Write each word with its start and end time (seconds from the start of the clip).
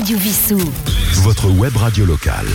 Radio 0.00 0.16
Vissou. 0.16 0.58
Votre 1.24 1.50
web 1.50 1.76
radio 1.76 2.06
locale. 2.06 2.46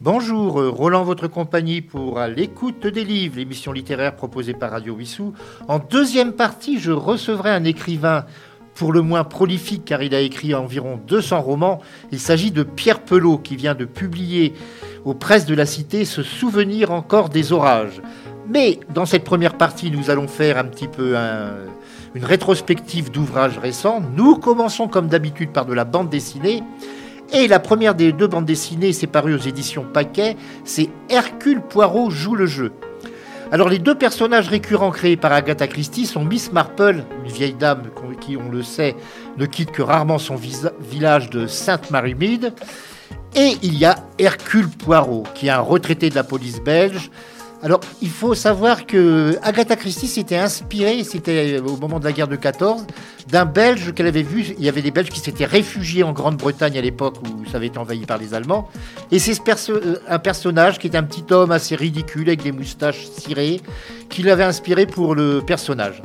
Bonjour, 0.00 0.58
euh, 0.58 0.70
Roland, 0.70 1.04
votre 1.04 1.28
compagnie 1.28 1.82
pour 1.82 2.18
À 2.18 2.28
l'écoute 2.28 2.86
des 2.86 3.04
livres, 3.04 3.36
l'émission 3.36 3.72
littéraire 3.72 4.16
proposée 4.16 4.54
par 4.54 4.70
Radio 4.70 4.96
Vissou. 4.96 5.34
En 5.68 5.80
deuxième 5.80 6.32
partie, 6.32 6.80
je 6.80 6.92
recevrai 6.92 7.50
un 7.50 7.64
écrivain 7.64 8.24
pour 8.74 8.90
le 8.90 9.02
moins 9.02 9.22
prolifique 9.22 9.84
car 9.84 10.02
il 10.02 10.14
a 10.14 10.20
écrit 10.20 10.54
environ 10.54 10.98
200 11.06 11.42
romans. 11.42 11.82
Il 12.10 12.20
s'agit 12.20 12.50
de 12.50 12.62
Pierre 12.62 13.02
Pelot 13.02 13.36
qui 13.36 13.54
vient 13.54 13.74
de 13.74 13.84
publier 13.84 14.54
aux 15.04 15.12
presses 15.12 15.44
de 15.44 15.54
la 15.54 15.66
cité 15.66 16.06
Ce 16.06 16.22
souvenir 16.22 16.90
encore 16.90 17.28
des 17.28 17.52
orages. 17.52 18.00
Mais 18.48 18.80
dans 18.94 19.04
cette 19.04 19.24
première 19.24 19.58
partie, 19.58 19.90
nous 19.90 20.08
allons 20.08 20.26
faire 20.26 20.56
un 20.56 20.64
petit 20.64 20.88
peu 20.88 21.14
une 22.14 22.24
rétrospective 22.24 23.10
d'ouvrages 23.10 23.58
récents. 23.58 24.00
Nous 24.16 24.36
commençons 24.36 24.88
comme 24.88 25.08
d'habitude 25.08 25.52
par 25.52 25.66
de 25.66 25.74
la 25.74 25.84
bande 25.84 26.08
dessinée. 26.08 26.62
Et 27.32 27.46
la 27.46 27.58
première 27.58 27.94
des 27.94 28.12
deux 28.12 28.26
bandes 28.26 28.46
dessinées, 28.46 28.92
c'est 28.92 29.14
aux 29.16 29.36
éditions 29.36 29.86
Paquet, 29.92 30.36
c'est 30.64 30.88
Hercule 31.10 31.60
Poirot 31.60 32.10
joue 32.10 32.34
le 32.34 32.46
jeu. 32.46 32.72
Alors 33.50 33.68
les 33.68 33.78
deux 33.78 33.94
personnages 33.94 34.48
récurrents 34.48 34.90
créés 34.90 35.16
par 35.16 35.32
Agatha 35.32 35.66
Christie 35.66 36.04
sont 36.04 36.24
Miss 36.24 36.52
Marple, 36.52 37.04
une 37.24 37.30
vieille 37.30 37.54
dame 37.54 37.84
qui, 38.20 38.36
on 38.36 38.50
le 38.50 38.62
sait, 38.62 38.94
ne 39.38 39.46
quitte 39.46 39.70
que 39.70 39.80
rarement 39.80 40.18
son 40.18 40.36
village 40.80 41.30
de 41.30 41.46
Sainte-Marie-Mide, 41.46 42.52
et 43.34 43.56
il 43.62 43.78
y 43.78 43.86
a 43.86 43.96
Hercule 44.18 44.68
Poirot, 44.68 45.24
qui 45.34 45.46
est 45.46 45.50
un 45.50 45.60
retraité 45.60 46.10
de 46.10 46.14
la 46.14 46.24
police 46.24 46.60
belge, 46.60 47.10
alors, 47.60 47.80
il 48.00 48.08
faut 48.08 48.34
savoir 48.34 48.86
que 48.86 49.36
Agatha 49.42 49.74
Christie 49.74 50.06
s'était 50.06 50.36
inspirée, 50.36 51.02
c'était 51.02 51.58
au 51.58 51.76
moment 51.76 51.98
de 51.98 52.04
la 52.04 52.12
guerre 52.12 52.28
de 52.28 52.36
14, 52.36 52.86
d'un 53.28 53.46
Belge 53.46 53.92
qu'elle 53.94 54.06
avait 54.06 54.22
vu. 54.22 54.54
Il 54.58 54.64
y 54.64 54.68
avait 54.68 54.82
des 54.82 54.92
Belges 54.92 55.08
qui 55.08 55.18
s'étaient 55.18 55.44
réfugiés 55.44 56.04
en 56.04 56.12
Grande-Bretagne 56.12 56.78
à 56.78 56.80
l'époque 56.80 57.16
où 57.22 57.44
ça 57.50 57.56
avait 57.56 57.66
été 57.66 57.78
envahi 57.78 58.06
par 58.06 58.18
les 58.18 58.32
Allemands. 58.32 58.68
Et 59.10 59.18
c'est 59.18 59.36
euh, 59.70 59.96
un 60.08 60.18
personnage 60.20 60.78
qui 60.78 60.86
est 60.86 60.96
un 60.96 61.02
petit 61.02 61.24
homme 61.32 61.50
assez 61.50 61.74
ridicule 61.74 62.28
avec 62.28 62.44
des 62.44 62.52
moustaches 62.52 63.06
cirées 63.06 63.60
qui 64.08 64.22
l'avait 64.22 64.44
inspiré 64.44 64.86
pour 64.86 65.16
le 65.16 65.42
personnage 65.44 66.00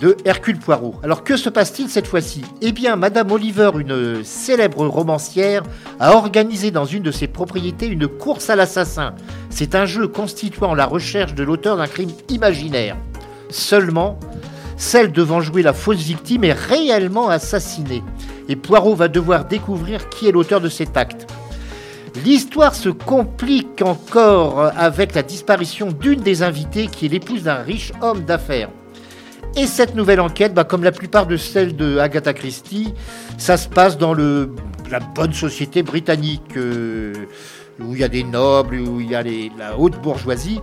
de 0.00 0.16
Hercule 0.24 0.58
Poirot. 0.58 0.94
Alors 1.02 1.24
que 1.24 1.36
se 1.36 1.48
passe-t-il 1.48 1.88
cette 1.88 2.06
fois-ci? 2.06 2.42
Eh 2.60 2.72
bien, 2.72 2.96
Madame 2.96 3.32
Oliver, 3.32 3.70
une 3.78 4.22
célèbre 4.24 4.86
romancière, 4.86 5.62
a 5.98 6.14
organisé 6.14 6.70
dans 6.70 6.84
une 6.84 7.02
de 7.02 7.10
ses 7.10 7.26
propriétés 7.26 7.86
une 7.86 8.06
course 8.06 8.50
à 8.50 8.56
l'assassin. 8.56 9.14
C'est 9.50 9.74
un 9.74 9.86
jeu 9.86 10.08
constituant 10.08 10.74
la 10.74 10.86
recherche 10.86 11.34
de 11.34 11.42
l'auteur 11.42 11.76
d'un 11.76 11.86
crime 11.86 12.12
imaginaire. 12.28 12.96
Seulement, 13.48 14.18
celle 14.76 15.12
devant 15.12 15.40
jouer 15.40 15.62
la 15.62 15.72
fausse 15.72 16.02
victime 16.02 16.44
est 16.44 16.52
réellement 16.52 17.28
assassinée. 17.28 18.02
Et 18.48 18.56
Poirot 18.56 18.94
va 18.94 19.08
devoir 19.08 19.46
découvrir 19.46 20.08
qui 20.10 20.28
est 20.28 20.32
l'auteur 20.32 20.60
de 20.60 20.68
cet 20.68 20.96
acte. 20.96 21.26
L'histoire 22.24 22.74
se 22.74 22.88
complique 22.88 23.82
encore 23.82 24.72
avec 24.76 25.14
la 25.14 25.22
disparition 25.22 25.88
d'une 25.90 26.20
des 26.20 26.42
invitées 26.42 26.86
qui 26.86 27.06
est 27.06 27.10
l'épouse 27.10 27.42
d'un 27.42 27.56
riche 27.56 27.92
homme 28.00 28.24
d'affaires. 28.24 28.70
Et 29.56 29.66
cette 29.66 29.94
nouvelle 29.94 30.20
enquête, 30.20 30.52
bah, 30.52 30.64
comme 30.64 30.84
la 30.84 30.92
plupart 30.92 31.26
de 31.26 31.38
celles 31.38 31.74
de 31.76 31.96
Agatha 31.96 32.34
Christie, 32.34 32.92
ça 33.38 33.56
se 33.56 33.68
passe 33.68 33.96
dans 33.96 34.12
le, 34.12 34.54
la 34.90 35.00
bonne 35.00 35.32
société 35.32 35.82
britannique, 35.82 36.58
euh, 36.58 37.14
où 37.80 37.94
il 37.94 38.00
y 38.00 38.04
a 38.04 38.08
des 38.08 38.22
nobles, 38.22 38.76
où 38.76 39.00
il 39.00 39.10
y 39.10 39.14
a 39.14 39.22
la 39.22 39.78
haute 39.78 39.98
bourgeoisie. 40.02 40.60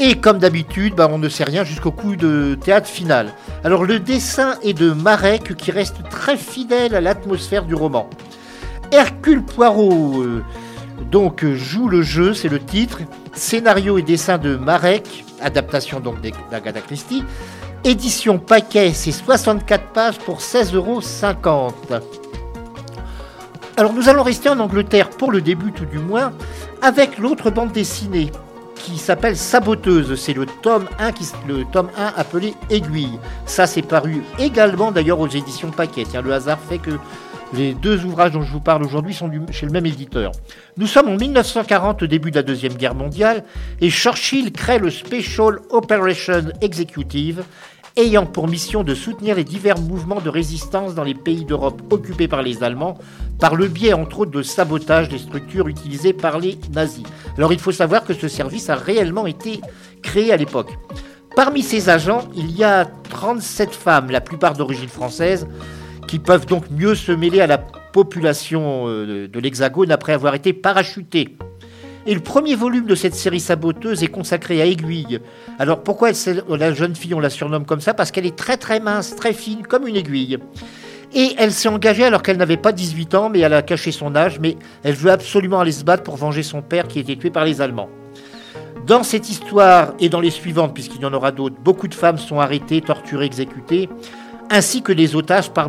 Et 0.00 0.16
comme 0.16 0.38
d'habitude, 0.38 0.96
bah, 0.96 1.08
on 1.10 1.18
ne 1.18 1.28
sait 1.28 1.44
rien 1.44 1.62
jusqu'au 1.62 1.92
coup 1.92 2.16
de 2.16 2.58
théâtre 2.60 2.88
final. 2.88 3.32
Alors 3.62 3.84
le 3.84 4.00
dessin 4.00 4.56
est 4.64 4.74
de 4.74 4.90
Marek 4.90 5.54
qui 5.56 5.70
reste 5.70 5.96
très 6.10 6.36
fidèle 6.36 6.96
à 6.96 7.00
l'atmosphère 7.00 7.64
du 7.66 7.74
roman. 7.76 8.10
Hercule 8.90 9.44
Poirot 9.44 10.22
euh, 10.22 10.42
donc 11.10 11.44
joue 11.44 11.88
le 11.88 12.02
jeu, 12.02 12.34
c'est 12.34 12.48
le 12.48 12.58
titre. 12.58 13.00
Scénario 13.32 13.98
et 13.98 14.02
dessin 14.02 14.38
de 14.38 14.56
Marek, 14.56 15.24
adaptation 15.40 16.00
donc 16.00 16.16
d'Agatha 16.50 16.80
Christie. 16.80 17.22
Édition 17.84 18.38
paquet, 18.38 18.92
c'est 18.92 19.12
64 19.12 19.92
pages 19.92 20.18
pour 20.18 20.40
16,50 20.40 20.74
euros. 20.74 21.00
Alors 23.76 23.92
nous 23.92 24.08
allons 24.08 24.24
rester 24.24 24.48
en 24.48 24.58
Angleterre 24.58 25.10
pour 25.10 25.30
le 25.30 25.40
début 25.40 25.72
tout 25.72 25.84
du 25.84 25.98
moins, 25.98 26.32
avec 26.82 27.18
l'autre 27.18 27.50
bande 27.50 27.70
dessinée 27.70 28.32
qui 28.74 28.98
s'appelle 28.98 29.36
Saboteuse. 29.36 30.20
C'est 30.20 30.32
le 30.32 30.46
tome 30.46 30.88
1 30.98 31.12
qui, 31.12 31.28
le 31.46 31.64
tome 31.64 31.88
1 31.96 32.14
appelé 32.16 32.54
Aiguille. 32.70 33.18
Ça 33.46 33.66
c'est 33.66 33.82
paru 33.82 34.24
également 34.38 34.90
d'ailleurs 34.90 35.20
aux 35.20 35.28
éditions 35.28 35.70
Paquet. 35.70 36.04
Tiens, 36.08 36.22
le 36.22 36.32
hasard 36.32 36.58
fait 36.68 36.78
que 36.78 36.98
les 37.52 37.74
deux 37.74 38.04
ouvrages 38.04 38.32
dont 38.32 38.42
je 38.42 38.52
vous 38.52 38.60
parle 38.60 38.84
aujourd'hui 38.84 39.14
sont 39.14 39.30
chez 39.50 39.66
le 39.66 39.72
même 39.72 39.86
éditeur. 39.86 40.32
Nous 40.76 40.86
sommes 40.86 41.08
en 41.08 41.16
1940, 41.16 42.02
au 42.02 42.06
début 42.06 42.30
de 42.30 42.36
la 42.36 42.42
Deuxième 42.42 42.74
Guerre 42.74 42.94
mondiale, 42.94 43.44
et 43.80 43.90
Churchill 43.90 44.52
crée 44.52 44.78
le 44.78 44.90
Special 44.90 45.60
Operation 45.70 46.44
Executive, 46.60 47.44
ayant 47.96 48.26
pour 48.26 48.46
mission 48.46 48.84
de 48.84 48.94
soutenir 48.94 49.36
les 49.36 49.44
divers 49.44 49.80
mouvements 49.80 50.20
de 50.20 50.28
résistance 50.28 50.94
dans 50.94 51.02
les 51.02 51.14
pays 51.14 51.44
d'Europe 51.44 51.82
occupés 51.90 52.28
par 52.28 52.42
les 52.42 52.62
Allemands, 52.62 52.98
par 53.40 53.56
le 53.56 53.66
biais 53.66 53.92
entre 53.92 54.20
autres 54.20 54.30
de 54.30 54.42
sabotage 54.42 55.08
des 55.08 55.18
structures 55.18 55.68
utilisées 55.68 56.12
par 56.12 56.38
les 56.38 56.58
nazis. 56.72 57.04
Alors 57.36 57.52
il 57.52 57.58
faut 57.58 57.72
savoir 57.72 58.04
que 58.04 58.14
ce 58.14 58.28
service 58.28 58.70
a 58.70 58.76
réellement 58.76 59.26
été 59.26 59.60
créé 60.02 60.32
à 60.32 60.36
l'époque. 60.36 60.70
Parmi 61.34 61.62
ces 61.62 61.88
agents, 61.88 62.28
il 62.36 62.50
y 62.56 62.64
a 62.64 62.84
37 63.10 63.74
femmes, 63.74 64.10
la 64.10 64.20
plupart 64.20 64.54
d'origine 64.54 64.88
française, 64.88 65.46
qui 66.08 66.18
peuvent 66.18 66.46
donc 66.46 66.64
mieux 66.70 66.96
se 66.96 67.12
mêler 67.12 67.40
à 67.40 67.46
la 67.46 67.58
population 67.58 68.88
euh, 68.88 69.28
de 69.28 69.38
l'Hexagone 69.38 69.92
après 69.92 70.14
avoir 70.14 70.34
été 70.34 70.52
parachutés. 70.52 71.36
Et 72.06 72.14
le 72.14 72.20
premier 72.20 72.54
volume 72.54 72.86
de 72.86 72.94
cette 72.94 73.14
série 73.14 73.38
saboteuse 73.38 74.02
est 74.02 74.08
consacré 74.08 74.62
à 74.62 74.64
Aiguille. 74.64 75.20
Alors 75.58 75.82
pourquoi 75.82 76.10
la 76.48 76.72
jeune 76.72 76.96
fille, 76.96 77.12
on 77.12 77.20
la 77.20 77.28
surnomme 77.28 77.66
comme 77.66 77.82
ça? 77.82 77.92
Parce 77.92 78.10
qu'elle 78.10 78.24
est 78.24 78.34
très 78.34 78.56
très 78.56 78.80
mince, 78.80 79.14
très 79.14 79.34
fine, 79.34 79.66
comme 79.66 79.86
une 79.86 79.96
aiguille. 79.96 80.38
Et 81.14 81.34
elle 81.36 81.52
s'est 81.52 81.68
engagée 81.68 82.04
alors 82.04 82.22
qu'elle 82.22 82.38
n'avait 82.38 82.56
pas 82.56 82.72
18 82.72 83.14
ans, 83.14 83.28
mais 83.28 83.40
elle 83.40 83.52
a 83.52 83.62
caché 83.62 83.92
son 83.92 84.16
âge, 84.16 84.40
mais 84.40 84.56
elle 84.84 84.94
veut 84.94 85.10
absolument 85.10 85.60
aller 85.60 85.72
se 85.72 85.84
battre 85.84 86.02
pour 86.02 86.16
venger 86.16 86.42
son 86.42 86.62
père 86.62 86.88
qui 86.88 86.98
a 86.98 87.02
été 87.02 87.16
tué 87.16 87.30
par 87.30 87.44
les 87.44 87.60
Allemands. 87.60 87.90
Dans 88.86 89.02
cette 89.02 89.28
histoire 89.28 89.92
et 90.00 90.08
dans 90.08 90.20
les 90.20 90.30
suivantes, 90.30 90.72
puisqu'il 90.72 91.02
y 91.02 91.04
en 91.04 91.12
aura 91.12 91.30
d'autres, 91.30 91.56
beaucoup 91.62 91.88
de 91.88 91.94
femmes 91.94 92.16
sont 92.16 92.40
arrêtées, 92.40 92.80
torturées, 92.80 93.26
exécutées, 93.26 93.88
ainsi 94.50 94.80
que 94.82 94.92
des 94.92 95.14
otages 95.14 95.50
par, 95.50 95.68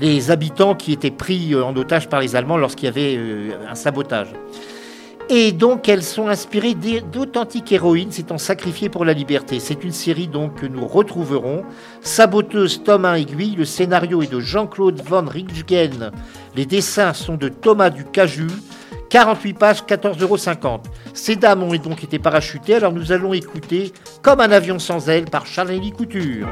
les 0.00 0.30
habitants 0.30 0.74
qui 0.74 0.92
étaient 0.92 1.10
pris 1.10 1.54
euh, 1.54 1.64
en 1.64 1.76
otage 1.76 2.08
par 2.08 2.20
les 2.20 2.36
Allemands 2.36 2.56
lorsqu'il 2.56 2.86
y 2.86 2.88
avait 2.88 3.16
euh, 3.16 3.50
un 3.68 3.74
sabotage. 3.74 4.28
Et 5.28 5.52
donc 5.52 5.88
elles 5.88 6.02
sont 6.02 6.28
inspirées 6.28 6.74
d'authentiques 6.74 7.72
héroïnes 7.72 8.10
s'étant 8.10 8.38
sacrifiées 8.38 8.88
pour 8.88 9.04
la 9.04 9.12
liberté. 9.12 9.60
C'est 9.60 9.84
une 9.84 9.92
série 9.92 10.28
donc 10.28 10.60
que 10.60 10.66
nous 10.66 10.86
retrouverons. 10.86 11.62
Saboteuse 12.00 12.82
Thomas 12.82 13.16
Aiguille, 13.16 13.54
le 13.56 13.64
scénario 13.64 14.22
est 14.22 14.30
de 14.30 14.40
Jean-Claude 14.40 15.00
Van 15.06 15.24
Richtgen. 15.24 16.10
Les 16.56 16.66
dessins 16.66 17.14
sont 17.14 17.36
de 17.36 17.48
Thomas 17.48 17.90
Ducaju. 17.90 18.48
48 19.08 19.52
pages, 19.54 19.82
14,50 19.82 20.22
euros. 20.22 20.80
Ces 21.12 21.36
dames 21.36 21.62
ont 21.62 21.74
donc 21.76 22.02
été 22.02 22.18
parachutées, 22.18 22.76
alors 22.76 22.92
nous 22.92 23.12
allons 23.12 23.34
écouter 23.34 23.92
Comme 24.22 24.40
un 24.40 24.50
avion 24.50 24.78
sans 24.78 25.08
ailes 25.10 25.26
par 25.26 25.44
Charlie 25.44 25.92
Couture. 25.92 26.48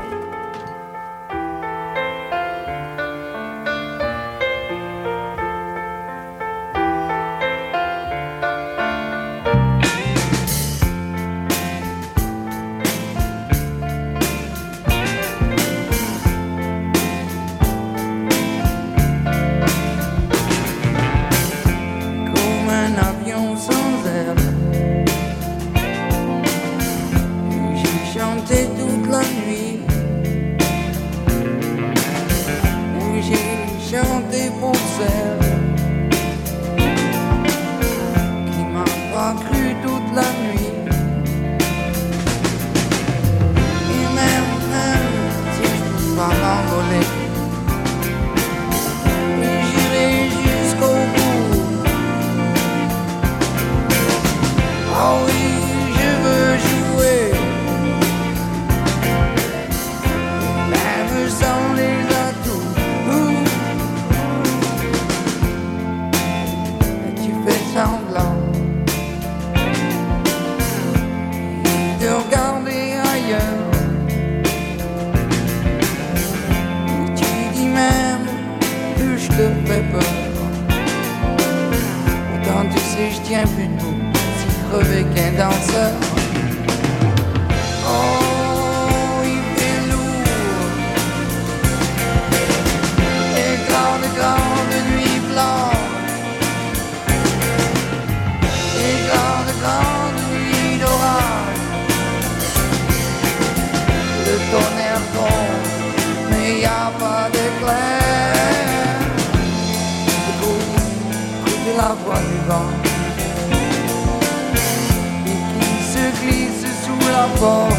Et 115.27 115.41
qui 115.53 115.71
se 115.93 116.05
glisse 116.21 116.67
sous 116.85 117.09
la 117.11 117.27
porte. 117.39 117.75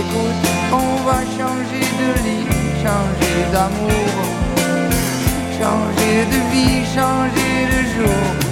Écoute, 0.00 0.44
on 0.72 0.92
va 1.06 1.20
changer 1.38 1.86
de 2.00 2.10
lit, 2.24 2.46
changer 2.82 3.40
d'amour, 3.52 4.12
changer 5.58 6.16
de 6.32 6.40
vie, 6.52 6.84
changer 6.94 7.54
de 7.72 7.80
jour. 7.94 8.49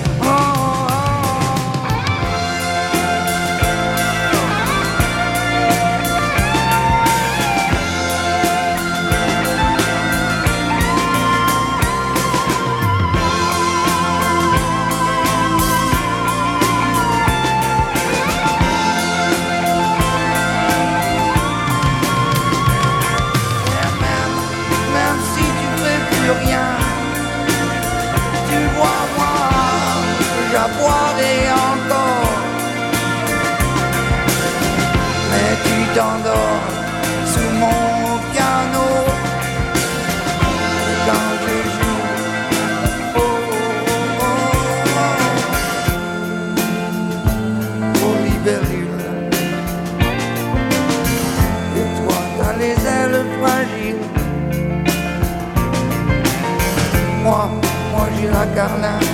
La 58.31 58.47
carlingue 58.55 59.05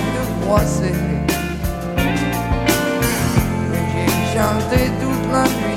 froissée. 0.41 0.93
Mais 3.71 3.87
j'ai 3.91 4.37
chanté 4.37 4.91
toute 5.01 5.31
la 5.31 5.43
nuit. 5.43 5.74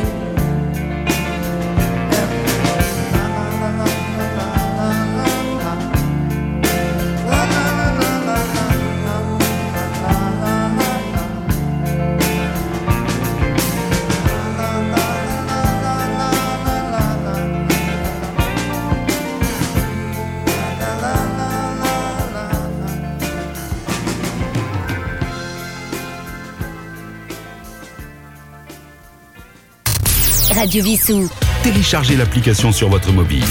Radio 30.58 30.82
Vissou. 30.82 31.31
Téléchargez 31.62 32.16
l'application 32.16 32.72
sur 32.72 32.88
votre 32.88 33.12
mobile. 33.12 33.44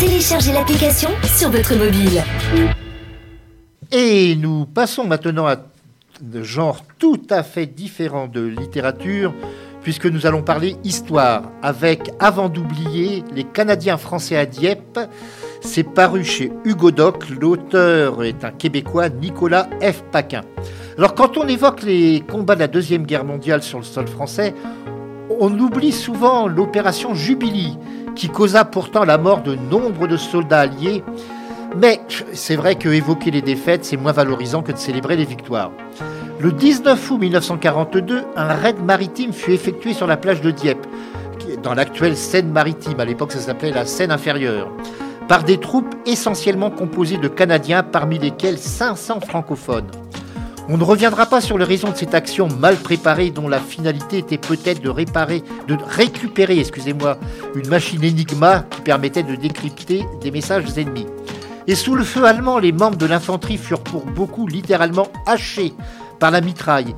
Téléchargez 0.00 0.54
l'application 0.54 1.10
sur 1.36 1.50
votre 1.50 1.74
mobile. 1.74 2.24
Et 3.92 4.34
nous 4.36 4.64
passons 4.64 5.04
maintenant 5.04 5.46
à 5.46 5.56
de 6.22 6.42
genre 6.42 6.82
tout 6.98 7.20
à 7.28 7.42
fait 7.42 7.66
différent 7.66 8.26
de 8.26 8.40
littérature, 8.40 9.34
puisque 9.82 10.06
nous 10.06 10.24
allons 10.24 10.40
parler 10.40 10.76
histoire 10.82 11.42
avec, 11.60 12.10
avant 12.20 12.48
d'oublier, 12.48 13.22
les 13.34 13.44
Canadiens 13.44 13.98
français 13.98 14.38
à 14.38 14.46
Dieppe. 14.46 14.98
C'est 15.60 15.84
paru 15.84 16.24
chez 16.24 16.50
Hugo 16.64 16.90
Doc. 16.90 17.28
L'auteur 17.28 18.24
est 18.24 18.44
un 18.44 18.50
Québécois, 18.50 19.10
Nicolas 19.10 19.68
F. 19.82 20.02
Paquin. 20.10 20.40
Alors, 20.96 21.14
quand 21.14 21.36
on 21.36 21.46
évoque 21.48 21.82
les 21.82 22.24
combats 22.26 22.54
de 22.54 22.60
la 22.60 22.68
Deuxième 22.68 23.04
Guerre 23.04 23.26
mondiale 23.26 23.62
sur 23.62 23.76
le 23.76 23.84
sol 23.84 24.06
français, 24.06 24.54
on 25.30 25.58
oublie 25.58 25.92
souvent 25.92 26.46
l'opération 26.46 27.14
Jubilee, 27.14 27.78
qui 28.14 28.28
causa 28.28 28.64
pourtant 28.64 29.04
la 29.04 29.18
mort 29.18 29.42
de 29.42 29.54
nombre 29.54 30.06
de 30.06 30.16
soldats 30.16 30.60
alliés. 30.60 31.02
Mais 31.76 32.00
c'est 32.32 32.56
vrai 32.56 32.76
que 32.76 32.88
évoquer 32.88 33.30
les 33.30 33.42
défaites, 33.42 33.84
c'est 33.84 33.96
moins 33.96 34.12
valorisant 34.12 34.62
que 34.62 34.72
de 34.72 34.78
célébrer 34.78 35.16
les 35.16 35.24
victoires. 35.24 35.72
Le 36.40 36.52
19 36.52 37.10
août 37.10 37.18
1942, 37.18 38.24
un 38.36 38.54
raid 38.54 38.82
maritime 38.82 39.32
fut 39.32 39.52
effectué 39.52 39.92
sur 39.92 40.06
la 40.06 40.16
plage 40.16 40.40
de 40.40 40.50
Dieppe, 40.50 40.86
dans 41.62 41.74
l'actuelle 41.74 42.16
Seine-Maritime. 42.16 43.00
À 43.00 43.04
l'époque, 43.04 43.32
ça 43.32 43.40
s'appelait 43.40 43.72
la 43.72 43.86
Seine 43.86 44.10
inférieure. 44.10 44.70
Par 45.28 45.42
des 45.42 45.58
troupes 45.58 45.94
essentiellement 46.06 46.70
composées 46.70 47.16
de 47.16 47.28
Canadiens, 47.28 47.82
parmi 47.82 48.18
lesquels 48.18 48.58
500 48.58 49.20
francophones. 49.20 49.90
On 50.68 50.76
ne 50.76 50.82
reviendra 50.82 51.26
pas 51.26 51.40
sur 51.40 51.58
les 51.58 51.64
raisons 51.64 51.92
de 51.92 51.96
cette 51.96 52.14
action 52.14 52.48
mal 52.48 52.74
préparée 52.76 53.30
dont 53.30 53.46
la 53.46 53.60
finalité 53.60 54.18
était 54.18 54.36
peut-être 54.36 54.82
de 54.82 54.88
réparer, 54.88 55.44
de 55.68 55.76
récupérer, 55.80 56.58
excusez-moi, 56.58 57.18
une 57.54 57.68
machine 57.68 58.04
Enigma 58.04 58.64
qui 58.70 58.80
permettait 58.80 59.22
de 59.22 59.36
décrypter 59.36 60.04
des 60.20 60.32
messages 60.32 60.76
ennemis. 60.76 61.06
Et 61.68 61.76
sous 61.76 61.94
le 61.94 62.02
feu 62.02 62.24
allemand, 62.24 62.58
les 62.58 62.72
membres 62.72 62.96
de 62.96 63.06
l'infanterie 63.06 63.58
furent 63.58 63.82
pour 63.82 64.06
beaucoup 64.06 64.48
littéralement 64.48 65.06
hachés 65.24 65.72
par 66.18 66.32
la 66.32 66.40
mitraille. 66.40 66.96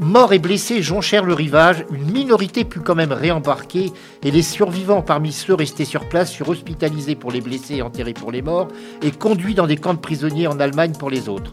Morts 0.00 0.32
et 0.32 0.38
blessés 0.38 0.80
jonchèrent 0.80 1.24
le 1.24 1.34
rivage, 1.34 1.84
une 1.92 2.10
minorité 2.10 2.64
put 2.64 2.80
quand 2.80 2.94
même 2.94 3.12
réembarquer, 3.12 3.92
et 4.22 4.30
les 4.30 4.42
survivants 4.42 5.02
parmi 5.02 5.32
ceux 5.32 5.54
restés 5.54 5.84
sur 5.84 6.08
place 6.08 6.32
furent 6.32 6.48
hospitalisés 6.48 7.14
pour 7.14 7.30
les 7.30 7.42
blessés 7.42 7.76
et 7.76 7.82
enterrés 7.82 8.14
pour 8.14 8.32
les 8.32 8.40
morts, 8.40 8.68
et 9.02 9.10
conduits 9.10 9.54
dans 9.54 9.66
des 9.66 9.76
camps 9.76 9.92
de 9.92 9.98
prisonniers 9.98 10.46
en 10.46 10.58
Allemagne 10.60 10.92
pour 10.98 11.10
les 11.10 11.28
autres. 11.28 11.52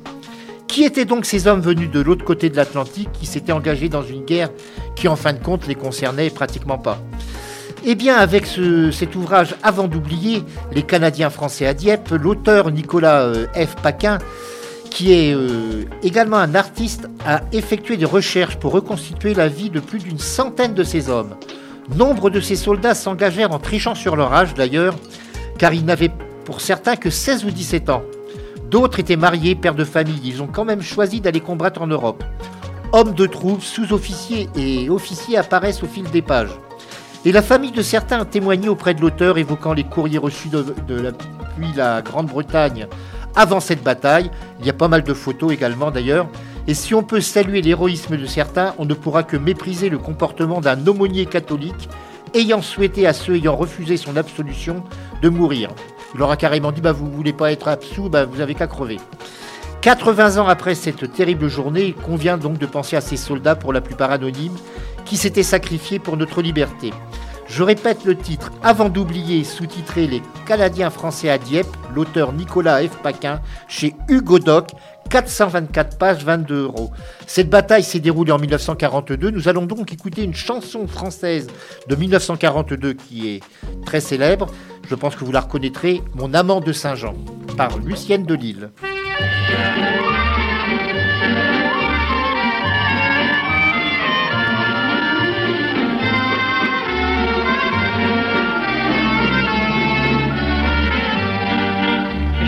Qui 0.67 0.83
étaient 0.85 1.05
donc 1.05 1.25
ces 1.25 1.45
hommes 1.47 1.61
venus 1.61 1.91
de 1.91 1.99
l'autre 1.99 2.25
côté 2.25 2.49
de 2.49 2.55
l'Atlantique 2.55 3.09
qui 3.13 3.25
s'étaient 3.25 3.51
engagés 3.51 3.89
dans 3.89 4.01
une 4.03 4.23
guerre 4.23 4.49
qui 4.95 5.07
en 5.07 5.15
fin 5.15 5.33
de 5.33 5.39
compte 5.39 5.67
les 5.67 5.75
concernait 5.75 6.29
pratiquement 6.29 6.77
pas? 6.79 6.99
Eh 7.85 7.95
bien 7.95 8.15
avec 8.15 8.45
ce- 8.45 8.91
cet 8.91 9.15
ouvrage 9.15 9.55
Avant 9.61 9.87
d'oublier, 9.87 10.43
les 10.71 10.83
Canadiens 10.83 11.29
français 11.29 11.67
à 11.67 11.73
Dieppe, 11.73 12.09
l'auteur 12.11 12.71
Nicolas 12.71 13.21
euh, 13.23 13.45
F. 13.53 13.75
Paquin, 13.83 14.17
qui 14.89 15.11
est 15.11 15.33
euh, 15.35 15.83
également 16.01 16.37
un 16.37 16.55
artiste, 16.55 17.07
a 17.27 17.41
effectué 17.51 17.97
des 17.97 18.05
recherches 18.05 18.55
pour 18.57 18.71
reconstituer 18.71 19.33
la 19.33 19.47
vie 19.49 19.69
de 19.69 19.79
plus 19.79 19.99
d'une 19.99 20.19
centaine 20.19 20.73
de 20.73 20.83
ces 20.83 21.09
hommes. 21.09 21.35
Nombre 21.97 22.29
de 22.29 22.39
ces 22.39 22.55
soldats 22.55 22.95
s'engagèrent 22.95 23.51
en 23.51 23.59
trichant 23.59 23.95
sur 23.95 24.15
leur 24.15 24.33
âge 24.33 24.53
d'ailleurs, 24.53 24.95
car 25.57 25.73
ils 25.73 25.83
n'avaient 25.85 26.11
pour 26.45 26.61
certains 26.61 26.95
que 26.95 27.09
16 27.09 27.43
ou 27.45 27.51
17 27.51 27.89
ans. 27.89 28.03
D'autres 28.73 28.99
étaient 28.99 29.17
mariés, 29.17 29.53
pères 29.53 29.75
de 29.75 29.83
famille. 29.83 30.19
Ils 30.23 30.41
ont 30.41 30.47
quand 30.47 30.65
même 30.65 30.81
choisi 30.81 31.21
d'aller 31.21 31.41
combattre 31.41 31.83
en 31.83 31.85
Europe. 31.85 32.23
Hommes 32.91 33.13
de 33.13 33.27
troupe, 33.27 33.61
sous-officiers 33.61 34.49
et 34.55 34.89
officiers 34.89 35.37
apparaissent 35.37 35.83
au 35.83 35.85
fil 35.85 36.09
des 36.09 36.23
pages. 36.23 36.49
Et 37.23 37.31
la 37.31 37.43
famille 37.43 37.71
de 37.71 37.83
certains 37.83 38.21
a 38.21 38.25
témoigné 38.25 38.69
auprès 38.69 38.95
de 38.95 39.01
l'auteur, 39.01 39.37
évoquant 39.37 39.73
les 39.73 39.83
courriers 39.83 40.17
reçus 40.17 40.49
de, 40.49 40.65
de 40.87 40.95
la, 40.99 41.11
depuis 41.11 41.71
la 41.75 42.01
Grande-Bretagne 42.01 42.87
avant 43.35 43.59
cette 43.59 43.83
bataille. 43.83 44.31
Il 44.59 44.65
y 44.65 44.71
a 44.71 44.73
pas 44.73 44.87
mal 44.87 45.03
de 45.03 45.13
photos 45.13 45.53
également 45.53 45.91
d'ailleurs. 45.91 46.27
Et 46.65 46.73
si 46.73 46.95
on 46.95 47.03
peut 47.03 47.21
saluer 47.21 47.61
l'héroïsme 47.61 48.17
de 48.17 48.25
certains, 48.25 48.73
on 48.79 48.85
ne 48.85 48.95
pourra 48.95 49.21
que 49.21 49.37
mépriser 49.37 49.89
le 49.89 49.99
comportement 49.99 50.61
d'un 50.61 50.87
aumônier 50.87 51.27
catholique 51.27 51.89
ayant 52.33 52.63
souhaité 52.63 53.05
à 53.05 53.13
ceux 53.13 53.35
ayant 53.35 53.55
refusé 53.55 53.97
son 53.97 54.17
absolution 54.17 54.83
de 55.21 55.29
mourir. 55.29 55.69
Il 56.13 56.19
leur 56.19 56.31
a 56.31 56.37
carrément 56.37 56.71
dit 56.71 56.81
bah, 56.81 56.91
Vous 56.91 57.09
voulez 57.09 57.33
pas 57.33 57.51
être 57.51 57.67
absous, 57.67 58.09
bah, 58.09 58.25
vous 58.25 58.41
avez 58.41 58.55
qu'à 58.55 58.67
crever. 58.67 58.99
80 59.81 60.37
ans 60.37 60.47
après 60.47 60.75
cette 60.75 61.11
terrible 61.11 61.49
journée, 61.49 61.87
il 61.87 61.93
convient 61.93 62.37
donc 62.37 62.57
de 62.57 62.65
penser 62.65 62.95
à 62.95 63.01
ces 63.01 63.17
soldats, 63.17 63.55
pour 63.55 63.73
la 63.73 63.81
plupart 63.81 64.11
anonymes, 64.11 64.55
qui 65.03 65.17
s'étaient 65.17 65.43
sacrifiés 65.43 65.99
pour 65.99 66.15
notre 66.15 66.41
liberté. 66.41 66.91
Je 67.47 67.61
répète 67.61 68.05
le 68.05 68.15
titre, 68.15 68.51
avant 68.63 68.89
d'oublier, 68.89 69.43
sous-titré 69.43 70.07
Les 70.07 70.21
Canadiens 70.45 70.89
français 70.89 71.29
à 71.29 71.37
Dieppe, 71.37 71.67
l'auteur 71.93 72.31
Nicolas 72.31 72.81
F. 72.81 72.97
Paquin, 73.03 73.41
chez 73.67 73.93
Hugo 74.07 74.39
Doc, 74.39 74.69
424 75.09 75.97
pages, 75.97 76.23
22 76.23 76.63
euros. 76.63 76.91
Cette 77.27 77.49
bataille 77.49 77.83
s'est 77.83 77.99
déroulée 77.99 78.31
en 78.31 78.39
1942. 78.39 79.29
Nous 79.29 79.47
allons 79.47 79.65
donc 79.65 79.91
écouter 79.93 80.23
une 80.23 80.33
chanson 80.33 80.87
française 80.87 81.47
de 81.87 81.95
1942 81.95 82.93
qui 82.93 83.29
est 83.29 83.43
très 83.85 83.99
célèbre. 83.99 84.47
Je 84.87 84.95
pense 84.95 85.15
que 85.15 85.23
vous 85.23 85.31
la 85.31 85.41
reconnaîtrez, 85.41 86.01
Mon 86.15 86.33
amant 86.33 86.59
de 86.59 86.73
Saint-Jean, 86.73 87.15
par 87.57 87.77
Lucienne 87.79 88.25
Delille. 88.25 88.69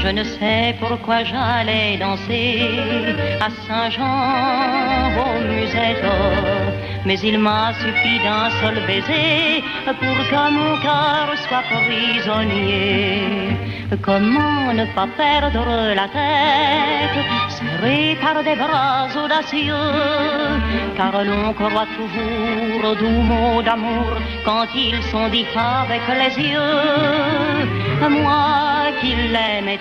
Je 0.06 0.12
ne 0.12 0.24
sais 0.24 0.76
pourquoi 0.80 1.24
j'allais 1.24 1.98
danser 1.98 2.62
à 3.42 3.50
Saint-Jean 3.66 5.10
au 5.24 5.34
musette, 5.52 6.06
mais 7.06 7.18
il 7.22 7.40
m'a 7.40 7.74
suffi 7.74 8.20
d'un 8.24 8.52
seul 8.62 8.76
baiser 8.86 9.64
pour 9.86 10.18
que 10.30 10.44
mon 10.58 10.74
cœur 10.86 11.26
soit 11.48 11.64
prisonnier. 11.72 13.58
Comment 14.04 14.74
ne 14.74 14.86
pas 14.94 15.08
perdre 15.18 15.96
la 16.00 16.08
tête, 16.18 17.20
serré 17.50 18.16
par 18.22 18.44
des 18.44 18.56
bras 18.56 19.08
audacieux, 19.24 19.92
car 20.98 21.14
l'on 21.24 21.52
croit 21.54 21.88
toujours 21.98 22.92
aux 22.92 22.96
doux 22.96 23.22
mots 23.32 23.64
d'amour 23.64 24.18
quand 24.44 24.68
ils 24.76 25.02
sont 25.12 25.30
dits 25.30 25.48
avec 25.56 26.04
les 26.22 26.44
yeux. 26.52 27.86
Moi 28.08 28.76
qui 29.02 29.16
l'aimais 29.16 29.80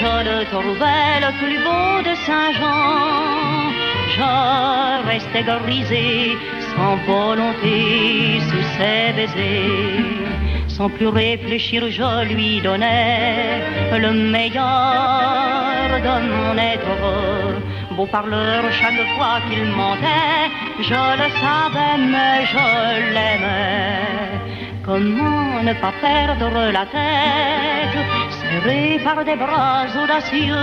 je 0.00 0.12
le 0.28 0.44
trouvais 0.52 1.14
le 1.24 1.30
plus 1.40 1.58
beau 1.66 2.02
de 2.08 2.14
Saint-Jean. 2.26 3.24
Je 4.16 5.06
restais 5.08 5.42
grisé, 5.42 6.36
sans 6.74 6.96
volonté, 7.06 8.40
sous 8.48 8.66
ses 8.76 9.12
baisers. 9.16 10.24
Sans 10.68 10.88
plus 10.88 11.08
réfléchir, 11.08 11.82
je 11.88 12.24
lui 12.32 12.60
donnais 12.60 13.62
le 13.92 14.12
meilleur 14.12 15.88
de 16.06 16.14
mon 16.30 16.58
être. 16.58 16.94
Beau 17.96 18.06
parleur, 18.06 18.62
chaque 18.72 19.06
fois 19.16 19.38
qu'il 19.48 19.64
mentait, 19.66 20.50
je 20.80 21.02
le 21.20 21.28
savais, 21.42 21.96
mais 22.12 22.44
je 22.52 22.66
l'aimais. 23.14 24.14
Comment 24.84 25.62
ne 25.62 25.72
pas 25.74 25.94
perdre 26.00 26.72
la 26.72 26.84
tête, 26.86 27.98
par 29.04 29.24
des 29.24 29.36
bras 29.36 29.86
audacieux, 30.02 30.54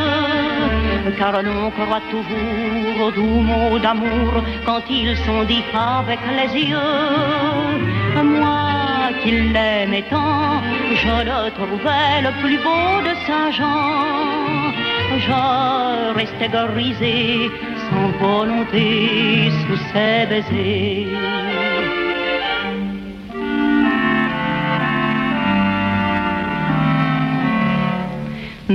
car 1.18 1.42
l'on 1.44 1.72
croit 1.72 2.02
toujours 2.10 3.08
aux 3.08 3.12
doux 3.12 3.42
mots 3.50 3.80
d'amour 3.80 4.44
quand 4.66 4.82
ils 4.90 5.18
sont 5.18 5.44
dits 5.44 5.64
avec 5.74 6.20
les 6.38 6.62
yeux. 6.70 8.24
Moi 8.24 9.10
qui 9.22 9.32
l'aimais 9.32 10.06
tant, 10.10 10.62
je 11.02 11.16
le 11.30 11.52
trouvais 11.52 12.22
le 12.28 12.32
plus 12.42 12.58
beau 12.58 13.02
de 13.08 13.14
Saint-Jean. 13.26 14.12
Je 15.28 16.14
restais 16.16 16.50
grisé, 16.50 17.52
sans 17.90 18.10
volonté, 18.20 19.52
sous 19.68 19.80
ses 19.92 20.26
baisers. 20.30 21.71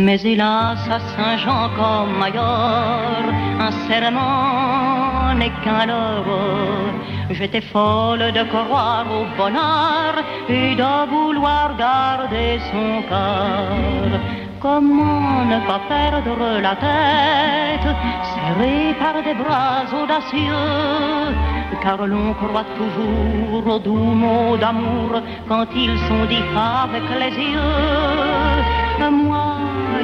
Mais 0.05 0.21
hélas, 0.25 0.79
à 0.91 1.01
Saint-Jean 1.01 1.71
comme 1.75 2.23
ailleurs, 2.23 3.27
un 3.59 3.73
serment 3.89 5.33
n'est 5.39 5.53
qu'un 5.65 5.87
leurre. 5.87 6.93
J'étais 7.31 7.63
folle 7.63 8.31
de 8.39 8.43
croire 8.45 9.07
au 9.11 9.25
bonheur 9.39 10.13
et 10.51 10.75
de 10.75 11.11
vouloir 11.11 11.77
garder 11.79 12.59
son 12.71 13.03
cœur. 13.09 14.21
Comment 14.61 15.45
ne 15.47 15.67
pas 15.67 15.81
perdre 15.89 16.61
la 16.61 16.75
tête, 16.77 17.91
serré 18.33 18.95
par 19.01 19.23
des 19.23 19.35
bras 19.35 19.85
audacieux, 20.03 21.35
car 21.83 22.07
l'on 22.07 22.35
croit 22.35 22.67
toujours 22.77 23.67
aux 23.75 23.79
doux 23.79 24.13
mots 24.23 24.57
d'amour 24.59 25.23
quand 25.49 25.67
ils 25.75 25.99
sont 26.07 26.27
dits 26.29 26.51
avec 26.55 27.05
les 27.19 27.35
yeux. 27.53 29.11
Moi 29.11 29.56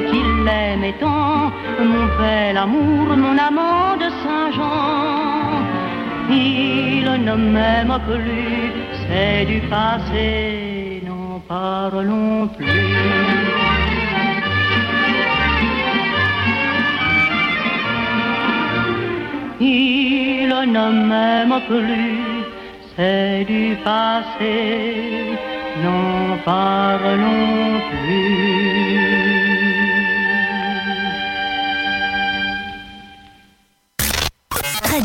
qui 0.09 0.21
l'aimais 0.45 0.95
tant, 0.99 1.51
mon 1.79 2.05
bel 2.19 2.57
amour, 2.57 3.05
mon 3.23 3.37
amant 3.37 3.95
de 4.03 4.09
Saint-Jean, 4.23 5.63
il 6.29 7.05
ne 7.27 7.35
m'aime 7.35 7.97
plus, 8.07 8.71
c'est 9.07 9.45
du 9.45 9.59
passé, 9.67 11.03
n'en 11.07 11.39
parlons 11.47 12.47
plus. 12.57 13.23
il 19.59 20.49
ne 20.49 21.07
m'aime 21.07 21.59
plus, 21.67 22.43
c'est 22.95 23.45
du 23.45 23.75
passé, 23.83 25.37
n'en 25.83 26.37
parlons 26.43 27.79
plus. 27.89 28.52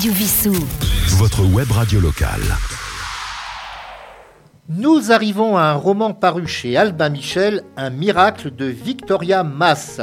Radio 0.08 0.24
Vissou. 0.24 0.54
Votre 1.18 1.44
web 1.44 1.70
radio 1.70 2.00
locale. 2.00 2.40
Nous 4.70 5.12
arrivons 5.12 5.58
à 5.58 5.64
un 5.64 5.74
roman 5.74 6.14
paru 6.14 6.46
chez 6.46 6.78
Albin 6.78 7.10
Michel, 7.10 7.62
Un 7.76 7.90
miracle 7.90 8.54
de 8.54 8.64
Victoria 8.64 9.42
Mass. 9.42 10.00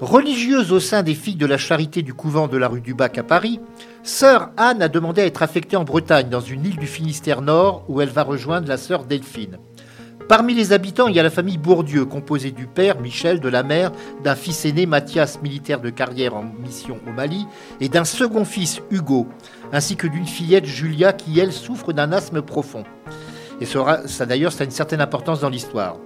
Religieuse 0.00 0.70
au 0.70 0.78
sein 0.78 1.02
des 1.02 1.16
filles 1.16 1.34
de 1.34 1.46
la 1.46 1.58
charité 1.58 2.02
du 2.02 2.14
couvent 2.14 2.46
de 2.46 2.56
la 2.56 2.68
rue 2.68 2.80
du 2.80 2.94
Bac 2.94 3.18
à 3.18 3.24
Paris, 3.24 3.58
sœur 4.04 4.50
Anne 4.56 4.80
a 4.80 4.88
demandé 4.88 5.22
à 5.22 5.26
être 5.26 5.42
affectée 5.42 5.76
en 5.76 5.82
Bretagne, 5.82 6.28
dans 6.28 6.40
une 6.40 6.64
île 6.64 6.76
du 6.76 6.86
Finistère 6.86 7.42
Nord, 7.42 7.84
où 7.88 8.00
elle 8.00 8.10
va 8.10 8.22
rejoindre 8.22 8.68
la 8.68 8.76
sœur 8.76 9.06
Delphine. 9.06 9.58
Parmi 10.28 10.54
les 10.54 10.72
habitants, 10.72 11.06
il 11.06 11.14
y 11.14 11.20
a 11.20 11.22
la 11.22 11.30
famille 11.30 11.56
Bourdieu, 11.56 12.04
composée 12.04 12.50
du 12.50 12.66
père, 12.66 13.00
Michel, 13.00 13.38
de 13.38 13.48
la 13.48 13.62
mère, 13.62 13.92
d'un 14.24 14.34
fils 14.34 14.64
aîné, 14.64 14.84
Mathias, 14.84 15.40
militaire 15.40 15.80
de 15.80 15.88
carrière 15.88 16.34
en 16.34 16.42
mission 16.42 16.98
au 17.06 17.12
Mali, 17.12 17.46
et 17.80 17.88
d'un 17.88 18.04
second 18.04 18.44
fils, 18.44 18.80
Hugo, 18.90 19.28
ainsi 19.72 19.94
que 19.94 20.08
d'une 20.08 20.26
fillette, 20.26 20.64
Julia, 20.64 21.12
qui, 21.12 21.38
elle, 21.38 21.52
souffre 21.52 21.92
d'un 21.92 22.10
asthme 22.10 22.42
profond. 22.42 22.82
Et 23.60 23.66
ça, 23.66 24.02
ça 24.06 24.26
d'ailleurs, 24.26 24.52
ça 24.52 24.62
a 24.62 24.64
une 24.64 24.72
certaine 24.72 25.00
importance 25.00 25.40
dans 25.40 25.48
l'histoire. 25.48 25.96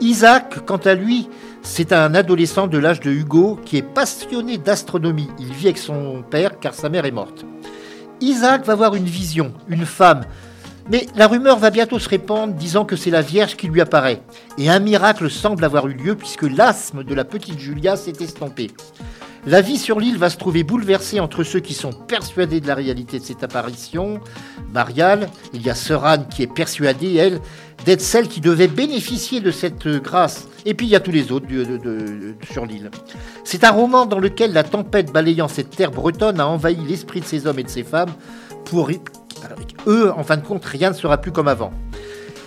Isaac, 0.00 0.64
quant 0.66 0.78
à 0.78 0.94
lui, 0.94 1.28
c'est 1.62 1.92
un 1.92 2.14
adolescent 2.14 2.66
de 2.66 2.78
l'âge 2.78 3.00
de 3.00 3.10
Hugo 3.10 3.58
qui 3.64 3.76
est 3.76 3.82
passionné 3.82 4.58
d'astronomie. 4.58 5.28
Il 5.38 5.52
vit 5.52 5.66
avec 5.66 5.78
son 5.78 6.24
père 6.28 6.58
car 6.58 6.74
sa 6.74 6.88
mère 6.88 7.04
est 7.04 7.10
morte. 7.10 7.44
Isaac 8.20 8.64
va 8.64 8.74
voir 8.74 8.94
une 8.94 9.04
vision, 9.04 9.52
une 9.68 9.86
femme. 9.86 10.22
Mais 10.88 11.06
la 11.16 11.26
rumeur 11.26 11.58
va 11.58 11.70
bientôt 11.70 11.98
se 11.98 12.08
répandre 12.08 12.54
disant 12.54 12.84
que 12.84 12.96
c'est 12.96 13.10
la 13.10 13.22
Vierge 13.22 13.56
qui 13.56 13.68
lui 13.68 13.80
apparaît. 13.80 14.22
Et 14.58 14.70
un 14.70 14.78
miracle 14.78 15.30
semble 15.30 15.64
avoir 15.64 15.88
eu 15.88 15.94
lieu 15.94 16.14
puisque 16.14 16.42
l'asthme 16.42 17.04
de 17.04 17.14
la 17.14 17.24
petite 17.24 17.58
Julia 17.58 17.96
s'est 17.96 18.20
estompé. 18.20 18.70
La 19.46 19.62
vie 19.62 19.78
sur 19.78 19.98
l'île 19.98 20.18
va 20.18 20.28
se 20.28 20.36
trouver 20.36 20.64
bouleversée 20.64 21.18
entre 21.18 21.44
ceux 21.44 21.60
qui 21.60 21.72
sont 21.72 21.92
persuadés 21.92 22.60
de 22.60 22.66
la 22.66 22.74
réalité 22.74 23.18
de 23.18 23.24
cette 23.24 23.42
apparition, 23.42 24.20
Marial, 24.74 25.30
il 25.54 25.62
y 25.62 25.70
a 25.70 25.74
Sœur 25.74 26.04
Anne 26.04 26.26
qui 26.28 26.42
est 26.42 26.52
persuadée, 26.52 27.14
elle, 27.14 27.40
d'être 27.86 28.02
celle 28.02 28.28
qui 28.28 28.42
devait 28.42 28.68
bénéficier 28.68 29.40
de 29.40 29.50
cette 29.50 29.88
grâce. 29.88 30.46
Et 30.66 30.74
puis 30.74 30.86
il 30.86 30.90
y 30.90 30.96
a 30.96 31.00
tous 31.00 31.10
les 31.10 31.32
autres 31.32 31.46
sur 32.52 32.66
l'île. 32.66 32.90
C'est 33.42 33.64
un 33.64 33.70
roman 33.70 34.04
dans 34.04 34.18
lequel 34.18 34.52
la 34.52 34.62
tempête 34.62 35.10
balayant 35.10 35.48
cette 35.48 35.70
terre 35.70 35.90
bretonne 35.90 36.38
a 36.38 36.46
envahi 36.46 36.76
l'esprit 36.86 37.20
de 37.20 37.26
ces 37.26 37.46
hommes 37.46 37.58
et 37.58 37.64
de 37.64 37.70
ces 37.70 37.84
femmes. 37.84 38.12
Pour 38.66 38.90
eux, 39.86 40.12
en 40.16 40.22
fin 40.22 40.36
de 40.36 40.46
compte, 40.46 40.64
rien 40.64 40.90
ne 40.90 40.94
sera 40.94 41.18
plus 41.18 41.32
comme 41.32 41.48
avant. 41.48 41.72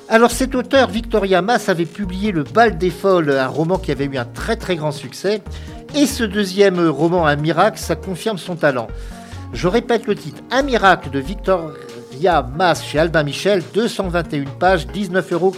Alors 0.10 0.32
cet 0.32 0.54
auteur, 0.54 0.90
Victoria 0.90 1.42
Mass, 1.42 1.70
avait 1.70 1.86
publié 1.86 2.32
Le 2.32 2.44
Bal 2.44 2.78
des 2.78 2.90
Folles, 2.90 3.32
un 3.32 3.48
roman 3.48 3.78
qui 3.78 3.92
avait 3.92 4.06
eu 4.06 4.18
un 4.18 4.26
très 4.26 4.56
très 4.56 4.76
grand 4.76 4.92
succès. 4.92 5.42
Et 5.96 6.06
ce 6.08 6.24
deuxième 6.24 6.80
roman, 6.90 7.26
Un 7.26 7.36
miracle, 7.36 7.80
ça 7.80 7.96
confirme 7.96 8.38
son 8.38 8.56
talent. 8.56 8.88
Je 9.54 9.68
répète 9.68 10.08
le 10.08 10.16
titre, 10.16 10.42
Un 10.52 10.64
miracle 10.64 11.10
de 11.10 11.20
Victoria 11.20 12.42
Mass 12.58 12.84
chez 12.84 13.00
Albin 13.00 13.24
Michel, 13.24 13.64
221 13.74 14.46
pages, 14.60 14.88
19,90 14.88 15.34
euros. 15.34 15.56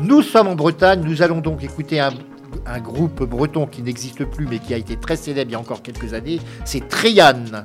Nous 0.00 0.22
sommes 0.22 0.48
en 0.48 0.54
Bretagne, 0.54 1.02
nous 1.04 1.22
allons 1.22 1.40
donc 1.40 1.62
écouter 1.62 2.00
un, 2.00 2.12
un 2.66 2.80
groupe 2.80 3.22
breton 3.22 3.66
qui 3.66 3.82
n'existe 3.82 4.24
plus 4.24 4.46
mais 4.46 4.58
qui 4.58 4.74
a 4.74 4.76
été 4.76 4.96
très 4.96 5.16
célèbre 5.16 5.50
il 5.50 5.52
y 5.52 5.56
a 5.56 5.60
encore 5.60 5.82
quelques 5.82 6.14
années, 6.14 6.40
c'est 6.64 6.88
Trianne. 6.88 7.64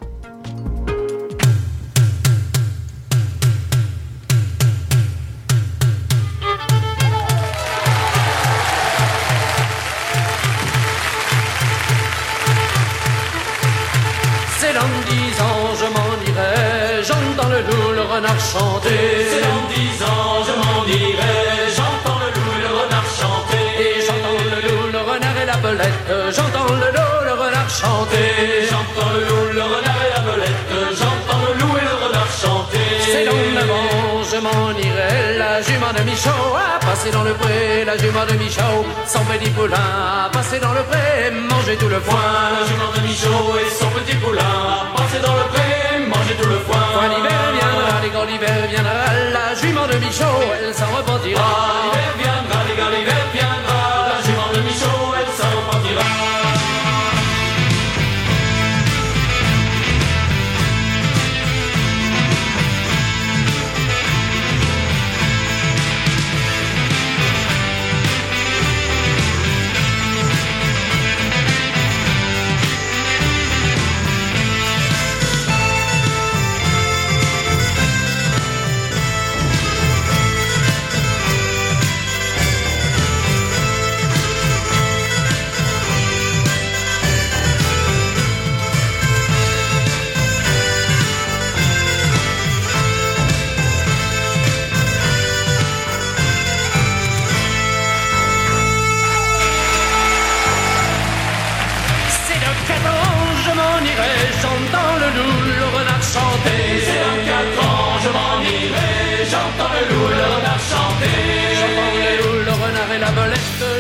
dans 14.84 15.02
dix 15.10 15.34
ans 15.48 15.68
je 15.80 15.88
m'en 15.96 16.12
irai, 16.30 17.04
j'entends 17.08 17.50
le 17.50 17.62
loup, 17.68 17.92
le 18.00 18.04
renard 18.14 18.42
chanter. 18.54 19.04
C'est 19.30 19.44
dans 19.48 19.66
dix 19.74 19.96
ans 20.12 20.36
je 20.48 20.54
m'en 20.62 20.80
irai, 20.86 21.38
j'entends 21.78 22.20
le 22.24 22.30
loup, 22.36 22.56
le 22.66 22.72
renard 22.80 23.10
chanter. 23.20 23.66
Et 23.84 23.96
j'entends 24.06 24.44
le 24.52 24.60
loup, 24.66 24.86
le 24.96 25.02
renard 25.10 25.38
et 25.42 25.48
la 25.52 25.58
belette, 25.66 26.12
j'entends 26.36 26.74
le 26.82 26.90
loup, 26.98 27.20
le 27.30 27.34
renard 27.44 27.70
chanter. 27.82 28.28
J'entends 28.72 29.12
le 29.16 29.22
loup, 29.30 29.46
le 29.60 29.64
renard 29.74 30.00
et 30.06 30.12
la 30.16 30.22
belette, 30.28 30.72
j'entends 31.00 31.42
le 31.48 31.54
loup 31.60 31.74
et 31.82 31.86
le 31.90 31.96
renard 32.04 32.32
chanter. 32.42 32.88
C'est 33.12 33.26
dans 33.26 33.44
le 33.60 33.66
vent 33.68 34.03
je 34.34 34.40
m'en 34.40 34.72
irai. 34.72 35.38
La 35.38 35.62
jument 35.62 35.94
de 35.98 36.04
Michaud 36.10 36.56
a 36.58 36.80
passé 36.86 37.12
dans 37.12 37.24
le 37.24 37.34
pré. 37.34 37.86
La 37.86 37.98
jument 37.98 38.26
de 38.26 38.36
Michaud, 38.44 38.82
son 39.06 39.24
petit 39.26 39.50
poulain 39.52 40.26
a 40.26 40.30
passé 40.30 40.60
dans 40.60 40.74
le 40.74 40.84
pré. 40.84 41.32
Manger 41.32 41.76
tout 41.78 41.90
le 41.90 42.00
foin. 42.00 42.30
La 42.56 42.66
jument 42.70 42.92
de 42.96 43.02
Michaud 43.08 43.46
et 43.62 43.70
son 43.80 43.90
petit 43.98 44.16
poulain 44.16 44.42
a 44.42 44.98
passé 44.98 45.20
dans 45.26 45.36
le 45.42 45.46
pré. 45.54 45.70
Manger 46.14 46.36
tout 46.42 46.50
le 46.50 46.60
foin. 46.66 46.86
Quand 46.96 47.08
l'hiver 47.14 47.42
viendra, 47.58 47.94
les 48.04 48.10
quand 48.16 48.26
l'hiver 48.30 48.60
viendra, 48.72 49.00
la 49.38 49.48
jument 49.62 49.88
de 49.88 49.98
Michaud, 50.04 50.42
elle 50.58 50.74
s'en 50.74 50.90
repentira. 50.98 51.50
L'hiver 51.84 52.12
viendra, 52.22 52.58
les 52.68 52.76
quand 52.80 52.92
l'hiver 52.96 53.24
viendra, 53.38 53.83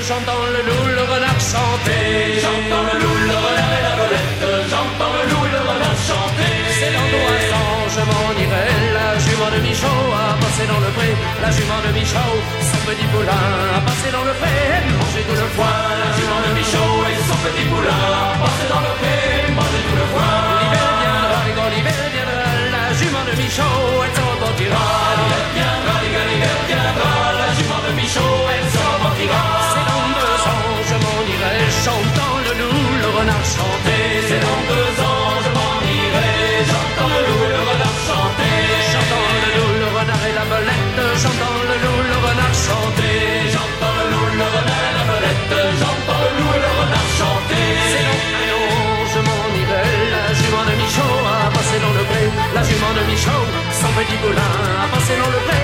j'entends 0.08 0.46
le 0.52 0.62
loup, 0.68 0.86
le 0.88 1.04
renard 1.04 1.40
chanter. 1.40 2.40
J'entends 2.44 2.84
le 2.90 2.96
loup, 3.02 3.18
le 3.30 3.38
renard 3.46 3.74
et 3.78 3.84
la 3.88 3.94
belette, 4.00 4.46
j'entends 4.70 5.14
le 5.18 5.24
loup 5.32 5.46
le 5.56 5.60
renard 5.70 6.00
chanter. 6.08 6.54
C'est 6.80 6.94
dans 6.96 7.08
trois 7.14 7.44
ans, 7.60 7.80
je 7.96 8.02
m'en 8.10 8.32
irai, 8.44 8.68
la 8.98 9.10
jument 9.24 9.52
de 9.56 9.60
Michaud 9.64 10.08
a 10.12 10.36
passé 10.42 10.64
dans 10.68 10.82
le 10.86 10.92
pré. 10.98 11.10
La 11.42 11.52
jument 11.52 11.82
de 11.86 11.92
Michaud, 11.98 12.36
son 12.70 12.82
petit 12.88 13.08
poulain 13.12 13.48
a 13.78 13.82
passé 13.88 14.08
dans 14.12 14.26
le 14.28 14.34
pré, 14.42 14.56
manger 15.00 15.24
tout 15.28 15.40
le 15.44 15.48
foin. 15.56 15.76
La 16.04 16.10
jument 16.18 16.42
de 16.46 16.52
Michaud 16.60 16.96
et 17.10 17.18
son 17.28 17.40
petit 17.46 17.66
poulain 17.72 18.04
a 18.12 18.36
passé 18.44 18.66
dans 18.72 18.84
le 18.84 18.94
pré, 19.00 19.16
manger 19.56 19.82
tout 19.88 19.98
le 20.02 20.08
foin. 20.14 20.36
L'hiver 20.62 20.90
viendra, 21.00 21.40
les 21.48 21.56
gars, 21.58 21.72
l'hiver 21.74 22.02
viendra, 22.16 22.50
la 22.76 22.86
jument 23.00 23.26
de 23.30 23.34
Michaud, 23.40 23.82
elle 24.04 24.14
s'en 24.18 24.28
repartira. 24.36 24.86
L'hiver 25.20 25.46
viendra, 25.56 25.96
les 26.04 26.12
gars, 26.12 26.28
l'hiver 26.32 26.58
viendra, 26.68 27.12
la 27.40 27.50
jument 27.58 27.82
de 27.88 27.92
Michaud, 28.00 28.40
elle 28.56 28.68
s'en 28.76 29.03
C'est 29.24 29.86
dans 29.92 30.08
deux 30.20 30.40
ans, 30.52 30.72
je 30.90 30.96
m'en 31.04 31.20
irai, 31.32 31.56
j'entends 31.86 32.38
le 32.44 32.54
loup, 32.60 32.84
le 33.04 33.10
renard 33.18 33.46
chanter. 33.56 34.04
C'est 34.28 34.42
dans 34.48 34.62
deux 34.68 34.94
ans, 35.00 35.32
je 35.46 35.50
m'en 35.56 35.74
irai, 35.80 36.32
j'entends 36.68 37.12
le 37.16 37.22
loup 37.28 37.46
le 37.56 37.62
renard 37.72 38.00
chanter. 38.08 38.56
J'entends 38.92 39.28
le 39.44 39.50
loup, 39.56 39.72
le 39.80 39.90
renard 39.96 40.24
et 40.28 40.36
la 40.40 40.46
belette, 40.52 41.02
j'entends 41.24 41.60
le 41.72 41.76
loup, 41.84 42.00
le 42.12 42.18
renard 42.28 42.56
chanter. 42.68 43.16
J'entends 43.54 43.96
le 43.96 44.06
loup, 44.12 44.28
le 44.44 44.48
renard 44.56 44.84
et 44.92 44.96
la 45.00 45.06
belette, 45.08 45.56
j'entends 45.80 46.22
le 46.24 46.32
loup 46.38 46.52
et 46.58 46.62
le 46.66 46.72
renard 46.84 47.10
chanter. 47.20 47.68
C'est 47.96 48.04
dans 48.04 48.24
un 48.28 48.48
an, 48.60 49.08
je 49.14 49.20
m'en 49.24 49.44
irai, 49.56 49.88
la 50.16 50.26
jument 50.36 50.66
de 50.68 50.74
Michaud 50.84 51.16
a 51.32 51.48
passé 51.56 51.76
dans 51.80 51.96
le 51.96 52.04
pré. 52.12 52.24
La 52.60 52.64
jument 52.68 52.92
de 52.92 53.04
Michaud, 53.08 53.46
son 53.72 53.92
petit 53.96 54.20
poulain 54.20 54.52
a 54.84 54.86
passé 54.92 55.16
dans 55.16 55.32
le 55.32 55.40
pré, 55.48 55.64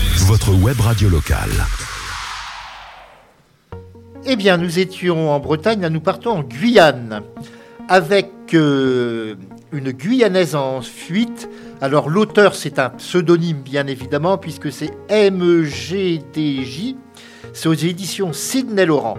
Votre 0.31 0.53
web 0.63 0.79
radio 0.79 1.09
locale. 1.09 1.51
Eh 4.25 4.37
bien, 4.37 4.55
nous 4.55 4.79
étions 4.79 5.29
en 5.29 5.41
Bretagne, 5.41 5.81
là 5.81 5.89
nous 5.89 5.99
partons 5.99 6.29
en 6.29 6.41
Guyane, 6.41 7.21
avec 7.89 8.31
euh, 8.53 9.35
une 9.73 9.91
Guyanaise 9.91 10.55
en 10.55 10.81
fuite. 10.81 11.49
Alors 11.81 12.09
l'auteur, 12.09 12.55
c'est 12.55 12.79
un 12.79 12.91
pseudonyme, 12.91 13.61
bien 13.61 13.87
évidemment, 13.87 14.37
puisque 14.37 14.71
c'est 14.71 14.91
MEGDJ. 15.09 16.95
C'est 17.51 17.67
aux 17.67 17.73
éditions 17.73 18.31
Sidney 18.31 18.85
Laurent. 18.85 19.17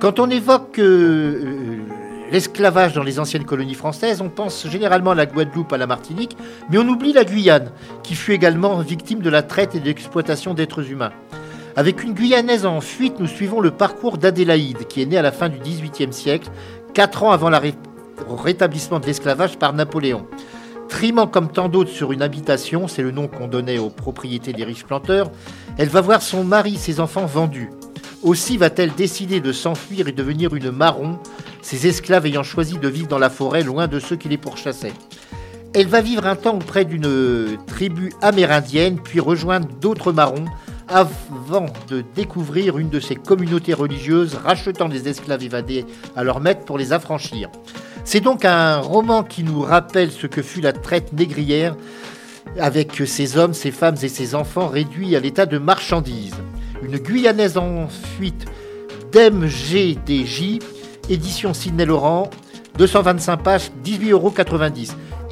Quand 0.00 0.18
on 0.18 0.30
évoque 0.30 0.78
euh, 0.78 1.42
euh, 1.44 1.76
l'esclavage 2.30 2.92
dans 2.92 3.02
les 3.02 3.18
anciennes 3.18 3.44
colonies 3.44 3.74
françaises, 3.74 4.20
on 4.20 4.28
pense 4.28 4.66
généralement 4.68 5.12
à 5.12 5.14
la 5.14 5.26
Guadeloupe, 5.26 5.72
à 5.72 5.78
la 5.78 5.86
Martinique, 5.86 6.36
mais 6.70 6.78
on 6.78 6.88
oublie 6.88 7.12
la 7.12 7.24
Guyane, 7.24 7.70
qui 8.02 8.14
fut 8.14 8.32
également 8.32 8.78
victime 8.80 9.20
de 9.20 9.30
la 9.30 9.42
traite 9.42 9.74
et 9.74 9.80
de 9.80 9.86
l'exploitation 9.86 10.54
d'êtres 10.54 10.90
humains. 10.90 11.12
Avec 11.76 12.02
une 12.02 12.12
Guyanaise 12.12 12.66
en 12.66 12.80
fuite, 12.80 13.20
nous 13.20 13.26
suivons 13.26 13.60
le 13.60 13.70
parcours 13.70 14.18
d'Adélaïde, 14.18 14.86
qui 14.88 15.00
est 15.02 15.06
née 15.06 15.18
à 15.18 15.22
la 15.22 15.32
fin 15.32 15.48
du 15.48 15.58
XVIIIe 15.58 16.12
siècle, 16.12 16.50
quatre 16.92 17.22
ans 17.22 17.30
avant 17.30 17.50
le 17.50 17.58
rétablissement 18.28 18.98
de 18.98 19.06
l'esclavage 19.06 19.58
par 19.58 19.72
Napoléon. 19.72 20.26
Trimant 20.88 21.26
comme 21.26 21.52
tant 21.52 21.68
d'autres 21.68 21.90
sur 21.90 22.12
une 22.12 22.22
habitation, 22.22 22.88
c'est 22.88 23.02
le 23.02 23.10
nom 23.10 23.28
qu'on 23.28 23.46
donnait 23.46 23.78
aux 23.78 23.90
propriétés 23.90 24.52
des 24.52 24.64
riches 24.64 24.84
planteurs, 24.84 25.30
elle 25.76 25.88
va 25.88 26.00
voir 26.00 26.22
son 26.22 26.44
mari, 26.44 26.76
ses 26.76 26.98
enfants 26.98 27.26
vendus. 27.26 27.70
Aussi 28.22 28.56
va-t-elle 28.56 28.94
décider 28.94 29.40
de 29.40 29.52
s'enfuir 29.52 30.08
et 30.08 30.12
devenir 30.12 30.54
une 30.54 30.70
marron, 30.70 31.18
ses 31.62 31.86
esclaves 31.86 32.26
ayant 32.26 32.42
choisi 32.42 32.76
de 32.76 32.88
vivre 32.88 33.08
dans 33.08 33.18
la 33.18 33.30
forêt 33.30 33.62
loin 33.62 33.86
de 33.86 34.00
ceux 34.00 34.16
qui 34.16 34.28
les 34.28 34.38
pourchassaient. 34.38 34.92
Elle 35.72 35.86
va 35.86 36.00
vivre 36.00 36.26
un 36.26 36.34
temps 36.34 36.56
auprès 36.56 36.84
d'une 36.84 37.58
tribu 37.66 38.12
amérindienne, 38.20 38.98
puis 38.98 39.20
rejoindre 39.20 39.68
d'autres 39.80 40.12
marrons, 40.12 40.46
avant 40.88 41.66
de 41.88 42.02
découvrir 42.14 42.78
une 42.78 42.88
de 42.88 42.98
ces 42.98 43.14
communautés 43.14 43.74
religieuses 43.74 44.34
rachetant 44.34 44.88
des 44.88 45.08
esclaves 45.08 45.42
évadés 45.42 45.84
à 46.16 46.24
leur 46.24 46.40
maître 46.40 46.64
pour 46.64 46.78
les 46.78 46.92
affranchir. 46.92 47.50
C'est 48.04 48.20
donc 48.20 48.44
un 48.44 48.78
roman 48.78 49.22
qui 49.22 49.44
nous 49.44 49.60
rappelle 49.60 50.10
ce 50.10 50.26
que 50.26 50.42
fut 50.42 50.62
la 50.62 50.72
traite 50.72 51.12
négrière 51.12 51.76
avec 52.58 53.02
ses 53.06 53.36
hommes, 53.36 53.52
ses 53.52 53.70
femmes 53.70 53.96
et 54.02 54.08
ses 54.08 54.34
enfants 54.34 54.68
réduits 54.68 55.14
à 55.14 55.20
l'état 55.20 55.44
de 55.46 55.58
marchandises. 55.58 56.34
Une 56.88 56.96
Guyanaise 56.96 57.58
en 57.58 57.86
fuite 57.88 58.46
d'MGDJ, 59.12 60.58
édition 61.10 61.52
Sidney 61.52 61.84
Laurent, 61.84 62.30
225 62.78 63.36
pages, 63.42 63.70
18,90 63.84 64.10
euros. 64.12 64.32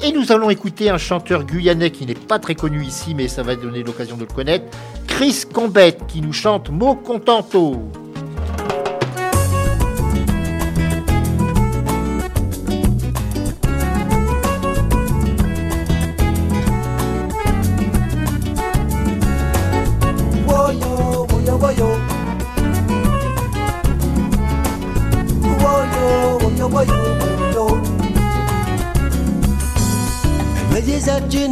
Et 0.03 0.11
nous 0.11 0.31
allons 0.31 0.51
écouter 0.51 0.91
un 0.91 0.99
chanteur 0.99 1.45
guyanais 1.45 1.89
qui 1.89 2.05
n'est 2.05 2.13
pas 2.13 2.37
très 2.37 2.53
connu 2.53 2.83
ici, 2.83 3.15
mais 3.15 3.27
ça 3.27 3.41
va 3.41 3.55
donner 3.55 3.81
l'occasion 3.81 4.17
de 4.17 4.21
le 4.21 4.27
connaître, 4.27 4.65
Chris 5.07 5.45
Combette, 5.51 6.05
qui 6.07 6.21
nous 6.21 6.33
chante 6.33 6.69
Mo 6.69 6.93
Contento. 6.93 7.81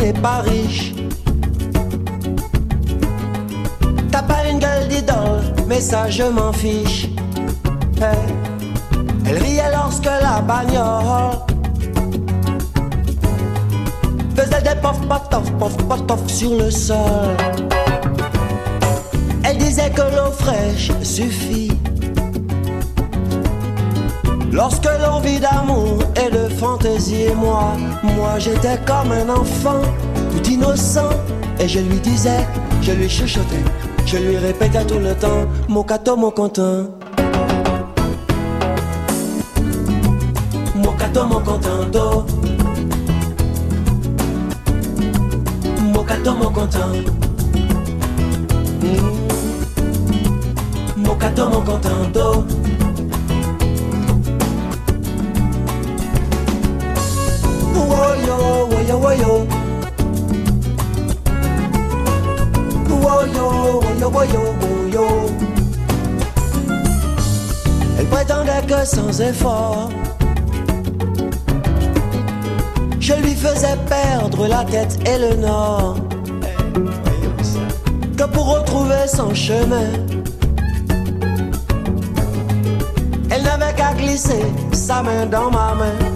N'es 0.06 0.14
pas 0.14 0.42
riche. 0.42 0.94
T'as 4.12 4.22
pas 4.22 4.48
une 4.50 4.60
gueule 4.60 4.88
d'idole, 4.88 5.42
mais 5.68 5.82
ça 5.82 6.10
je 6.10 6.24
m'en 6.24 6.54
fiche. 6.54 7.08
Elle 9.26 9.38
riait 9.38 9.72
lorsque 9.72 10.06
la 10.06 10.42
bagnole 10.42 11.38
faisait 14.36 14.62
des 14.62 14.80
pof 14.84 15.00
pof 15.10 15.52
pof 15.60 16.04
pof 16.08 16.28
sur 16.28 16.56
le 16.56 16.70
sol. 16.70 17.32
Elle 19.44 19.58
disait 19.58 19.90
que 19.90 20.02
l'eau 20.16 20.32
fraîche 20.32 20.92
suffit. 21.02 21.72
Lorsque 24.52 24.90
l'envie 25.02 25.40
d'amour 25.40 25.98
et 26.24 26.30
de 26.30 26.45
fantaisie 26.58 27.24
et 27.24 27.36
moi, 27.36 27.74
moi 28.04 28.40
j'étais 28.40 28.78
comme 28.86 29.12
un 29.12 29.30
enfant, 29.30 29.82
tout 30.32 30.50
innocent, 30.50 31.10
et 31.60 31.68
je 31.68 31.80
lui 31.80 32.00
disais, 32.00 32.46
je 32.82 32.92
lui 32.92 33.10
chuchotais, 33.10 33.64
je 34.06 34.18
lui 34.18 34.38
répétais 34.38 34.86
tout 34.86 35.00
le 35.00 35.14
temps, 35.16 35.46
mon 35.68 35.84
cato, 35.84 36.16
mon 36.16 36.32
content. 36.32 36.90
Mon 41.16 41.30
mon 41.30 41.40
contento. 41.40 42.26
Mon 45.80 46.04
mon 46.34 46.52
content. 46.52 46.92
Mon 50.98 51.50
mon 51.50 51.62
contento. 51.62 52.65
Woyo, 58.88 59.48
woyo, 63.02 64.10
woyo, 64.10 64.42
woyo. 64.62 65.08
Elle 67.98 68.06
prétendait 68.06 68.66
que 68.68 68.86
sans 68.86 69.22
effort, 69.22 69.90
je 73.00 73.14
lui 73.16 73.34
faisais 73.34 73.76
perdre 73.90 74.48
la 74.48 74.64
tête 74.64 75.00
et 75.08 75.18
le 75.18 75.36
nord. 75.38 75.98
Que 78.16 78.24
pour 78.26 78.60
retrouver 78.60 79.08
son 79.08 79.34
chemin, 79.34 79.90
elle 83.32 83.44
n'avait 83.44 83.74
qu'à 83.74 83.94
glisser 83.94 84.46
sa 84.74 85.02
main 85.02 85.26
dans 85.26 85.50
ma 85.50 85.74
main. 85.74 86.15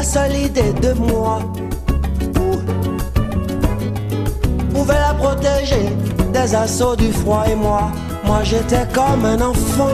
La 0.00 0.06
seule 0.06 0.34
idée 0.34 0.72
de 0.80 0.94
moi 0.94 1.40
pouvait 4.72 4.94
la 4.94 5.12
protéger 5.12 5.94
des 6.32 6.54
assauts 6.54 6.96
du 6.96 7.12
froid 7.12 7.44
et 7.46 7.54
moi. 7.54 7.92
Moi 8.24 8.38
j'étais 8.42 8.86
comme 8.94 9.26
un 9.26 9.38
enfant, 9.42 9.90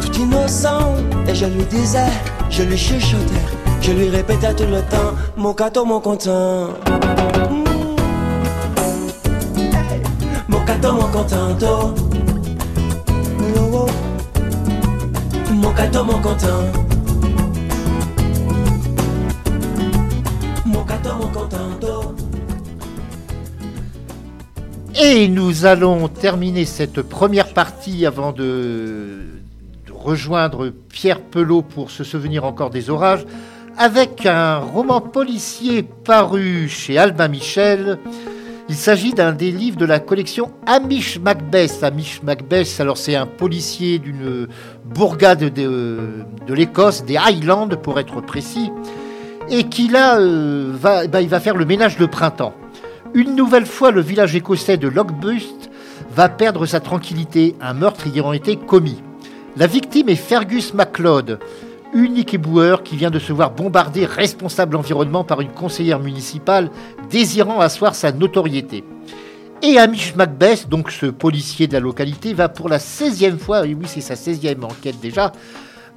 tout 0.00 0.20
innocent, 0.20 0.94
et 1.26 1.34
je 1.34 1.46
lui 1.46 1.64
disais, 1.64 2.12
je 2.48 2.62
lui 2.62 2.78
chuchotais, 2.78 3.44
je 3.80 3.90
lui 3.90 4.08
répétais 4.08 4.54
tout 4.54 4.70
le 4.70 4.82
temps, 4.82 5.16
mon 5.36 5.52
cato, 5.52 5.84
mon 5.84 5.98
content. 5.98 6.68
Mon 10.46 10.60
cato, 10.64 10.92
mon 10.92 11.08
contento. 11.08 11.94
Mon 15.50 15.72
cato, 15.72 16.04
mon 16.04 16.20
content. 16.20 16.79
Et 25.02 25.28
nous 25.28 25.64
allons 25.64 26.08
terminer 26.08 26.66
cette 26.66 27.00
première 27.00 27.54
partie 27.54 28.04
avant 28.04 28.32
de, 28.32 29.20
rejoindre 29.90 30.70
Pierre 30.90 31.22
Pelot 31.22 31.62
pour 31.62 31.90
se 31.90 32.04
souvenir 32.04 32.44
encore 32.44 32.68
des 32.68 32.90
orages 32.90 33.24
avec 33.78 34.26
un 34.26 34.58
roman 34.58 35.00
policier 35.00 35.82
paru 35.82 36.68
chez 36.68 36.98
Albin 36.98 37.28
Michel. 37.28 37.98
Il 38.68 38.74
s'agit 38.74 39.14
d'un 39.14 39.32
des 39.32 39.50
livres 39.50 39.78
de 39.78 39.86
la 39.86 40.00
collection 40.00 40.50
Amish 40.66 41.18
Macbeth. 41.18 41.82
Amish 41.82 42.22
Macbeth, 42.22 42.76
alors 42.78 42.98
c'est 42.98 43.16
un 43.16 43.26
policier 43.26 43.98
d'une 43.98 44.48
bourgade 44.84 45.50
de, 45.54 45.98
l'Écosse, 46.46 47.06
des 47.06 47.16
Highlands 47.16 47.68
pour 47.68 47.98
être 47.98 48.20
précis, 48.20 48.70
et 49.48 49.64
qui 49.64 49.88
là 49.88 50.18
euh, 50.18 50.76
bah, 50.76 51.06
va 51.08 51.40
faire 51.40 51.56
le 51.56 51.64
ménage 51.64 51.96
de 51.96 52.04
printemps. 52.04 52.52
Une 53.12 53.34
nouvelle 53.34 53.66
fois, 53.66 53.90
le 53.90 54.00
village 54.00 54.36
écossais 54.36 54.76
de 54.76 54.86
Lockbust 54.86 55.68
va 56.14 56.28
perdre 56.28 56.64
sa 56.64 56.78
tranquillité, 56.78 57.56
un 57.60 57.74
meurtre 57.74 58.06
ayant 58.06 58.32
été 58.32 58.54
commis. 58.54 59.02
La 59.56 59.66
victime 59.66 60.08
est 60.08 60.14
Fergus 60.14 60.74
MacLeod, 60.74 61.40
unique 61.92 62.34
éboueur 62.34 62.84
qui 62.84 62.96
vient 62.96 63.10
de 63.10 63.18
se 63.18 63.32
voir 63.32 63.50
bombarder 63.50 64.04
responsable 64.04 64.76
environnement 64.76 65.24
par 65.24 65.40
une 65.40 65.50
conseillère 65.50 65.98
municipale 65.98 66.70
désirant 67.10 67.60
asseoir 67.60 67.96
sa 67.96 68.12
notoriété. 68.12 68.84
Et 69.62 69.76
Amish 69.76 70.14
Macbeth, 70.14 70.68
donc 70.68 70.92
ce 70.92 71.06
policier 71.06 71.66
de 71.66 71.72
la 71.72 71.80
localité, 71.80 72.32
va 72.32 72.48
pour 72.48 72.68
la 72.68 72.78
16e 72.78 73.38
fois, 73.38 73.66
et 73.66 73.74
oui 73.74 73.86
c'est 73.86 74.00
sa 74.00 74.14
16e 74.14 74.62
enquête 74.62 75.00
déjà, 75.02 75.32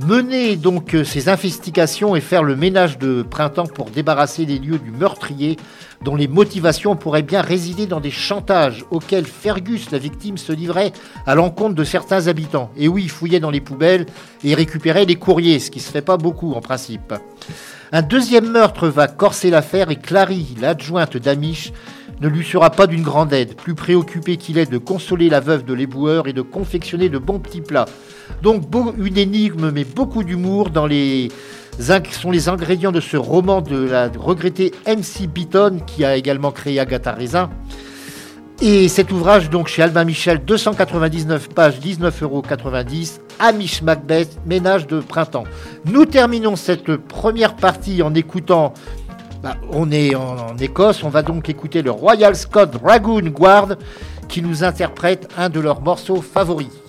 mener 0.03 0.55
donc 0.55 0.93
euh, 0.93 1.03
ses 1.03 1.29
investigations 1.29 2.15
et 2.15 2.21
faire 2.21 2.43
le 2.43 2.55
ménage 2.55 2.97
de 2.97 3.23
printemps 3.23 3.67
pour 3.67 3.89
débarrasser 3.89 4.45
les 4.45 4.59
lieux 4.59 4.79
du 4.79 4.91
meurtrier 4.91 5.57
dont 6.03 6.15
les 6.15 6.27
motivations 6.27 6.95
pourraient 6.95 7.23
bien 7.23 7.41
résider 7.41 7.87
dans 7.87 7.99
des 7.99 8.11
chantages 8.11 8.85
auxquels 8.91 9.25
Fergus, 9.25 9.91
la 9.91 9.97
victime, 9.97 10.37
se 10.37 10.51
livrait 10.51 10.91
à 11.25 11.35
l'encontre 11.35 11.75
de 11.75 11.83
certains 11.83 12.27
habitants. 12.27 12.71
Et 12.77 12.87
oui, 12.87 13.03
il 13.03 13.09
fouillait 13.09 13.39
dans 13.39 13.51
les 13.51 13.61
poubelles 13.61 14.05
et 14.43 14.53
récupérait 14.53 15.05
les 15.05 15.15
courriers, 15.15 15.59
ce 15.59 15.71
qui 15.71 15.79
se 15.79 15.91
fait 15.91 16.01
pas 16.01 16.17
beaucoup 16.17 16.53
en 16.53 16.61
principe. 16.61 17.13
Un 17.91 18.01
deuxième 18.01 18.49
meurtre 18.49 18.87
va 18.87 19.07
corser 19.07 19.49
l'affaire 19.49 19.91
et 19.91 19.95
Clary, 19.95 20.55
l'adjointe 20.59 21.15
d'Amish, 21.15 21.71
ne 22.21 22.27
lui 22.27 22.45
sera 22.45 22.69
pas 22.69 22.87
d'une 22.87 23.03
grande 23.03 23.33
aide, 23.33 23.55
plus 23.55 23.75
préoccupé 23.75 24.37
qu'il 24.37 24.57
est 24.57 24.71
de 24.71 24.77
consoler 24.77 25.29
la 25.29 25.39
veuve 25.39 25.65
de 25.65 25.73
l'éboueur 25.73 26.27
et 26.27 26.33
de 26.33 26.41
confectionner 26.41 27.09
de 27.09 27.17
bons 27.17 27.39
petits 27.39 27.61
plats. 27.61 27.85
Donc 28.41 28.63
une 28.97 29.17
énigme, 29.17 29.71
mais 29.71 29.83
beaucoup 29.83 30.23
d'humour 30.23 30.69
dans 30.69 30.85
les 30.85 31.29
sont 32.11 32.31
les 32.31 32.49
ingrédients 32.49 32.91
de 32.91 32.99
ce 32.99 33.17
roman 33.17 33.61
de 33.61 33.77
la 33.77 34.09
regrettée 34.17 34.71
MC 34.87 35.27
Beaton 35.27 35.79
qui 35.85 36.05
a 36.05 36.15
également 36.15 36.51
créé 36.51 36.79
Agatha 36.79 37.11
Raisin. 37.11 37.49
Et 38.61 38.87
cet 38.87 39.11
ouvrage, 39.11 39.49
donc 39.49 39.67
chez 39.67 39.81
Albin 39.81 40.05
Michel, 40.05 40.43
299 40.45 41.49
pages, 41.49 41.79
19,90 41.79 42.23
euros, 42.23 42.43
Amish 43.39 43.81
Macbeth, 43.81 44.39
ménage 44.45 44.87
de 44.87 44.99
printemps. 45.01 45.43
Nous 45.85 46.05
terminons 46.05 46.55
cette 46.55 46.95
première 46.95 47.55
partie 47.55 48.01
en 48.03 48.13
écoutant. 48.13 48.73
bah, 49.41 49.55
on 49.71 49.91
est 49.91 50.15
en, 50.15 50.51
en 50.51 50.57
Écosse, 50.57 51.03
on 51.03 51.09
va 51.09 51.23
donc 51.23 51.49
écouter 51.49 51.81
le 51.81 51.91
Royal 51.91 52.35
Scott 52.35 52.71
Dragoon 52.71 53.29
Guard 53.31 53.75
qui 54.29 54.41
nous 54.41 54.63
interprète 54.63 55.29
un 55.37 55.49
de 55.49 55.59
leurs 55.59 55.81
morceaux 55.81 56.21
favoris. 56.21 56.82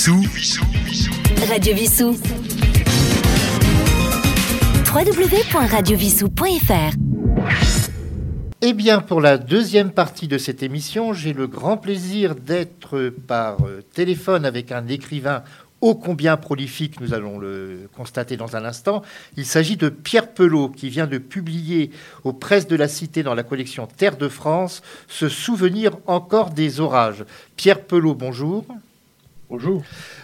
Vissou. 0.00 0.24
Radio 1.46 1.74
Vissou. 1.74 2.16
www.radiovissou.fr 4.94 6.96
Eh 8.62 8.72
bien, 8.72 9.00
pour 9.00 9.20
la 9.20 9.36
deuxième 9.36 9.90
partie 9.90 10.26
de 10.26 10.38
cette 10.38 10.62
émission, 10.62 11.12
j'ai 11.12 11.34
le 11.34 11.46
grand 11.46 11.76
plaisir 11.76 12.34
d'être 12.34 13.10
par 13.10 13.62
euh, 13.66 13.82
téléphone 13.92 14.46
avec 14.46 14.72
un 14.72 14.88
écrivain 14.88 15.42
ô 15.82 15.94
combien 15.94 16.38
prolifique, 16.38 16.98
nous 17.02 17.12
allons 17.12 17.38
le 17.38 17.86
constater 17.94 18.38
dans 18.38 18.56
un 18.56 18.64
instant. 18.64 19.02
Il 19.36 19.44
s'agit 19.44 19.76
de 19.76 19.90
Pierre 19.90 20.32
Pelot, 20.32 20.70
qui 20.70 20.88
vient 20.88 21.06
de 21.06 21.18
publier 21.18 21.90
aux 22.24 22.32
presses 22.32 22.68
de 22.68 22.76
la 22.76 22.88
Cité 22.88 23.22
dans 23.22 23.34
la 23.34 23.42
collection 23.42 23.86
Terre 23.86 24.16
de 24.16 24.30
France 24.30 24.80
ce 25.08 25.28
souvenir 25.28 25.98
encore 26.06 26.52
des 26.52 26.80
orages. 26.80 27.26
Pierre 27.56 27.82
Pelot, 27.82 28.14
bonjour. 28.14 28.64
Bonjour. 29.50 29.82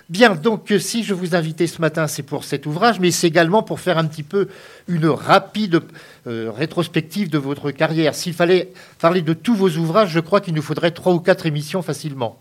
Bien, 0.08 0.36
donc 0.36 0.70
euh, 0.70 0.78
si 0.78 1.02
je 1.02 1.12
vous 1.12 1.34
invitais 1.34 1.66
ce 1.66 1.80
matin, 1.80 2.06
c'est 2.06 2.22
pour 2.22 2.44
cet 2.44 2.64
ouvrage, 2.64 3.00
mais 3.00 3.10
c'est 3.10 3.26
également 3.26 3.64
pour 3.64 3.80
faire 3.80 3.98
un 3.98 4.04
petit 4.06 4.22
peu 4.22 4.46
une 4.86 5.06
rapide 5.08 5.80
euh, 6.28 6.52
rétrospective 6.54 7.28
de 7.28 7.38
votre 7.38 7.72
carrière. 7.72 8.14
S'il 8.14 8.34
fallait 8.34 8.72
parler 9.00 9.22
de 9.22 9.32
tous 9.32 9.56
vos 9.56 9.68
ouvrages, 9.70 10.10
je 10.10 10.20
crois 10.20 10.40
qu'il 10.40 10.54
nous 10.54 10.62
faudrait 10.62 10.92
trois 10.92 11.12
ou 11.12 11.18
quatre 11.18 11.44
émissions 11.44 11.82
facilement. 11.82 12.40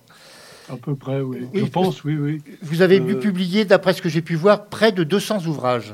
À 0.72 0.78
peu 0.78 0.96
près, 0.96 1.22
oui. 1.22 1.48
Oui. 1.54 1.62
Je 1.62 1.66
pense, 1.66 2.04
oui, 2.04 2.18
oui. 2.18 2.42
Vous 2.62 2.82
avez 2.84 3.00
Euh, 3.00 3.16
publié, 3.20 3.66
d'après 3.66 3.94
ce 3.94 4.02
que 4.02 4.10
j'ai 4.10 4.22
pu 4.22 4.36
voir, 4.36 4.66
près 4.66 4.92
de 4.92 5.04
200 5.04 5.48
ouvrages. 5.48 5.94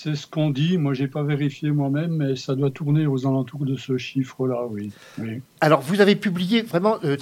C'est 0.00 0.14
ce 0.14 0.28
qu'on 0.28 0.50
dit. 0.50 0.78
Moi, 0.78 0.94
j'ai 0.94 1.08
pas 1.08 1.24
vérifié 1.24 1.72
moi-même, 1.72 2.12
mais 2.12 2.36
ça 2.36 2.54
doit 2.54 2.70
tourner 2.70 3.08
aux 3.08 3.26
alentours 3.26 3.64
de 3.64 3.74
ce 3.74 3.98
chiffre-là, 3.98 4.64
oui. 4.70 4.92
oui. 5.18 5.40
Alors, 5.60 5.80
vous 5.80 6.00
avez 6.00 6.14
publié 6.14 6.62
vraiment 6.62 6.98
euh, 7.02 7.16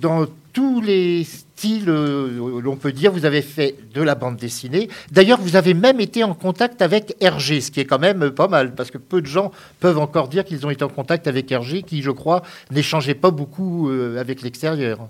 dans 0.00 0.26
tous 0.52 0.80
les 0.80 1.24
styles, 1.24 1.88
euh, 1.88 2.60
l'on 2.62 2.76
peut 2.76 2.92
dire, 2.92 3.10
vous 3.10 3.24
avez 3.24 3.42
fait 3.42 3.74
de 3.92 4.00
la 4.02 4.14
bande 4.14 4.36
dessinée. 4.36 4.88
D'ailleurs, 5.10 5.40
vous 5.40 5.56
avez 5.56 5.74
même 5.74 5.98
été 5.98 6.22
en 6.22 6.32
contact 6.32 6.80
avec 6.80 7.16
Hergé, 7.20 7.60
ce 7.60 7.72
qui 7.72 7.80
est 7.80 7.86
quand 7.86 7.98
même 7.98 8.30
pas 8.30 8.46
mal, 8.46 8.76
parce 8.76 8.92
que 8.92 8.98
peu 8.98 9.20
de 9.20 9.26
gens 9.26 9.50
peuvent 9.80 9.98
encore 9.98 10.28
dire 10.28 10.44
qu'ils 10.44 10.64
ont 10.64 10.70
été 10.70 10.84
en 10.84 10.88
contact 10.88 11.26
avec 11.26 11.50
Hergé, 11.50 11.82
qui, 11.82 12.02
je 12.02 12.12
crois, 12.12 12.42
n'échangeait 12.70 13.16
pas 13.16 13.32
beaucoup 13.32 13.90
euh, 13.90 14.20
avec 14.20 14.42
l'extérieur. 14.42 15.08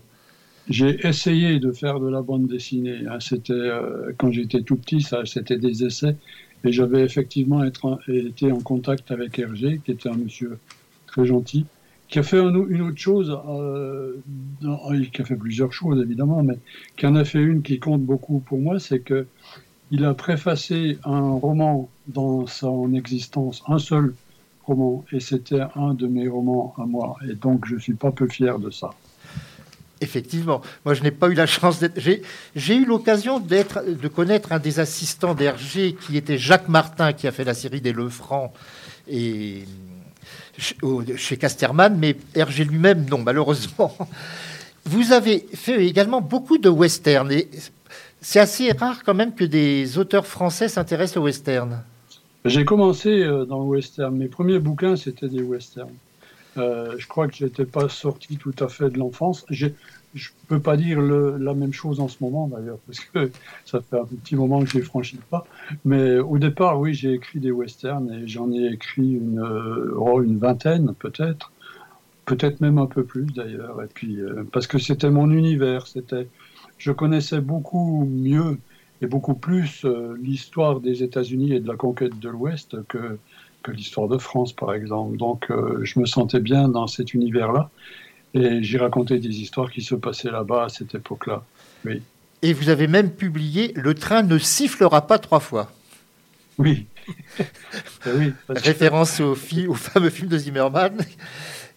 J'ai 0.68 1.07
essayé 1.07 1.59
de 1.59 1.72
faire 1.72 2.01
de 2.01 2.09
la 2.09 2.22
bande 2.22 2.46
dessinée. 2.46 3.01
hein. 3.07 3.18
C'était 3.20 3.53
euh, 3.53 4.12
quand 4.16 4.31
j'étais 4.31 4.62
tout 4.62 4.77
petit, 4.77 5.03
ça, 5.03 5.27
c'était 5.27 5.59
des 5.59 5.85
essais, 5.85 6.16
et 6.64 6.72
j'avais 6.72 7.03
effectivement 7.05 7.62
été 7.64 8.53
en 8.53 8.62
contact 8.62 9.11
avec 9.11 9.38
Hergé, 9.38 9.81
qui 9.85 9.90
était 9.92 10.09
un 10.09 10.16
monsieur 10.16 10.61
très 11.07 11.25
gentil, 11.27 11.70
qui 12.09 12.18
a 12.18 12.22
fait 12.22 12.38
une 12.40 12.57
autre 12.83 12.96
chose, 12.98 13.31
euh, 13.48 14.22
dans- 14.27 14.90
qui 15.12 15.22
a 15.22 15.25
fait 15.25 15.37
plusieurs 15.37 15.72
choses 15.72 16.01
évidemment, 16.03 16.42
mais 16.42 16.61
qui 16.96 17.07
en 17.07 17.16
a 17.16 17.25
fait 17.25 17.40
une 17.42 17.62
qui 17.62 17.81
compte 17.81 18.03
beaucoup 18.05 18.40
pour 18.40 18.61
moi, 18.61 18.79
c'est 18.79 19.03
que 19.03 19.31
il 19.90 20.05
a 20.05 20.14
préfacé 20.14 20.98
un 21.05 21.31
roman 21.33 21.94
dans 22.07 22.46
son 22.46 22.94
existence, 22.94 23.62
un 23.68 23.79
seul 23.79 24.16
roman, 24.61 25.05
et 25.12 25.20
c'était 25.20 25.62
un 25.77 25.94
de 25.94 26.07
mes 26.09 26.29
romans 26.29 26.75
à 26.79 26.87
moi, 26.87 27.16
et 27.29 27.35
donc 27.37 27.66
je 27.66 27.77
suis 27.79 27.96
pas 27.96 28.12
peu 28.12 28.29
fier 28.29 28.59
de 28.59 28.70
ça. 28.70 29.01
Effectivement, 30.02 30.60
moi 30.84 30.94
je 30.94 31.02
n'ai 31.02 31.12
pas 31.12 31.28
eu 31.28 31.34
la 31.34 31.46
chance 31.46 31.78
d'être. 31.78 31.98
J'ai, 31.98 32.76
eu 32.76 32.84
l'occasion 32.84 33.38
de 33.40 34.08
connaître 34.08 34.52
un 34.52 34.58
des 34.58 34.80
assistants 34.80 35.34
d'Hergé 35.34 35.94
qui 35.94 36.16
était 36.16 36.38
Jacques 36.38 36.68
Martin, 36.68 37.12
qui 37.12 37.26
a 37.26 37.32
fait 37.32 37.44
la 37.44 37.54
série 37.54 37.80
des 37.80 37.92
Lefrancs 37.92 38.52
et 39.08 39.64
chez 41.16 41.36
Casterman, 41.36 41.96
mais 41.98 42.16
Hergé 42.34 42.64
lui-même, 42.64 43.06
non, 43.08 43.18
malheureusement. 43.18 43.96
Vous 44.84 45.12
avez 45.12 45.46
fait 45.54 45.86
également 45.86 46.20
beaucoup 46.20 46.58
de 46.58 46.68
western 46.68 47.30
et 47.30 47.48
c'est 48.20 48.40
assez 48.40 48.72
rare 48.72 49.04
quand 49.04 49.14
même 49.14 49.34
que 49.34 49.44
des 49.44 49.98
auteurs 49.98 50.26
français 50.26 50.68
s'intéressent 50.68 51.18
au 51.18 51.24
western. 51.24 51.82
J'ai 52.44 52.64
commencé 52.64 53.08
euh, 53.08 53.44
dans 53.44 53.60
le 53.60 53.66
western. 53.66 54.16
Mes 54.16 54.26
premiers 54.26 54.58
bouquins, 54.58 54.96
c'était 54.96 55.28
des 55.28 55.42
westerns. 55.42 55.94
Euh, 56.56 56.94
je 56.98 57.06
crois 57.06 57.28
que 57.28 57.34
je 57.34 57.44
n'étais 57.44 57.64
pas 57.64 57.88
sorti 57.88 58.36
tout 58.36 58.54
à 58.58 58.68
fait 58.68 58.90
de 58.90 58.98
l'enfance. 58.98 59.46
Je 59.50 59.66
ne 59.66 60.20
peux 60.48 60.60
pas 60.60 60.76
dire 60.76 61.00
la 61.00 61.54
même 61.54 61.72
chose 61.72 62.00
en 62.00 62.08
ce 62.08 62.18
moment, 62.20 62.48
d'ailleurs, 62.48 62.78
parce 62.86 63.00
que 63.00 63.30
ça 63.64 63.80
fait 63.80 63.98
un 63.98 64.04
petit 64.04 64.36
moment 64.36 64.62
que 64.62 64.70
je 64.70 64.78
l'ai 64.78 64.84
franchi 64.84 65.16
le 65.16 65.22
pas. 65.22 65.46
Mais 65.84 66.18
au 66.18 66.38
départ, 66.38 66.78
oui, 66.78 66.94
j'ai 66.94 67.12
écrit 67.12 67.40
des 67.40 67.50
westerns 67.50 68.10
et 68.12 68.28
j'en 68.28 68.52
ai 68.52 68.66
écrit 68.66 69.14
une, 69.14 69.40
euh, 69.40 69.94
oh, 69.96 70.22
vingtaine, 70.22 70.94
peut-être. 70.98 71.52
Peut-être 72.24 72.60
même 72.60 72.78
un 72.78 72.86
peu 72.86 73.04
plus, 73.04 73.26
d'ailleurs. 73.26 73.82
Et 73.82 73.88
puis, 73.92 74.20
euh, 74.20 74.44
parce 74.52 74.66
que 74.66 74.78
c'était 74.78 75.10
mon 75.10 75.30
univers. 75.30 75.86
C'était, 75.86 76.28
je 76.78 76.92
connaissais 76.92 77.40
beaucoup 77.40 78.04
mieux 78.04 78.58
et 79.00 79.06
beaucoup 79.06 79.34
plus 79.34 79.84
l'histoire 80.20 80.78
des 80.78 81.02
États-Unis 81.02 81.54
et 81.54 81.58
de 81.58 81.66
la 81.66 81.74
conquête 81.74 82.20
de 82.20 82.28
l'Ouest 82.28 82.76
que, 82.86 83.18
que 83.62 83.70
l'histoire 83.70 84.09
de 84.09 84.18
France, 84.18 84.53
par 84.53 84.75
exemple. 84.75 85.16
Donc, 85.16 85.51
euh, 85.51 85.81
je 85.85 85.98
me 86.01 86.07
sentais 86.07 86.40
bien 86.40 86.68
dans 86.68 86.87
cet 86.87 87.14
univers-là. 87.14 87.70
Et 88.35 88.62
j'ai 88.62 88.79
raconté 88.79 89.18
des 89.18 89.40
histoires 89.40 89.70
qui 89.70 89.83
se 89.83 89.94
passaient 89.94 90.31
là-bas 90.31 90.64
à 90.64 90.68
cette 90.68 90.94
époque-là. 90.94 91.42
Oui. 91.85 92.01
Et 92.42 92.53
vous 92.55 92.68
avez 92.70 92.87
même 92.88 93.11
publié 93.11 93.72
Le 93.77 93.94
train 93.94 94.22
ne 94.22 94.38
sifflera 94.38 95.07
pas 95.07 95.18
trois 95.18 95.40
fois. 95.40 95.70
Oui. 96.59 96.87
Eh 98.07 98.11
oui 98.16 98.33
parce 98.46 98.61
que- 98.61 98.66
Référence 98.66 99.20
au, 99.20 99.35
fi- 99.35 99.66
au 99.66 99.75
fameux 99.75 100.11
film 100.11 100.29
de 100.29 100.38
Zimmerman. 100.38 100.96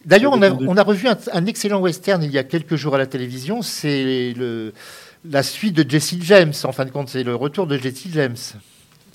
D'ailleurs, 0.05 0.33
on 0.33 0.41
a, 0.43 0.51
on 0.51 0.77
a 0.77 0.83
revu 0.83 1.07
un, 1.07 1.17
un 1.33 1.45
excellent 1.47 1.79
western 1.81 2.21
il 2.23 2.31
y 2.31 2.37
a 2.37 2.43
quelques 2.43 2.75
jours 2.75 2.93
à 2.95 2.97
la 2.99 3.07
télévision. 3.07 3.61
C'est 3.63 4.33
le- 4.37 4.73
la 5.29 5.41
suite 5.43 5.73
de 5.75 5.89
Jesse 5.89 6.15
James. 6.21 6.53
En 6.63 6.71
fin 6.71 6.85
de 6.85 6.91
compte, 6.91 7.09
c'est 7.09 7.23
le 7.23 7.35
retour 7.35 7.65
de 7.67 7.77
Jesse 7.77 8.07
James. 8.11 8.35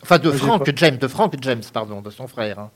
Enfin, 0.03 0.19
de 0.19 0.31
Frank 0.31 0.65
pas- 0.65 0.73
James, 0.77 0.97
de 0.97 1.09
Frank 1.09 1.35
James, 1.43 1.63
pardon, 1.73 2.01
de 2.01 2.11
son 2.11 2.27
frère. 2.27 2.59
hein. 2.59 2.71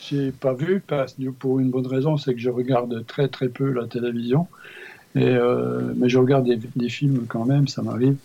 J'ai 0.00 0.32
pas 0.32 0.54
vu 0.54 0.82
parce 0.86 1.12
que 1.14 1.28
pour 1.30 1.60
une 1.60 1.70
bonne 1.70 1.86
raison, 1.86 2.16
c'est 2.16 2.34
que 2.34 2.40
je 2.40 2.50
regarde 2.50 3.04
très 3.06 3.28
très 3.28 3.48
peu 3.48 3.70
la 3.72 3.86
télévision. 3.86 4.48
Et 5.14 5.24
euh, 5.24 5.92
mais 5.96 6.08
je 6.08 6.18
regarde 6.18 6.44
des, 6.46 6.58
des 6.76 6.88
films 6.88 7.26
quand 7.28 7.44
même, 7.44 7.68
ça 7.68 7.82
m'arrive. 7.82 8.16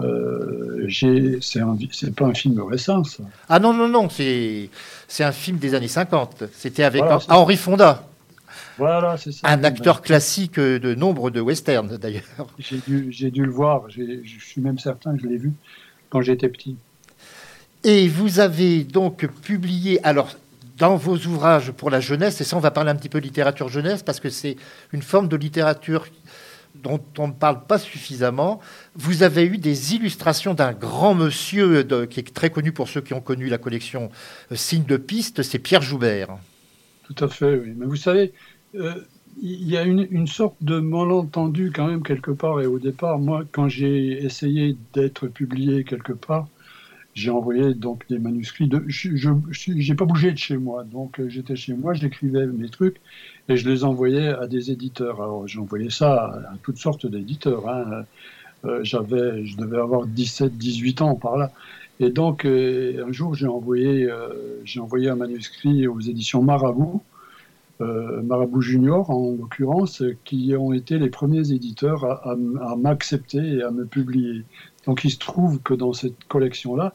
Euh, 0.00 0.88
c'est 0.90 2.14
pas 2.14 2.26
un 2.26 2.34
film 2.34 2.60
récent, 2.62 3.04
ça. 3.04 3.22
Ah 3.48 3.58
non, 3.60 3.72
non, 3.72 3.88
non, 3.88 4.08
c'est 4.08 4.68
c'est 5.08 5.24
un 5.24 5.32
film 5.32 5.58
des 5.58 5.74
années 5.74 5.88
50. 5.88 6.44
C'était 6.52 6.82
avec 6.82 7.02
Voilà, 7.02 7.20
Henri 7.28 7.56
Fonda, 7.56 8.08
Voilà, 8.78 9.16
c'est 9.16 9.32
ça. 9.32 9.46
un 9.48 9.62
acteur 9.64 10.02
classique 10.02 10.58
de 10.58 10.94
nombre 10.94 11.30
de 11.30 11.40
westerns 11.40 11.96
d'ailleurs. 11.98 12.22
J'ai 12.58 12.78
dû, 12.78 13.10
dû 13.30 13.44
le 13.44 13.50
voir. 13.52 13.84
Je 13.90 14.02
suis 14.40 14.60
même 14.60 14.78
certain 14.78 15.14
que 15.16 15.22
je 15.22 15.28
l'ai 15.28 15.38
vu 15.38 15.52
quand 16.10 16.20
j'étais 16.22 16.48
petit. 16.48 16.76
Et 17.84 18.06
vous 18.08 18.38
avez 18.38 18.84
donc 18.84 19.26
publié, 19.26 20.04
alors 20.04 20.36
dans 20.78 20.96
vos 20.96 21.16
ouvrages 21.16 21.72
pour 21.72 21.90
la 21.90 21.98
jeunesse, 21.98 22.40
et 22.40 22.44
ça 22.44 22.56
on 22.56 22.60
va 22.60 22.70
parler 22.70 22.90
un 22.90 22.94
petit 22.94 23.08
peu 23.08 23.20
de 23.20 23.24
littérature 23.24 23.68
jeunesse, 23.68 24.04
parce 24.04 24.20
que 24.20 24.30
c'est 24.30 24.56
une 24.92 25.02
forme 25.02 25.26
de 25.26 25.36
littérature 25.36 26.06
dont 26.76 27.00
on 27.18 27.28
ne 27.28 27.32
parle 27.32 27.64
pas 27.66 27.78
suffisamment, 27.78 28.60
vous 28.94 29.24
avez 29.24 29.44
eu 29.44 29.58
des 29.58 29.94
illustrations 29.94 30.54
d'un 30.54 30.72
grand 30.72 31.14
monsieur 31.14 31.82
qui 32.06 32.20
est 32.20 32.34
très 32.34 32.50
connu 32.50 32.72
pour 32.72 32.88
ceux 32.88 33.00
qui 33.00 33.14
ont 33.14 33.20
connu 33.20 33.48
la 33.48 33.58
collection 33.58 34.10
euh, 34.50 34.56
Signes 34.56 34.84
de 34.84 34.96
piste, 34.96 35.42
c'est 35.42 35.58
Pierre 35.58 35.82
Joubert. 35.82 36.38
Tout 37.02 37.24
à 37.24 37.28
fait, 37.28 37.58
oui. 37.58 37.74
Mais 37.76 37.86
vous 37.86 37.96
savez, 37.96 38.32
euh, 38.74 38.94
il 39.42 39.68
y 39.68 39.76
a 39.76 39.82
une 39.82 40.26
sorte 40.26 40.56
de 40.60 40.78
malentendu 40.78 41.72
quand 41.74 41.88
même 41.88 42.02
quelque 42.02 42.30
part. 42.30 42.60
Et 42.60 42.66
au 42.66 42.78
départ, 42.78 43.18
moi, 43.18 43.44
quand 43.50 43.68
j'ai 43.68 44.24
essayé 44.24 44.76
d'être 44.94 45.26
publié 45.26 45.84
quelque 45.84 46.12
part, 46.12 46.46
j'ai 47.14 47.30
envoyé 47.30 47.74
donc 47.74 48.06
des 48.08 48.18
manuscrits. 48.18 48.68
De, 48.68 48.84
je 48.88 49.10
j'ai 49.50 49.94
pas 49.94 50.04
bougé 50.06 50.32
de 50.32 50.38
chez 50.38 50.56
moi, 50.56 50.84
donc 50.84 51.20
euh, 51.20 51.28
j'étais 51.28 51.56
chez 51.56 51.74
moi, 51.74 51.92
j'écrivais 51.94 52.46
mes 52.46 52.68
trucs 52.68 53.00
et 53.48 53.56
je 53.56 53.68
les 53.68 53.84
envoyais 53.84 54.28
à 54.28 54.46
des 54.46 54.70
éditeurs. 54.70 55.22
Alors 55.22 55.46
j'envoyais 55.46 55.90
ça 55.90 56.24
à, 56.24 56.54
toutes 56.62 56.78
sortes 56.78 57.06
d'éditeurs. 57.06 57.68
hein. 57.68 58.04
Euh, 58.64 58.80
j'avais, 58.84 59.44
je 59.44 59.56
devais 59.56 59.78
avoir 59.78 60.06
17, 60.06 60.56
18 60.56 61.02
ans 61.02 61.16
par 61.16 61.36
là. 61.36 61.52
Et 62.00 62.10
donc, 62.10 62.44
euh, 62.44 63.04
un 63.06 63.12
jour, 63.12 63.34
j'ai 63.34 63.46
envoyé, 63.48 64.08
j'ai 64.64 64.80
envoyé 64.80 65.08
un 65.10 65.16
manuscrit 65.16 65.86
aux 65.88 66.00
éditions 66.00 66.42
Marabout, 66.42 67.02
Marabout 67.80 68.60
Junior 68.62 69.10
en 69.10 69.32
l'occurrence, 69.32 70.02
qui 70.24 70.54
ont 70.56 70.72
été 70.72 70.98
les 70.98 71.10
premiers 71.10 71.50
éditeurs 71.52 72.04
à, 72.04 72.30
à 72.30 72.36
à 72.72 72.76
m'accepter 72.76 73.38
et 73.56 73.62
à 73.62 73.70
me 73.72 73.86
publier. 73.86 74.44
Donc, 74.86 75.04
il 75.04 75.10
se 75.10 75.18
trouve 75.18 75.60
que 75.62 75.74
dans 75.74 75.92
cette 75.92 76.24
collection-là, 76.28 76.94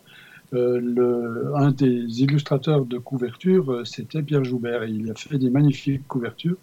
euh, 0.53 1.53
un 1.55 1.71
des 1.71 2.21
illustrateurs 2.21 2.85
de 2.85 2.97
couverture, 2.97 3.69
euh, 3.71 3.85
c'était 3.85 4.21
Pierre 4.21 4.45
Joubert. 4.45 4.85
Il 4.85 5.11
a 5.11 5.15
fait 5.15 5.37
des 5.37 5.49
magnifiques 5.49 6.07
couvertures. 6.07 6.55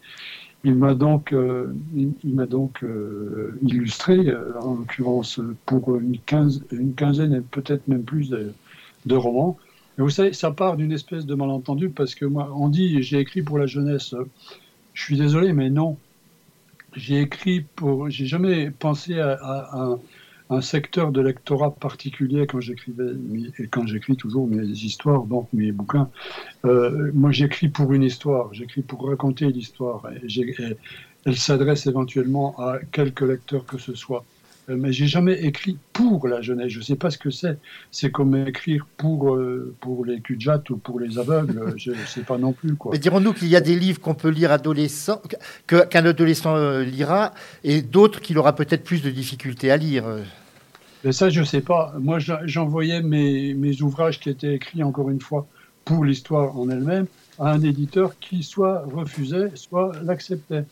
Il 0.64 0.76
m'a 0.76 0.94
donc, 0.94 1.34
euh, 1.34 1.74
il, 1.94 2.34
m'a 2.34 2.46
donc 2.46 2.82
illustré, 3.60 4.34
en 4.62 4.76
l'occurrence 4.76 5.38
pour 5.66 5.96
une, 5.96 6.18
quinzaine 6.18 7.34
et 7.34 7.42
peut-être 7.42 7.86
même 7.86 8.02
plus 8.04 8.30
de, 8.30 9.14
romans. 9.14 9.58
Et 9.98 10.02
vous 10.02 10.08
savez, 10.08 10.32
ça 10.32 10.52
part 10.52 10.78
d'une 10.78 10.90
espèce 10.90 11.26
de 11.26 11.34
malentendu 11.34 11.90
parce 11.90 12.14
que 12.14 12.24
moi, 12.24 12.50
on 12.56 12.70
dit 12.70 13.02
j'ai 13.02 13.18
écrit 13.18 13.42
pour 13.42 13.58
la 13.58 13.66
jeunesse. 13.66 14.14
Je 14.94 15.02
suis 15.02 15.18
désolé, 15.18 15.52
mais 15.52 15.68
non. 15.68 15.98
j'ai 16.94 17.20
écrit 17.20 17.60
pour. 17.60 18.08
J'ai 18.08 18.24
jamais 18.24 18.70
pensé 18.70 19.20
à, 19.20 19.98
un 20.54 20.60
secteur 20.60 21.12
de 21.12 21.20
lectorat 21.20 21.74
particulier 21.74 22.46
quand 22.46 22.60
j'écrivais, 22.60 23.12
et 23.58 23.66
quand 23.66 23.86
j'écris 23.86 24.16
toujours 24.16 24.46
mes 24.46 24.66
histoires, 24.66 25.24
donc 25.24 25.48
mes 25.52 25.72
bouquins. 25.72 26.08
Euh, 26.64 27.10
moi, 27.14 27.30
j'écris 27.32 27.68
pour 27.68 27.92
une 27.92 28.02
histoire, 28.02 28.52
j'écris 28.54 28.82
pour 28.82 29.08
raconter 29.08 29.46
l'histoire. 29.46 30.06
Elle 31.26 31.36
s'adresse 31.36 31.86
éventuellement 31.86 32.58
à 32.58 32.78
quelques 32.92 33.22
lecteurs 33.22 33.66
que 33.66 33.78
ce 33.78 33.94
soit. 33.94 34.24
Euh, 34.68 34.76
mais 34.78 34.92
j'ai 34.92 35.06
jamais 35.06 35.34
écrit 35.44 35.76
pour 35.92 36.26
la 36.26 36.40
jeunesse. 36.40 36.68
Je 36.68 36.78
ne 36.78 36.84
sais 36.84 36.96
pas 36.96 37.10
ce 37.10 37.18
que 37.18 37.30
c'est. 37.30 37.58
C'est 37.90 38.10
comme 38.10 38.34
écrire 38.46 38.86
pour, 38.96 39.34
euh, 39.34 39.74
pour 39.80 40.04
les 40.04 40.20
cul 40.20 40.38
ou 40.70 40.76
pour 40.76 41.00
les 41.00 41.18
aveugles. 41.18 41.74
Je 41.76 41.90
ne 41.90 42.06
sais 42.06 42.22
pas 42.22 42.38
non 42.38 42.52
plus. 42.52 42.74
Quoi. 42.74 42.92
Mais 42.92 42.98
dirons-nous 42.98 43.32
qu'il 43.32 43.48
y 43.48 43.56
a 43.56 43.60
des 43.60 43.76
livres 43.76 44.00
qu'on 44.00 44.14
peut 44.14 44.28
lire 44.28 44.52
adolescent, 44.52 45.20
qu'un 45.66 46.06
adolescent 46.06 46.56
euh, 46.56 46.82
lira, 46.82 47.34
et 47.62 47.82
d'autres 47.82 48.20
qu'il 48.20 48.38
aura 48.38 48.54
peut-être 48.54 48.84
plus 48.84 49.02
de 49.02 49.10
difficultés 49.10 49.70
à 49.70 49.76
lire. 49.76 50.04
Mais 51.04 51.12
ça, 51.12 51.28
je 51.28 51.40
ne 51.40 51.44
sais 51.44 51.60
pas. 51.60 51.94
Moi, 52.00 52.18
j'envoyais 52.18 53.02
mes, 53.02 53.54
mes 53.54 53.82
ouvrages 53.82 54.20
qui 54.20 54.30
étaient 54.30 54.54
écrits, 54.54 54.82
encore 54.82 55.10
une 55.10 55.20
fois, 55.20 55.46
pour 55.84 56.04
l'histoire 56.04 56.58
en 56.58 56.68
elle-même, 56.70 57.06
à 57.38 57.50
un 57.50 57.60
éditeur 57.62 58.18
qui 58.18 58.42
soit 58.42 58.84
refusait, 58.86 59.50
soit 59.54 59.92
l'acceptait. 60.02 60.64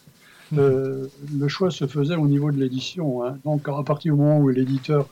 Euh, 0.57 1.07
le 1.39 1.49
choix 1.49 1.71
se 1.71 1.87
faisait 1.87 2.15
au 2.15 2.27
niveau 2.27 2.51
de 2.51 2.59
l'édition. 2.59 3.25
Hein. 3.25 3.39
Donc, 3.45 3.69
à 3.69 3.83
partir 3.83 4.15
du 4.15 4.21
moment 4.21 4.39
où 4.39 4.49
l'éditeur 4.49 5.07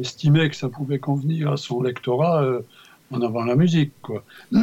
estimait 0.00 0.48
que 0.48 0.56
ça 0.56 0.68
pouvait 0.68 0.98
convenir 0.98 1.52
à 1.52 1.56
son 1.56 1.82
lectorat, 1.82 2.42
euh, 2.44 2.60
en 3.12 3.20
avant 3.20 3.44
la 3.44 3.56
musique, 3.56 3.92
quoi. 4.00 4.24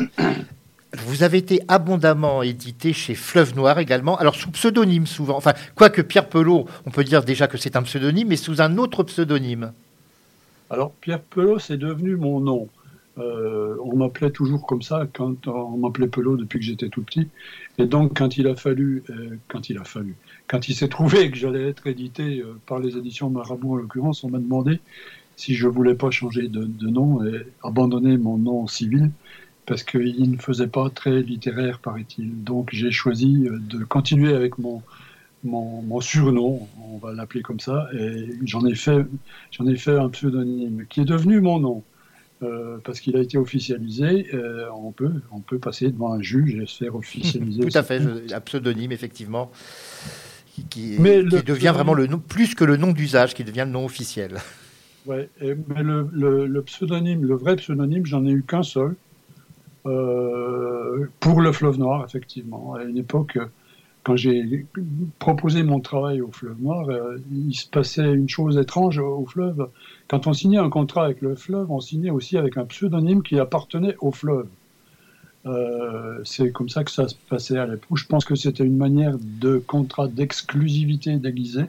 Vous 1.05 1.21
avez 1.21 1.38
été 1.38 1.62
abondamment 1.67 2.41
édité 2.41 2.93
chez 2.93 3.13
Fleuve 3.13 3.55
Noir 3.55 3.77
également, 3.77 4.17
alors 4.17 4.33
sous 4.33 4.49
pseudonyme 4.49 5.05
souvent. 5.05 5.38
Enfin, 5.38 5.53
quoique 5.75 6.01
Pierre 6.01 6.27
Pelot, 6.27 6.65
on 6.88 6.89
peut 6.89 7.03
dire 7.03 7.23
déjà 7.23 7.47
que 7.47 7.59
c'est 7.59 7.75
un 7.75 7.83
pseudonyme, 7.83 8.29
mais 8.29 8.35
sous 8.35 8.59
un 8.59 8.77
autre 8.79 9.03
pseudonyme. 9.03 9.71
Alors, 10.69 10.93
Pierre 11.01 11.21
Pelot, 11.21 11.60
c'est 11.60 11.77
devenu 11.77 12.15
mon 12.15 12.39
nom. 12.39 12.69
Euh, 13.17 13.75
on 13.84 13.97
m'appelait 13.97 14.32
toujours 14.32 14.65
comme 14.65 14.82
ça 14.82 15.08
quand 15.12 15.47
on 15.47 15.77
m'appelait 15.77 16.08
Pelot 16.08 16.38
depuis 16.38 16.60
que 16.60 16.65
j'étais 16.65 16.89
tout 16.89 17.01
petit. 17.01 17.27
Et 17.77 17.86
donc, 17.86 18.17
quand 18.17 18.38
il 18.38 18.47
a 18.47 18.55
fallu, 18.55 19.03
euh, 19.10 19.38
quand 19.47 19.69
il 19.69 19.77
a 19.77 19.84
fallu, 19.84 20.15
quand 20.47 20.69
il 20.69 20.75
s'est 20.75 20.88
trouvé 20.88 21.29
que 21.32 21.38
j'allais 21.38 21.67
être 21.67 21.88
édité 21.88 22.39
euh, 22.39 22.53
par 22.65 22.79
les 22.79 22.97
éditions 22.97 23.29
Marabout 23.29 23.73
en 23.73 23.75
l'occurrence, 23.77 24.23
on 24.23 24.29
m'a 24.29 24.38
demandé 24.38 24.79
si 25.36 25.55
je 25.55 25.67
voulais 25.67 25.95
pas 25.95 26.12
changer 26.12 26.47
de, 26.47 26.88
nom 26.88 27.25
et 27.25 27.45
abandonner 27.63 28.17
mon 28.17 28.38
nom 28.38 28.67
civil 28.67 29.10
parce 29.65 29.84
qu'il 29.84 30.32
ne 30.32 30.38
faisait 30.38 30.67
pas 30.67 30.89
très 30.89 31.21
littéraire, 31.21 31.79
paraît-il. 31.79 32.43
Donc, 32.43 32.69
j'ai 32.73 32.91
choisi 32.91 33.47
de 33.49 33.84
continuer 33.86 34.34
avec 34.34 34.58
mon, 34.58 34.82
mon, 35.43 36.02
surnom, 36.02 36.67
on 36.91 36.97
va 36.97 37.13
l'appeler 37.13 37.41
comme 37.41 37.60
ça, 37.60 37.88
et 37.93 38.30
j'en 38.45 38.65
ai 38.65 38.75
fait, 38.75 39.06
j'en 39.52 39.67
ai 39.67 39.75
fait 39.75 39.97
un 39.97 40.10
pseudonyme 40.10 40.86
qui 40.89 41.02
est 41.02 41.06
devenu 41.06 41.41
mon 41.41 41.60
nom. 41.60 41.84
Euh, 42.41 42.78
parce 42.86 43.02
qu'il 43.02 43.17
a 43.17 43.19
été 43.19 43.38
officialisé, 43.38 44.34
euh, 44.34 44.69
on, 44.73 44.93
peut, 44.93 45.12
on 45.34 45.41
peut 45.41 45.60
passer 45.60 45.91
devant 45.91 46.13
un 46.13 46.21
juge 46.21 46.56
et 46.56 46.65
se 46.65 46.86
faire 46.86 46.95
officialiser. 46.95 47.60
Tout 47.69 47.78
à 47.78 47.84
fait, 47.84 48.02
un 48.32 48.39
pseudonyme, 48.39 48.93
effectivement, 48.93 49.52
qui, 50.69 50.97
devient 50.97 51.71
vraiment 51.73 51.93
le 51.93 52.08
nom, 52.08 52.17
plus 52.17 52.56
que 52.56 52.63
le 52.63 52.78
nom 52.78 52.93
d'usage, 52.93 53.34
qui 53.34 53.43
devient 53.43 53.65
le 53.65 53.71
nom 53.71 53.84
officiel. 53.84 54.38
Ouais, 55.06 55.28
mais 55.41 55.83
le, 55.83 56.08
le, 56.48 56.62
pseudonyme, 56.62 57.25
le 57.25 57.35
vrai 57.35 57.58
pseudonyme, 57.58 58.06
j'en 58.06 58.25
ai 58.25 58.31
eu 58.31 58.44
qu'un 58.44 58.63
seul, 58.63 58.96
euh, 59.85 61.10
pour 61.19 61.42
le 61.42 61.52
fleuve 61.52 61.77
noir, 61.77 62.06
effectivement. 62.06 62.75
À 62.75 62.83
une 62.83 62.98
époque, 62.98 63.37
quand 64.04 64.15
j'ai 64.15 64.65
proposé 65.19 65.63
mon 65.63 65.79
travail 65.79 66.21
au 66.21 66.31
fleuve 66.31 66.62
noir, 66.62 66.87
il 67.31 67.54
se 67.54 67.67
passait 67.67 68.12
une 68.13 68.29
chose 68.29 68.58
étrange 68.58 68.97
au 68.97 69.25
fleuve 69.25 69.69
quand 70.10 70.25
on 70.25 70.33
signait 70.33 70.58
un 70.58 70.69
contrat 70.69 71.06
avec 71.06 71.21
le 71.21 71.35
fleuve, 71.35 71.71
on 71.71 71.79
signait 71.79 72.10
aussi 72.10 72.35
avec 72.35 72.58
un 72.58 72.65
pseudonyme 72.65 73.21
qui 73.21 73.39
appartenait 73.39 73.95
au 74.00 74.12
fleuve. 74.12 74.47
Euh, 75.45 76.19
c'est 76.25 76.52
comme 76.52 76.67
ça 76.67 76.83
que 76.83 76.89
ça 76.89 77.08
se 77.08 77.15
passait 77.29 77.58
à 77.58 77.67
l'époque. 77.67 77.97
Je 77.97 78.08
pense 78.08 78.25
que 78.25 78.33
c'était 78.33 78.65
une 78.65 78.75
manière 78.75 79.17
de 79.21 79.60
contrat 79.60 80.08
d'exclusivité 80.08 81.15
déguisé, 81.17 81.65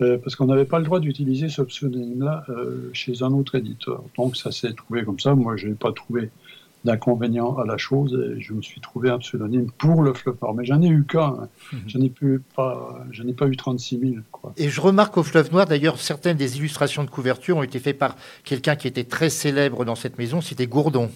euh, 0.00 0.16
parce 0.16 0.36
qu'on 0.36 0.46
n'avait 0.46 0.64
pas 0.64 0.78
le 0.78 0.84
droit 0.84 1.00
d'utiliser 1.00 1.48
ce 1.48 1.62
pseudonyme-là 1.62 2.44
euh, 2.50 2.88
chez 2.92 3.24
un 3.24 3.32
autre 3.32 3.56
éditeur. 3.56 4.04
Donc 4.16 4.36
ça 4.36 4.52
s'est 4.52 4.72
trouvé 4.72 5.02
comme 5.02 5.18
ça. 5.18 5.34
Moi, 5.34 5.56
je 5.56 5.66
n'ai 5.66 5.74
pas 5.74 5.92
trouvé 5.92 6.30
d'inconvénient 6.84 7.56
à 7.56 7.66
la 7.66 7.76
chose 7.76 8.18
et 8.36 8.40
je 8.40 8.54
me 8.54 8.62
suis 8.62 8.80
trouvé 8.80 9.10
un 9.10 9.18
pseudonyme 9.18 9.70
pour 9.76 10.02
le 10.02 10.14
fleuve 10.14 10.36
noir. 10.40 10.54
Mais 10.54 10.64
j'en 10.64 10.80
ai 10.80 10.88
eu 10.88 11.04
qu'un, 11.04 11.20
hein. 11.20 11.48
mhm. 11.72 11.80
je 11.86 11.98
n'en 11.98 12.04
ai, 12.04 12.12
pas, 12.54 13.04
n'ai 13.22 13.32
pas 13.32 13.46
eu 13.46 13.56
36 13.56 13.98
000. 14.00 14.14
Quoi. 14.32 14.52
Et 14.56 14.68
je 14.68 14.80
remarque 14.80 15.16
au 15.16 15.22
fleuve 15.22 15.52
noir, 15.52 15.66
d'ailleurs, 15.66 15.98
certaines 15.98 16.36
des 16.36 16.58
illustrations 16.58 17.04
de 17.04 17.10
couverture 17.10 17.56
ont 17.56 17.62
été 17.62 17.78
faites 17.78 17.98
par 17.98 18.16
quelqu'un 18.44 18.76
qui 18.76 18.88
était 18.88 19.04
très 19.04 19.30
célèbre 19.30 19.84
dans 19.84 19.94
cette 19.94 20.18
maison, 20.18 20.40
c'était 20.40 20.66
Gourdon. 20.66 21.10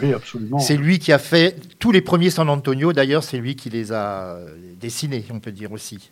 Oui, 0.00 0.12
absolument. 0.12 0.58
C'est 0.58 0.76
lui 0.76 0.98
qui 0.98 1.12
a 1.12 1.18
fait 1.18 1.56
tous 1.78 1.90
les 1.90 2.00
premiers 2.00 2.30
San 2.30 2.48
Antonio, 2.48 2.92
d'ailleurs, 2.92 3.24
c'est 3.24 3.38
lui 3.38 3.56
qui 3.56 3.70
les 3.70 3.92
a 3.92 4.38
dessinés, 4.80 5.24
on 5.32 5.40
peut 5.40 5.52
dire 5.52 5.72
aussi. 5.72 6.10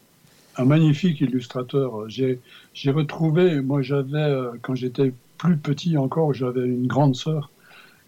Un 0.57 0.65
magnifique 0.65 1.21
illustrateur. 1.21 2.09
J'ai, 2.09 2.41
j'ai 2.73 2.91
retrouvé, 2.91 3.61
moi 3.61 3.83
j'avais, 3.83 4.17
euh, 4.17 4.53
quand 4.63 4.75
j'étais 4.75 5.13
plus 5.39 5.57
petit 5.57 5.99
encore, 5.99 6.33
j'avais 6.33 6.65
une 6.65 6.87
grande 6.87 7.15
sœur 7.15 7.51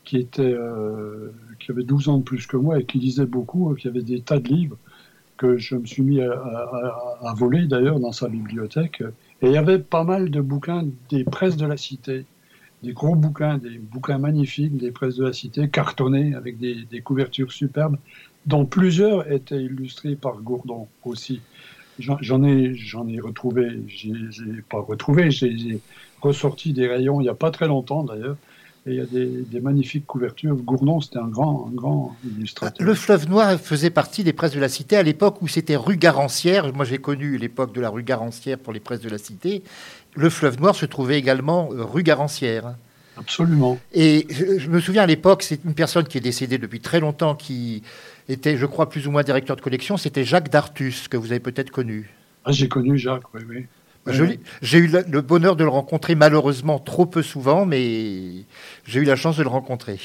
qui, 0.09 0.17
était, 0.17 0.55
euh, 0.55 1.35
qui 1.59 1.71
avait 1.71 1.83
12 1.83 2.09
ans 2.09 2.17
de 2.17 2.23
plus 2.23 2.47
que 2.47 2.57
moi 2.57 2.79
et 2.79 2.85
qui 2.87 2.99
lisait 2.99 3.27
beaucoup, 3.27 3.75
qui 3.75 3.89
avait 3.89 4.01
des 4.01 4.23
tas 4.23 4.39
de 4.39 4.49
livres 4.49 4.79
que 5.37 5.59
je 5.59 5.77
me 5.77 5.85
suis 5.85 6.03
mis 6.03 6.23
à, 6.23 7.35
voler 7.37 7.67
d'ailleurs 7.67 8.01
dans 8.01 8.13
sa 8.13 8.27
bibliothèque. 8.27 9.03
Et 9.43 9.49
il 9.49 9.53
y 9.53 9.59
avait 9.59 9.79
pas 9.79 10.05
mal 10.05 10.31
de 10.31 10.41
bouquins 10.41 10.87
des 11.11 11.25
presses 11.25 11.59
de 11.59 11.67
la 11.67 11.77
cité, 11.77 12.25
des 12.83 12.93
gros 12.95 13.17
bouquins, 13.17 13.59
des 13.59 13.77
bouquins 13.77 14.17
magnifiques 14.17 14.79
des 14.79 14.93
presses 14.93 15.17
de 15.17 15.27
la 15.27 15.35
cité, 15.35 15.69
cartonnés 15.69 16.35
avec 16.35 16.59
des, 16.59 17.03
couvertures 17.03 17.53
superbes, 17.53 17.99
dont 18.47 18.65
plusieurs 18.65 19.31
étaient 19.31 19.63
illustrés 19.63 20.17
par 20.17 20.39
Gourdon 20.39 20.89
aussi. 21.05 21.43
J'en 21.99 22.43
ai, 22.45 22.75
j'en 22.75 23.07
ai 23.09 23.21
retrouvé, 23.21 23.83
j'ai 23.87 24.15
pas 24.71 24.81
retrouvé, 24.81 25.31
j'ai 25.31 25.81
ressorti 26.23 26.73
des 26.73 26.87
rayons 26.87 27.21
il 27.21 27.25
n'y 27.25 27.29
a 27.29 27.35
pas 27.35 27.51
très 27.51 27.69
longtemps 27.69 28.05
d'ailleurs, 28.05 28.39
il 28.89 28.97
y 28.97 29.01
a 29.01 29.05
des, 29.05 29.61
magnifiques 29.61 30.07
couvertures. 30.07 30.57
Gourdon, 30.57 31.01
c'était 31.01 31.19
un 31.19 31.29
grand, 31.29 31.69
un 31.69 31.75
grand 31.75 32.17
illustrateur. 32.25 32.87
Le 32.87 32.95
fleuve 32.95 33.29
noir 33.29 33.59
faisait 33.59 33.91
partie 33.91 34.25
des 34.25 34.33
presses 34.33 34.55
de 34.55 34.61
la 34.61 34.69
Cité 34.69 34.97
à 34.97 35.03
l'époque 35.03 35.43
où 35.43 35.49
c'était 35.49 35.77
rue 35.77 35.97
Garancière. 35.97 36.73
Moi, 36.75 36.85
j'ai 36.85 36.99
connu 36.99 37.39
l'époque 37.39 37.75
de 37.75 37.81
la 37.81 37.91
rue 37.91 38.03
Garancière 38.03 38.59
pour 38.59 38.73
les 38.73 38.81
presses 38.81 39.01
de 39.01 39.09
la 39.09 39.19
Cité. 39.19 39.63
Le 40.15 40.31
fleuve 40.31 40.61
noir 40.61 40.75
se 40.75 40.87
trouvait 40.87 41.19
également 41.19 41.69
euh, 41.73 41.85
rue 41.85 42.03
Garancière. 42.03 42.75
Absolument. 43.17 43.79
Et 43.93 44.27
je, 44.31 44.69
me 44.69 44.81
souviens 44.81 45.03
à 45.03 45.07
l'époque, 45.07 45.43
c'est 45.43 45.65
une 45.65 45.75
personne 45.75 46.07
qui 46.07 46.19
est 46.19 46.23
décédée 46.23 46.59
depuis 46.59 46.81
très 46.81 47.01
longtemps, 47.01 47.35
qui 47.35 47.83
était, 48.29 48.57
je 48.57 48.67
crois, 48.67 48.89
plus 48.89 49.09
ou 49.09 49.11
moins 49.11 49.23
directeur 49.23 49.57
de 49.57 49.61
collection. 49.61 49.97
C'était 49.97 50.25
Jacques 50.25 50.51
Dartus, 50.51 51.09
que 51.09 51.17
vous 51.17 51.33
avez 51.33 51.41
peut-être 51.41 51.71
connu. 51.71 52.11
Ah, 52.45 52.53
j'ai 52.53 52.69
connu 52.69 52.97
Jacques, 52.97 53.35
oui, 53.35 53.41
oui. 53.49 53.67
J'ai 54.63 54.79
eu 54.79 54.89
le 54.89 55.21
bonheur 55.21 55.57
de 55.57 55.65
le 55.65 55.71
rencontrer 55.71 56.15
malheureusement 56.15 56.79
trop 56.79 57.07
peu 57.07 57.23
souvent, 57.23 57.67
mais 57.67 58.45
j'ai 58.85 59.01
eu 59.01 59.05
la 59.05 59.17
chance 59.17 59.37
de 59.37 59.43
le 59.43 59.49
rencontrer. 59.49 59.99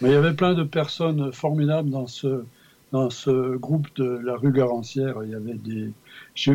Mais 0.00 0.10
il 0.10 0.12
y 0.12 0.16
avait 0.16 0.32
plein 0.32 0.54
de 0.54 0.62
personnes 0.62 1.32
formidables 1.32 1.90
dans 1.90 2.06
ce, 2.06 2.44
dans 2.92 3.10
ce 3.10 3.56
groupe 3.56 3.88
de 3.96 4.20
la 4.24 4.36
rue 4.36 4.52
Garancière. 4.52 5.16
Il 5.24 5.30
y 5.30 5.34
avait 5.34 5.54
des, 5.54 5.92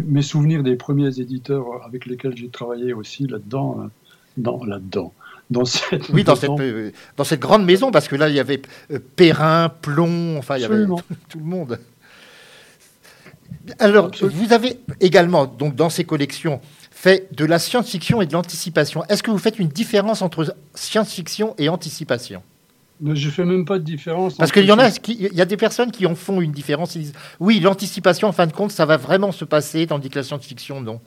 mes 0.05 0.21
souvenirs 0.21 0.63
des 0.63 0.75
premiers 0.75 1.19
éditeurs 1.19 1.65
avec 1.85 2.05
lesquels 2.05 2.35
j'ai 2.35 2.49
travaillé 2.49 2.93
aussi 2.93 3.27
là-dedans, 3.27 3.89
dans, 4.37 4.63
là-dedans. 4.65 5.13
Dans 5.51 5.65
cette, 5.65 6.09
oui, 6.09 6.23
dans 6.23 6.35
cette, 6.35 6.49
euh, 6.49 6.91
dans 7.17 7.23
cette 7.23 7.39
grande 7.39 7.65
maison, 7.65 7.91
parce 7.91 8.07
que 8.07 8.15
là, 8.15 8.29
il 8.29 8.35
y 8.35 8.39
avait 8.39 8.63
euh, 8.91 8.97
Perrin, 9.15 9.69
Plomb, 9.69 10.37
enfin, 10.37 10.57
il 10.57 10.63
y 10.63 10.65
avait 10.65 10.85
tout 11.29 11.37
le 11.37 11.45
monde. 11.45 11.77
Alors, 13.77 14.09
vous 14.21 14.53
avez 14.53 14.79
également, 15.01 15.45
donc, 15.45 15.75
dans 15.75 15.89
ces 15.89 16.03
collections, 16.03 16.61
fait 17.05 17.27
de 17.35 17.45
la 17.45 17.59
science-fiction 17.59 18.19
et 18.23 18.25
de 18.25 18.33
l'anticipation. 18.33 19.03
Est-ce 19.09 19.21
que 19.21 19.29
vous 19.29 19.37
faites 19.37 19.59
une 19.59 19.67
différence 19.67 20.23
entre 20.23 20.55
science-fiction 20.73 21.53
et 21.59 21.69
anticipation? 21.69 22.41
Je 22.99 23.27
ne 23.27 23.31
fais 23.31 23.45
même 23.45 23.63
pas 23.63 23.77
de 23.77 23.83
différence. 23.83 24.37
Parce 24.37 24.51
qu'il 24.51 24.65
y 24.65 24.71
en 24.71 24.79
a, 24.79 24.89
il 25.07 25.33
y 25.33 25.41
a 25.41 25.45
des 25.45 25.57
personnes 25.57 25.91
qui 25.91 26.07
en 26.07 26.15
font 26.15 26.41
une 26.41 26.51
différence. 26.51 26.95
Ils 26.95 27.01
disent, 27.01 27.13
oui, 27.39 27.59
l'anticipation, 27.59 28.27
en 28.27 28.31
fin 28.31 28.47
de 28.47 28.53
compte, 28.53 28.71
ça 28.71 28.87
va 28.87 28.97
vraiment 28.97 29.31
se 29.31 29.45
passer, 29.45 29.85
tandis 29.85 30.09
que 30.09 30.17
la 30.17 30.23
science-fiction, 30.23 30.81
non. 30.81 30.99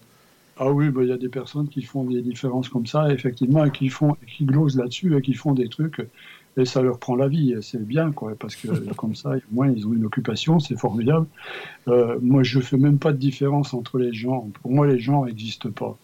Ah 0.56 0.70
oui, 0.70 0.90
bah, 0.90 1.00
il 1.02 1.08
y 1.08 1.12
a 1.12 1.16
des 1.16 1.28
personnes 1.28 1.68
qui 1.68 1.82
font 1.82 2.04
des 2.04 2.22
différences 2.22 2.68
comme 2.68 2.86
ça, 2.86 3.10
effectivement, 3.10 3.64
et 3.64 3.72
qui, 3.72 3.88
font, 3.88 4.16
qui 4.36 4.44
glosent 4.44 4.76
là-dessus, 4.76 5.16
et 5.16 5.20
qui 5.20 5.34
font 5.34 5.52
des 5.52 5.68
trucs 5.68 6.00
et 6.58 6.64
ça 6.64 6.82
leur 6.82 6.98
prend 6.98 7.16
la 7.16 7.28
vie. 7.28 7.54
C'est 7.62 7.84
bien, 7.84 8.12
quoi, 8.12 8.34
parce 8.38 8.56
que 8.56 8.68
comme 8.96 9.14
ça, 9.14 9.36
au 9.36 9.54
moins, 9.54 9.70
ils 9.70 9.86
ont 9.86 9.92
une 9.92 10.04
occupation, 10.04 10.58
c'est 10.58 10.76
formidable. 10.76 11.26
Euh, 11.88 12.18
moi, 12.20 12.42
je 12.42 12.60
fais 12.60 12.76
même 12.76 12.98
pas 12.98 13.12
de 13.12 13.18
différence 13.18 13.74
entre 13.74 13.98
les 13.98 14.12
genres. 14.12 14.46
Pour 14.62 14.70
moi, 14.70 14.86
les 14.86 14.98
genres 14.98 15.26
n'existent 15.26 15.70
pas. 15.70 15.96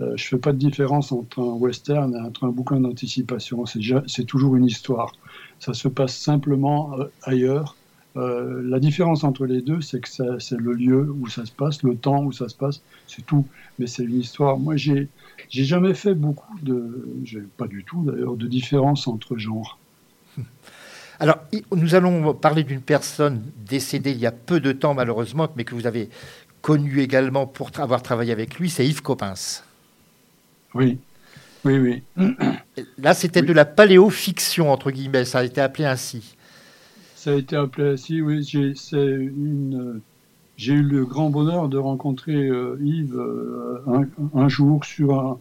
Euh, 0.00 0.16
je 0.16 0.26
fais 0.26 0.38
pas 0.38 0.52
de 0.52 0.58
différence 0.58 1.12
entre 1.12 1.40
un 1.40 1.54
western 1.54 2.14
et 2.14 2.20
entre 2.20 2.44
un 2.44 2.50
bouquin 2.50 2.80
d'anticipation. 2.80 3.64
C'est 3.66 4.24
toujours 4.24 4.56
une 4.56 4.64
histoire. 4.64 5.12
Ça 5.58 5.74
se 5.74 5.88
passe 5.88 6.16
simplement 6.16 6.98
euh, 6.98 7.06
ailleurs 7.22 7.76
Euh, 8.16 8.60
la 8.62 8.78
différence 8.78 9.24
entre 9.24 9.46
les 9.46 9.62
deux, 9.62 9.80
c'est 9.80 10.00
que 10.00 10.38
c'est 10.38 10.58
le 10.58 10.74
lieu 10.74 11.10
où 11.18 11.28
ça 11.28 11.46
se 11.46 11.52
passe, 11.52 11.82
le 11.82 11.96
temps 11.96 12.22
où 12.24 12.30
ça 12.30 12.48
se 12.50 12.54
passe, 12.54 12.82
c'est 13.06 13.24
tout. 13.24 13.46
Mais 13.78 13.86
c'est 13.86 14.04
une 14.04 14.20
histoire. 14.20 14.58
Moi, 14.58 14.76
j'ai 14.76 15.08
j'ai 15.48 15.64
jamais 15.64 15.94
fait 15.94 16.14
beaucoup 16.14 16.58
de, 16.60 16.78
pas 17.56 17.68
du 17.68 17.84
tout 17.84 18.02
d'ailleurs, 18.04 18.36
de 18.36 18.46
différence 18.46 19.08
entre 19.08 19.38
genres. 19.38 19.78
Alors, 21.20 21.38
nous 21.74 21.94
allons 21.94 22.34
parler 22.34 22.64
d'une 22.64 22.80
personne 22.80 23.42
décédée 23.68 24.12
il 24.12 24.18
y 24.18 24.26
a 24.26 24.32
peu 24.32 24.60
de 24.60 24.72
temps 24.72 24.94
malheureusement, 24.94 25.48
mais 25.56 25.64
que 25.64 25.74
vous 25.74 25.86
avez 25.86 26.08
connu 26.62 27.00
également 27.00 27.46
pour 27.46 27.70
avoir 27.78 28.02
travaillé 28.02 28.32
avec 28.32 28.58
lui, 28.58 28.70
c'est 28.70 28.86
Yves 28.86 29.02
Coppens. 29.02 29.62
Oui, 30.74 30.98
oui, 31.64 32.02
oui. 32.16 32.34
Là, 32.98 33.14
c'était 33.14 33.42
de 33.42 33.52
la 33.52 33.64
paléofiction, 33.64 34.72
entre 34.72 34.90
guillemets, 34.90 35.24
ça 35.24 35.40
a 35.40 35.44
été 35.44 35.60
appelé 35.60 35.84
ainsi. 35.84 36.36
Ça 37.14 37.32
a 37.32 37.34
été 37.34 37.56
appelé 37.56 37.90
ainsi, 37.90 38.22
oui. 38.22 38.42
J'ai 40.56 40.74
eu 40.74 40.82
le 40.82 41.04
grand 41.04 41.30
bonheur 41.30 41.68
de 41.68 41.78
rencontrer 41.78 42.36
euh, 42.36 42.78
Yves 42.80 43.16
euh, 43.16 44.04
un, 44.34 44.48
jour 44.48 44.84
sur, 44.84 45.18
un, 45.18 45.38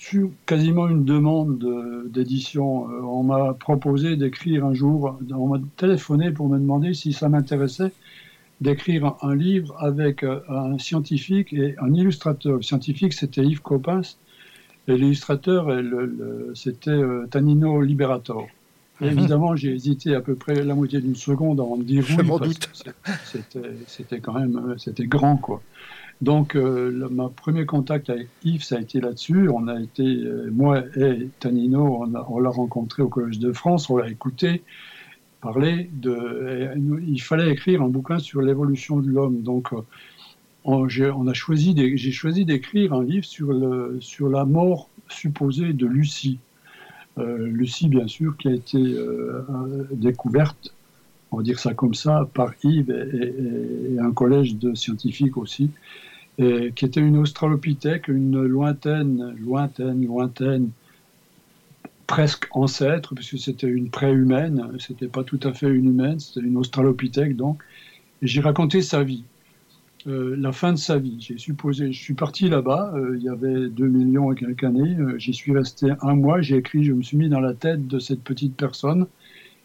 sur 0.00 0.30
quasiment 0.46 0.88
une 0.88 1.04
demande 1.04 1.58
d'édition. 2.06 2.88
Euh, 2.88 3.02
on 3.02 3.22
m'a 3.22 3.52
proposé 3.52 4.16
d'écrire 4.16 4.64
un 4.64 4.72
jour, 4.72 5.18
on 5.30 5.48
m'a 5.48 5.60
téléphoné 5.76 6.30
pour 6.30 6.48
me 6.48 6.58
demander 6.58 6.94
si 6.94 7.12
ça 7.12 7.28
m'intéressait 7.28 7.92
d'écrire 8.62 9.16
un 9.22 9.34
livre 9.34 9.74
avec 9.78 10.22
un 10.22 10.78
scientifique 10.78 11.52
et 11.52 11.76
un 11.80 11.94
illustrateur. 11.94 12.56
Le 12.56 12.62
scientifique, 12.62 13.14
c'était 13.14 13.42
Yves 13.42 13.62
Coppens, 13.62 14.18
et 14.86 14.96
l'illustrateur, 14.98 15.68
c'était 16.54 17.00
Tanino 17.30 17.80
Liberator. 17.80 18.48
Mhm. 19.00 19.08
évidemment, 19.08 19.56
j'ai 19.56 19.72
hésité 19.72 20.14
à 20.14 20.20
peu 20.20 20.34
près 20.34 20.62
la 20.62 20.74
moitié 20.74 21.00
d'une 21.00 21.16
seconde 21.16 21.60
à 21.60 21.62
en 21.62 21.76
dire 21.76 22.04
oui. 22.08 22.58
C'était 23.86 24.20
quand 24.20 24.34
même 24.34 24.56
euh, 24.56 24.74
c'était 24.78 25.06
grand, 25.06 25.36
quoi. 25.36 25.62
Donc, 26.20 26.54
euh, 26.54 27.08
mon 27.10 27.30
premier 27.30 27.64
contact 27.64 28.10
avec 28.10 28.28
Yves, 28.44 28.62
ça 28.62 28.76
a 28.76 28.80
été 28.80 29.00
là-dessus. 29.00 29.48
On 29.48 29.68
a 29.68 29.80
été, 29.80 30.02
euh, 30.02 30.50
moi 30.52 30.82
et 30.96 31.28
Tanino, 31.38 32.04
on 32.28 32.40
l'a 32.40 32.50
rencontré 32.50 33.02
au 33.02 33.08
Collège 33.08 33.38
de 33.38 33.52
France, 33.52 33.88
on 33.88 33.96
l'a 33.96 34.08
écouté 34.08 34.62
parler 35.40 35.88
de. 35.94 36.74
il 37.06 37.22
fallait 37.22 37.50
écrire 37.50 37.80
un 37.80 37.88
bouquin 37.88 38.18
sur 38.18 38.42
l'évolution 38.42 38.98
de 38.98 39.08
l'homme. 39.08 39.40
Donc, 39.40 39.72
on, 40.64 40.86
on, 40.86 41.26
a 41.26 41.32
choisi, 41.32 41.74
j'ai 41.96 42.12
choisi 42.12 42.44
d'écrire 42.44 42.92
un 42.92 43.04
livre 43.04 43.24
sur, 43.24 44.28
la 44.28 44.44
mort 44.44 44.88
supposée 45.08 45.72
de 45.72 45.86
Lucie. 45.86 46.38
Euh, 47.18 47.46
Lucie, 47.46 47.88
bien 47.88 48.06
sûr, 48.06 48.36
qui 48.36 48.48
a 48.48 48.52
été 48.52 48.78
euh, 48.78 49.42
découverte, 49.90 50.74
on 51.32 51.38
va 51.38 51.42
dire 51.42 51.58
ça 51.58 51.74
comme 51.74 51.94
ça, 51.94 52.28
par 52.34 52.52
Yves 52.62 52.90
et, 52.90 53.98
un 53.98 54.12
collège 54.12 54.56
de 54.56 54.74
scientifiques 54.74 55.36
aussi, 55.36 55.70
qui 56.74 56.84
était 56.84 57.00
une 57.00 57.18
australopithèque, 57.18 58.08
une 58.08 58.42
lointaine, 58.42 59.36
lointaine, 59.38 60.06
lointaine, 60.06 60.70
presque 62.06 62.48
ancêtre, 62.52 63.14
puisque 63.14 63.38
c'était 63.38 63.68
une 63.68 63.90
préhumaine, 63.90 64.72
c'était 64.78 65.08
pas 65.08 65.22
tout 65.22 65.40
à 65.42 65.52
fait 65.52 65.68
une 65.68 65.86
humaine, 65.86 66.18
c'était 66.18 66.46
une 66.46 66.56
australopithèque 66.56 67.36
donc. 67.36 67.62
J'ai 68.22 68.40
raconté 68.40 68.82
sa 68.82 69.02
vie. 69.02 69.24
Euh, 70.06 70.34
la 70.38 70.50
fin 70.52 70.72
de 70.72 70.78
sa 70.78 70.98
vie. 70.98 71.18
J'ai 71.20 71.36
supposé, 71.36 71.92
je 71.92 72.02
suis 72.02 72.14
parti 72.14 72.48
là-bas, 72.48 72.92
euh, 72.94 73.16
il 73.18 73.22
y 73.22 73.28
avait 73.28 73.68
2 73.68 73.86
millions 73.86 74.32
et 74.32 74.34
quelques 74.34 74.64
années, 74.64 74.96
euh, 74.98 75.18
j'y 75.18 75.34
suis 75.34 75.52
resté 75.52 75.88
un 76.00 76.14
mois, 76.14 76.40
j'ai 76.40 76.56
écrit, 76.56 76.84
je 76.84 76.92
me 76.92 77.02
suis 77.02 77.18
mis 77.18 77.28
dans 77.28 77.40
la 77.40 77.52
tête 77.52 77.86
de 77.86 77.98
cette 77.98 78.22
petite 78.22 78.56
personne 78.56 79.06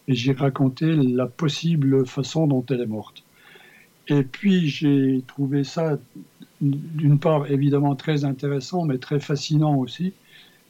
et 0.10 0.14
j'ai 0.14 0.34
raconté 0.34 0.94
la 0.94 1.26
possible 1.26 2.06
façon 2.06 2.48
dont 2.48 2.66
elle 2.70 2.82
est 2.82 2.86
morte. 2.86 3.24
Et 4.10 4.24
puis 4.24 4.68
j'ai 4.68 5.24
trouvé 5.26 5.64
ça, 5.64 5.98
d'une 6.72 7.20
part 7.20 7.50
évidemment 7.52 7.96
très 7.96 8.26
intéressant, 8.26 8.86
mais 8.86 8.98
très 8.98 9.20
fascinant 9.20 9.76
aussi. 9.76 10.14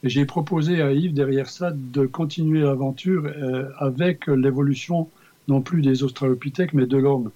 Et 0.02 0.08
j'ai 0.08 0.26
proposé 0.26 0.82
à 0.82 0.92
Yves, 0.92 1.14
derrière 1.14 1.48
ça, 1.48 1.72
de 1.72 2.06
continuer 2.06 2.60
l'aventure 2.60 3.30
avec 3.78 4.26
l'évolution 4.26 5.08
non 5.48 5.62
plus 5.62 5.82
des 5.82 6.02
australopithèques, 6.02 6.74
mais 6.74 6.86
de 6.86 6.98
l'homme 6.98 7.30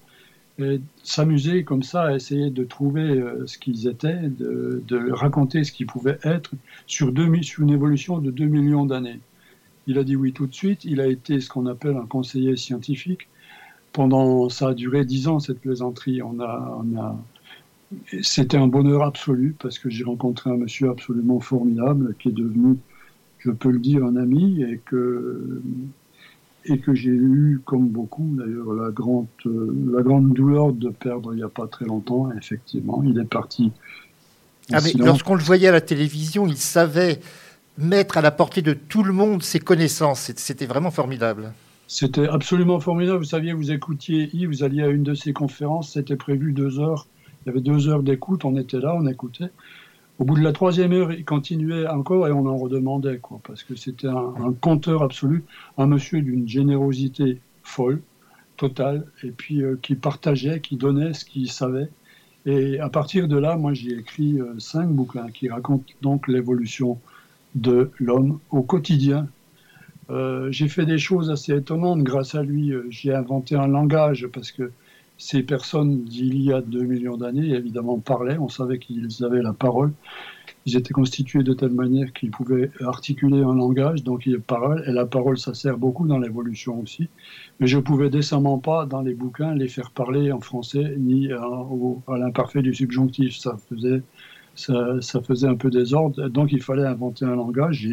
s'amuser 1.03 1.65
comme 1.65 1.83
ça 1.83 2.05
à 2.05 2.15
essayer 2.15 2.51
de 2.51 2.65
trouver 2.65 3.03
euh, 3.03 3.47
ce 3.47 3.59
qu'ils 3.59 3.89
étaient, 3.89 4.21
de, 4.29 5.13
raconter 5.13 5.65
ce 5.65 5.73
qu'ils 5.73 5.87
pouvaient 5.87 6.19
être 6.25 6.53
sur, 6.87 7.13
sur 7.43 7.63
une 7.63 7.71
évolution 7.71 8.19
de 8.19 8.31
2 8.31 8.45
millions 8.45 8.87
d'années. 8.87 9.21
Il 9.87 9.99
a 9.99 10.05
dit 10.05 10.17
oui 10.17 10.33
tout 10.33 10.47
de 10.47 10.55
suite, 10.55 10.85
il 10.85 11.01
a 11.01 11.07
été 11.07 11.41
ce 11.41 11.49
qu'on 11.49 11.67
appelle 11.67 11.97
un 11.97 12.07
conseiller 12.07 12.57
scientifique. 12.57 13.29
Pendant, 13.93 14.49
ça 14.49 14.69
a 14.69 14.75
duré 14.75 15.05
10 15.05 15.29
ans 15.29 15.41
cette 15.41 15.61
plaisanterie. 15.61 16.21
A, 16.21 16.27
on 16.27 16.41
a, 16.41 17.17
c'était 18.23 18.57
un 18.57 18.69
bonheur 18.69 19.03
absolu 19.03 19.57
parce 19.61 19.79
que 19.79 19.91
j'ai 19.91 20.05
rencontré 20.05 20.51
un 20.51 20.57
monsieur 20.57 20.91
absolument 20.91 21.41
formidable 21.41 22.15
qui 22.19 22.29
est 22.29 22.33
devenu, 22.33 22.77
je 23.39 23.51
peux 23.51 23.71
le 23.71 23.79
dire, 23.79 24.05
un 24.05 24.17
ami 24.17 24.63
et 24.63 24.79
que 24.85 25.61
et 26.67 26.79
que 26.79 26.95
j'ai 26.95 27.11
eu, 27.11 27.61
comme 27.65 27.89
beaucoup 27.89 28.29
d'ailleurs, 28.33 28.75
la 28.75 28.91
grande, 28.91 29.27
la 29.45 30.03
grande 30.03 30.35
douleur 30.35 30.73
de 30.73 30.91
perdre 30.91 31.33
il 31.33 31.37
n'y 31.37 31.43
a 31.43 31.49
pas 31.49 31.67
très 31.67 31.87
longtemps. 31.87 32.31
Effectivement, 32.37 33.03
il 33.03 33.19
est 33.19 33.25
parti. 33.25 33.73
Ah, 34.73 34.79
mais 34.85 34.93
lorsqu'on 34.93 35.35
le 35.35 35.43
voyait 35.43 35.69
à 35.69 35.73
la 35.73 35.81
télévision, 35.81 36.47
il 36.47 36.57
savait 36.57 37.21
mettre 37.79 38.19
à 38.19 38.21
la 38.21 38.31
portée 38.31 38.63
de 38.63 38.75
tout 38.75 39.03
le 39.03 39.13
monde 39.13 39.43
ses 39.43 39.59
connaissances. 39.59 40.31
C'était 40.37 40.67
vraiment 40.67 40.91
formidable. 40.91 41.53
C'était 41.89 42.29
absolument 42.29 42.79
formidable. 42.79 43.19
Vous 43.19 43.25
saviez, 43.25 43.53
vous 43.53 43.73
écoutiez 43.73 44.31
Yves, 44.33 44.49
vous 44.49 44.63
alliez 44.63 44.83
à 44.83 44.89
une 44.89 45.03
de 45.03 45.15
ses 45.15 45.33
conférences, 45.33 45.95
c'était 45.95 46.17
prévu 46.17 46.53
deux 46.53 46.79
heures. 46.79 47.09
Il 47.45 47.49
y 47.49 47.51
avait 47.51 47.61
deux 47.61 47.89
heures 47.89 48.03
d'écoute, 48.03 48.45
on 48.45 48.57
était 48.57 48.79
là, 48.79 48.95
on 48.95 49.07
écoutait. 49.07 49.51
Au 50.21 50.25
bout 50.25 50.37
de 50.37 50.43
la 50.43 50.53
troisième 50.53 50.93
heure, 50.93 51.13
il 51.13 51.25
continuait 51.25 51.87
encore 51.87 52.29
et 52.29 52.31
on 52.31 52.45
en 52.45 52.59
redemandait, 52.59 53.19
quoi, 53.19 53.41
parce 53.43 53.63
que 53.63 53.75
c'était 53.75 54.07
un, 54.07 54.53
conteur 54.61 55.03
absolu, 55.03 55.45
un 55.79 55.87
monsieur 55.87 56.21
d'une 56.21 56.47
générosité 56.47 57.41
folle, 57.63 58.03
totale, 58.59 59.07
et 59.23 59.31
puis 59.31 59.63
euh, 59.63 59.79
qui 59.81 59.95
partageait, 59.95 60.61
qui 60.61 60.77
donnait 60.77 61.15
ce 61.15 61.25
qu'il 61.25 61.51
savait. 61.51 61.89
Et 62.45 62.79
à 62.81 62.91
partir 62.91 63.29
de 63.29 63.39
là, 63.39 63.57
moi, 63.57 63.73
j'ai 63.73 63.95
écrit 63.95 64.39
euh, 64.39 64.59
cinq 64.59 64.91
bouquins 64.91 65.31
qui 65.31 65.49
racontent 65.49 65.91
donc 66.03 66.29
l'évolution 66.29 66.99
de 67.55 67.91
l'homme 67.99 68.41
au 68.51 68.61
quotidien. 68.61 69.27
Euh, 70.11 70.53
j'ai 70.53 70.69
fait 70.69 70.85
des 70.85 70.99
choses 70.99 71.31
assez 71.31 71.55
étonnantes 71.55 72.03
grâce 72.03 72.35
à 72.35 72.43
lui. 72.43 72.75
J'ai 72.91 73.15
inventé 73.15 73.57
un 73.57 73.69
langage 73.69 74.27
parce 74.27 74.53
que 74.53 74.71
ces 75.21 75.43
personnes 75.43 76.05
d'il 76.05 76.43
y 76.43 76.51
a 76.51 76.63
2 76.63 76.83
millions 76.83 77.19
d'années, 77.19 77.51
évidemment, 77.51 77.99
parlaient, 77.99 78.39
on 78.39 78.49
savait 78.49 78.79
qu'ils 78.79 79.23
avaient 79.23 79.43
la 79.43 79.53
parole. 79.53 79.93
Ils 80.65 80.77
étaient 80.77 80.95
constitués 80.95 81.43
de 81.43 81.53
telle 81.53 81.73
manière 81.73 82.13
qu'ils 82.15 82.31
pouvaient 82.31 82.71
articuler 82.81 83.43
un 83.43 83.55
langage, 83.55 84.03
donc 84.03 84.25
il 84.25 84.33
y 84.33 84.35
a 84.35 84.39
parole, 84.39 84.83
et 84.87 84.93
la 84.93 85.05
parole, 85.05 85.39
ça 85.39 85.53
sert 85.53 85.77
beaucoup 85.77 86.07
dans 86.07 86.19
l'évolution 86.19 86.81
aussi. 86.81 87.09
Mais 87.61 87.67
je 87.67 87.79
pouvais 87.79 88.09
décemment 88.09 88.59
pas, 88.59 88.87
dans 88.87 89.03
les 89.03 89.13
bouquins, 89.13 89.55
les 89.55 89.69
faire 89.69 89.91
parler 89.91 90.33
en 90.33 90.41
français, 90.41 90.95
ni 90.99 91.31
à, 91.31 91.43
à 91.43 92.19
l'imparfait 92.19 92.63
du 92.63 92.75
subjonctif. 92.75 93.37
Ça 93.37 93.59
faisait, 93.69 94.03
ça, 94.55 95.03
ça, 95.03 95.21
faisait 95.21 95.49
un 95.49 95.57
peu 95.57 95.69
désordre, 95.69 96.29
donc 96.31 96.51
il 96.51 96.63
fallait 96.63 96.87
inventer 96.87 97.27
un 97.27 97.37
langage. 97.37 97.87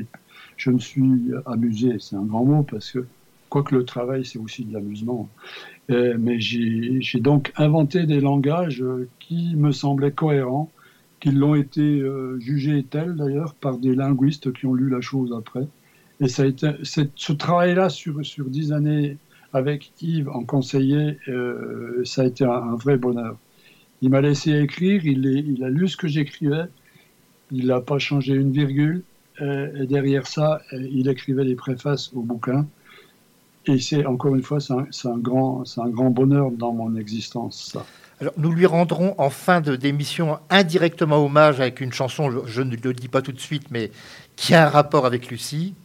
Je 0.55 0.71
me 0.71 0.80
suis 0.80 1.32
amusé, 1.45 1.97
c'est 1.99 2.15
un 2.15 2.23
grand 2.23 2.45
mot, 2.45 2.63
parce 2.63 2.89
que 2.91 3.05
quoique 3.50 3.76
le 3.76 3.86
travail, 3.86 4.26
c'est 4.26 4.39
aussi 4.39 4.66
de 4.66 4.74
l'amusement. 4.74 5.30
Euh, 5.89 6.16
mais 6.20 6.39
j'ai 6.39 7.20
donc 7.20 7.54
inventé 7.56 8.06
des 8.06 8.20
langages 8.20 8.82
euh, 8.82 9.08
qui 9.20 9.56
me 9.56 9.72
semblaient 9.72 10.12
cohérents, 10.12 10.70
qui 11.20 11.32
l'ont 11.32 11.56
été 11.56 11.82
euh, 11.82 12.38
jugés 12.39 12.84
tels 12.84 13.16
d'ailleurs 13.16 13.56
par 13.56 13.78
des 13.78 13.95
linguistes 13.95 14.52
qui 14.54 14.66
ont 14.66 14.74
lu 14.74 14.89
la 14.89 15.02
chose 15.02 15.34
après. 15.38 15.68
Et 16.20 16.28
ça 16.28 16.43
a 16.43 16.45
été, 16.45 16.72
ce 16.84 17.32
travail-là 17.32 17.89
sur, 17.89 18.26
sur 18.26 18.45
dix 18.45 18.74
années 18.74 19.18
avec 19.54 19.91
Yves 20.02 20.30
en 20.30 20.43
conseiller, 20.43 21.18
ça 22.04 22.24
a 22.24 22.26
été 22.26 22.43
un, 22.43 22.76
vrai 22.76 22.98
bonheur. 22.98 23.38
Il 24.02 24.10
m'a 24.10 24.20
laissé 24.20 24.52
écrire, 24.60 25.06
il, 25.06 25.26
il, 25.26 25.64
a 25.64 25.70
lu 25.70 25.88
ce 25.88 25.95
que 25.95 26.08
j'écrivais, 26.08 26.66
il 27.52 27.68
n'a 27.68 27.82
pas 27.82 28.00
changé 28.00 28.34
une 28.34 28.52
virgule, 28.52 29.04
et 29.39 29.86
derrière 29.86 30.26
ça, 30.26 30.60
il 30.72 31.08
écrivait 31.08 31.43
les 31.43 31.56
préfaces 31.56 32.12
au 32.14 32.22
bouquin. 32.22 32.68
Et 33.68 33.80
c'est 33.80 34.05
encore 34.05 34.36
une 34.36 34.43
fois, 34.43 34.59
c'est 34.59 35.07
un, 35.07 35.18
grand, 35.18 35.63
un 35.78 35.89
grand 35.89 36.09
bonheur 36.09 36.51
dans 36.51 36.72
mon 36.72 36.95
existence. 36.95 37.72
Ça. 37.74 37.86
Alors, 38.20 38.34
nous 38.38 38.51
lui 38.51 38.65
rendrons 38.65 39.13
en 39.20 39.30
fin 39.30 39.61
d'émission 39.61 40.39
indirectement 40.49 41.24
hommage 41.24 41.59
avec 41.59 41.82
une 41.82 41.93
chanson, 41.93 42.32
je, 42.45 42.61
ne 42.61 42.76
le 42.76 42.93
dis 42.93 43.09
pas 43.09 43.22
tout 43.22 43.32
de 43.32 43.39
suite, 43.39 43.70
mais 43.70 43.91
qui 44.36 44.55
a 44.55 44.65
un 44.65 44.70
rapport 44.70 45.05
avec 45.05 45.30
Lucie. 45.30 45.76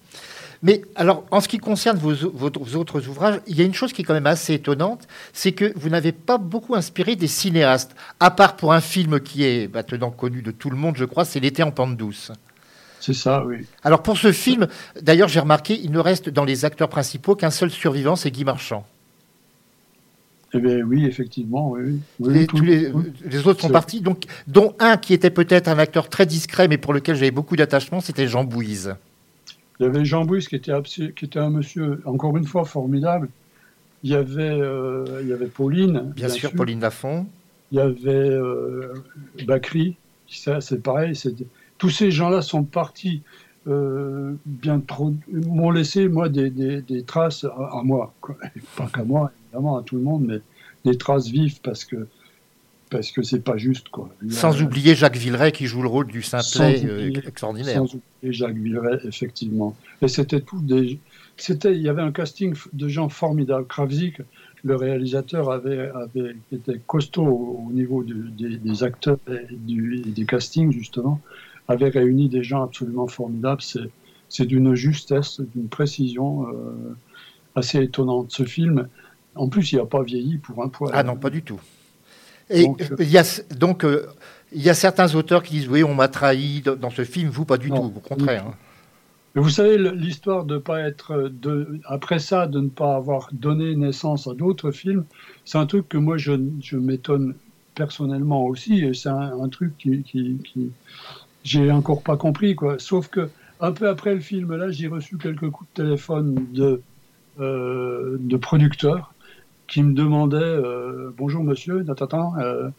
Mais 0.63 0.83
alors, 0.95 1.25
en 1.31 1.41
ce 1.41 1.49
qui 1.49 1.59
concerne 1.59 1.99
vos, 1.99 2.15
vos, 2.15 2.77
autres 2.77 3.09
ouvrages, 3.09 3.41
il 3.47 3.59
y 3.59 3.63
a 3.63 3.65
une 3.65 3.75
chose 3.75 3.93
qui 3.93 4.03
est 4.03 4.05
quand 4.05 4.15
même 4.15 4.29
assez 4.29 4.55
étonnante, 4.55 5.09
c'est 5.33 5.53
que 5.53 5.73
vous 5.77 5.91
n'avez 5.91 6.13
pas 6.13 6.39
beaucoup 6.39 6.75
inspiré 6.75 7.17
des 7.17 7.27
cinéastes, 7.27 7.95
à 8.21 8.31
part 8.31 8.57
pour 8.57 8.73
un 8.73 8.81
film 8.81 9.21
qui 9.21 9.45
est 9.45 9.73
maintenant 9.75 10.11
connu 10.11 10.41
de 10.41 10.53
tout 10.53 10.71
le 10.71 10.77
monde, 10.77 10.97
je 10.97 11.05
crois, 11.05 11.25
c'est 11.25 11.41
L'été 11.41 11.63
en 11.65 11.73
pente 11.73 11.97
douce. 11.97 12.31
C'est 13.05 13.15
ça, 13.15 13.45
oui. 13.45 13.67
Alors 13.83 14.01
pour 14.05 14.17
ce 14.17 14.31
film, 14.31 14.69
d'ailleurs 15.01 15.27
j'ai 15.29 15.41
remarqué, 15.41 15.75
il 15.83 15.91
ne 15.91 15.99
reste 15.99 16.29
dans 16.29 16.45
les 16.45 16.65
acteurs 16.65 16.89
principaux 16.89 17.35
qu'un 17.35 17.51
seul 17.51 17.69
survivant, 17.71 18.15
c'est 18.15 18.31
Guy 18.31 18.45
Marchand. 18.45 18.87
Eh 20.55 20.61
bien 20.61 20.83
oui, 20.83 21.07
effectivement, 21.07 21.71
oui. 21.73 21.99
oui. 22.21 22.33
Les, 22.33 22.41
Oui, 22.41 22.47
tout- 22.47 22.57
tous 22.59 22.65
les, 22.65 22.91
tout- 22.93 23.05
les 23.25 23.47
autres 23.49 23.61
sont 23.63 23.71
partis, 23.71 24.01
donc, 24.03 24.25
dont 24.47 24.75
un 24.79 24.97
qui 24.99 25.15
était 25.15 25.31
peut-être 25.31 25.67
un 25.67 25.79
acteur 25.79 26.09
très 26.09 26.27
discret, 26.27 26.69
mais 26.69 26.79
pour 26.79 26.93
lequel 26.93 27.17
j'avais 27.17 27.31
beaucoup 27.33 27.57
d'attachement, 27.57 28.01
c'était 28.01 28.29
Jean 28.29 28.45
Bouise. 28.45 28.95
Il 29.81 29.85
y 29.85 29.87
avait 29.87 30.05
Jean 30.05 30.25
Bouis 30.25 30.47
qui 30.47 30.55
était, 30.55 30.71
abs- 30.73 31.13
qui 31.15 31.25
était 31.25 31.39
un 31.41 31.51
monsieur, 31.51 32.03
encore 32.05 32.37
une 32.37 32.45
fois, 32.47 32.65
formidable. 32.67 33.31
Il 34.05 34.11
y 34.11 34.15
avait, 34.15 34.43
euh, 34.43 35.21
il 35.23 35.29
y 35.29 35.33
avait 35.33 35.47
Pauline, 35.47 36.13
Bien, 36.15 36.29
sûr, 36.29 36.53
Pauline 36.53 36.81
Lafont. 36.81 37.27
Il 37.73 37.79
y 37.79 37.81
avait 37.81 38.11
euh, 38.11 38.93
Bakri, 39.47 39.97
ça 40.29 40.61
c'est 40.61 40.83
pareil. 40.83 41.17
c'est- 41.17 41.35
Tous 41.83 41.91
ces 41.91 42.13
gens-là 42.13 42.43
sont 42.43 42.63
partis 42.63 43.23
euh, 43.67 44.35
bien 44.47 44.79
trop. 44.79 45.13
m'ont 45.33 45.73
laissé, 45.73 46.07
moi, 46.07 46.29
des, 46.29 46.49
des- 46.49 46.81
des 46.81 47.03
traces 47.03 47.43
à, 47.43 47.49
à 47.79 47.83
moi. 47.83 48.15
quoi. 48.21 48.37
Pas 48.77 48.87
qu'à 48.95 49.03
moi, 49.03 49.33
évidemment, 49.47 49.79
à 49.79 49.83
tout 49.83 49.97
le 49.97 50.03
monde, 50.03 50.25
mais 50.25 50.39
des 50.85 50.97
traces 50.97 51.27
vives 51.29 51.61
parce 51.61 51.85
que 51.85 52.07
parce 52.89 53.11
que 53.11 53.23
c'est 53.25 53.41
pas 53.43 53.57
juste. 53.57 53.89
Quoi. 53.89 54.11
A- 54.23 54.31
Sans 54.33 54.63
oublier 54.63 54.95
Jacques 54.95 55.17
Villeray 55.17 55.51
qui 55.51 55.67
joue 55.67 55.83
le 55.83 55.89
rôle 55.89 56.07
du 56.07 56.23
simplet 56.23 56.85
euh, 56.85 57.11
extraordinaire. 57.27 57.79
Sans 57.79 57.87
oublier 57.97 58.33
Jacques 58.33 58.55
Villeray, 58.57 58.99
effectivement. 59.05 59.75
Et 60.03 60.09
c'était 60.09 60.41
tout 60.41 60.61
des. 60.61 61.01
C'était, 61.37 61.75
il 61.75 61.83
y 61.83 61.89
avait 61.89 62.03
un 62.03 62.13
casting 62.13 62.55
de 62.73 62.87
gens 62.89 63.09
formidables. 63.09 63.67
Kravzik, 63.67 64.19
le 64.63 64.77
réalisateur, 64.77 65.51
avait, 65.51 65.89
avait 65.91 66.37
était 66.53 66.79
costaud 66.87 67.25
au, 67.25 67.67
au 67.69 67.73
niveau 67.73 68.05
du- 68.05 68.31
des, 68.39 68.57
des 68.59 68.85
acteurs 68.85 69.19
et, 69.29 69.53
du- 69.57 70.03
et 70.07 70.11
des 70.11 70.25
castings 70.27 70.71
justement, 70.71 71.21
avait 71.69 71.89
réuni 71.89 72.29
des 72.29 72.43
gens 72.43 72.63
absolument 72.65 73.07
formidables. 73.07 73.63
C'est, 73.63 73.91
c'est 74.29 74.47
d'une 74.47 74.75
justesse, 74.75 75.41
d'une 75.55 75.69
précision 75.69 76.47
euh, 76.49 76.97
assez 77.55 77.83
étonnante. 77.83 78.31
Ce 78.31 78.45
film, 78.45 78.89
en 79.35 79.49
plus, 79.49 79.73
il 79.73 79.79
n'a 79.79 79.87
pas 79.87 80.03
vieilli 80.03 80.39
pour 80.39 80.63
un 80.63 80.69
poil. 80.69 80.91
Ah 80.95 81.03
non, 81.03 81.17
pas 81.17 81.31
du 81.31 81.43
tout. 81.43 81.61
Et 82.51 82.65
Donc, 82.65 82.83
euh, 82.83 82.97
il 82.99 83.11
y 83.11 83.19
a 83.19 83.25
donc 83.59 83.85
euh, 83.85 84.07
il 84.53 84.63
y 84.63 84.69
a 84.69 84.75
certains 84.75 85.15
auteurs 85.15 85.43
qui 85.43 85.55
disent 85.55 85.69
oui, 85.69 85.85
on 85.85 85.95
m'a 85.95 86.09
trahi 86.09 86.63
dans 86.63 86.91
ce 86.91 87.05
film. 87.05 87.31
Vous, 87.31 87.45
pas 87.45 87.57
du 87.59 87.71
Non, 87.71 87.89
tout, 87.89 87.97
au 87.97 88.01
contraire. 88.01 88.47
hein. 88.49 88.55
Mais 89.35 89.41
vous 89.41 89.49
savez, 89.49 89.79
l'histoire 89.79 90.45
de 90.45 90.59
pas 90.59 90.81
être, 90.81 91.31
de, 91.33 91.81
après 91.87 92.19
ça, 92.19 92.47
de 92.47 92.61
ne 92.61 92.69
pas 92.69 92.97
avoir 92.97 93.31
donné 93.33 93.75
naissance 93.77 94.27
à 94.27 94.35
d'autres 94.35 94.73
films, 94.73 95.05
c'est 95.47 95.57
un 95.57 95.65
truc 95.65 95.89
que 95.89 95.97
moi 95.97 96.19
je, 96.19 96.33
je 96.61 96.77
m'étonne 96.77 97.35
personnellement 97.75 98.45
aussi, 98.45 98.85
et 98.85 98.93
c'est 98.93 99.09
un, 99.09 99.41
un 99.43 99.49
truc 99.49 99.79
qui, 99.79 100.03
qui, 100.03 100.37
qui 100.45 100.71
j'ai 101.45 101.71
encore 101.71 102.03
pas 102.03 102.17
compris 102.17 102.55
quoi. 102.57 102.79
Sauf 102.79 103.09
que 103.09 103.29
un 103.61 103.73
peu 103.73 103.89
après 103.89 104.15
le 104.15 104.21
film 104.21 104.55
là, 104.57 104.71
j'ai 104.71 104.89
reçu 104.89 105.19
quelques 105.19 105.51
coups 105.51 105.71
de 105.77 105.83
téléphone 105.85 106.47
de 106.53 106.83
euh, 107.41 108.17
de 108.21 108.37
producteurs 108.37 109.15
qui 109.69 109.83
me 109.83 109.95
demandaient 109.95 110.37
euh, 110.37 111.11
bonjour 111.17 111.45
monsieur, 111.45 111.85
euh, 112.39 112.71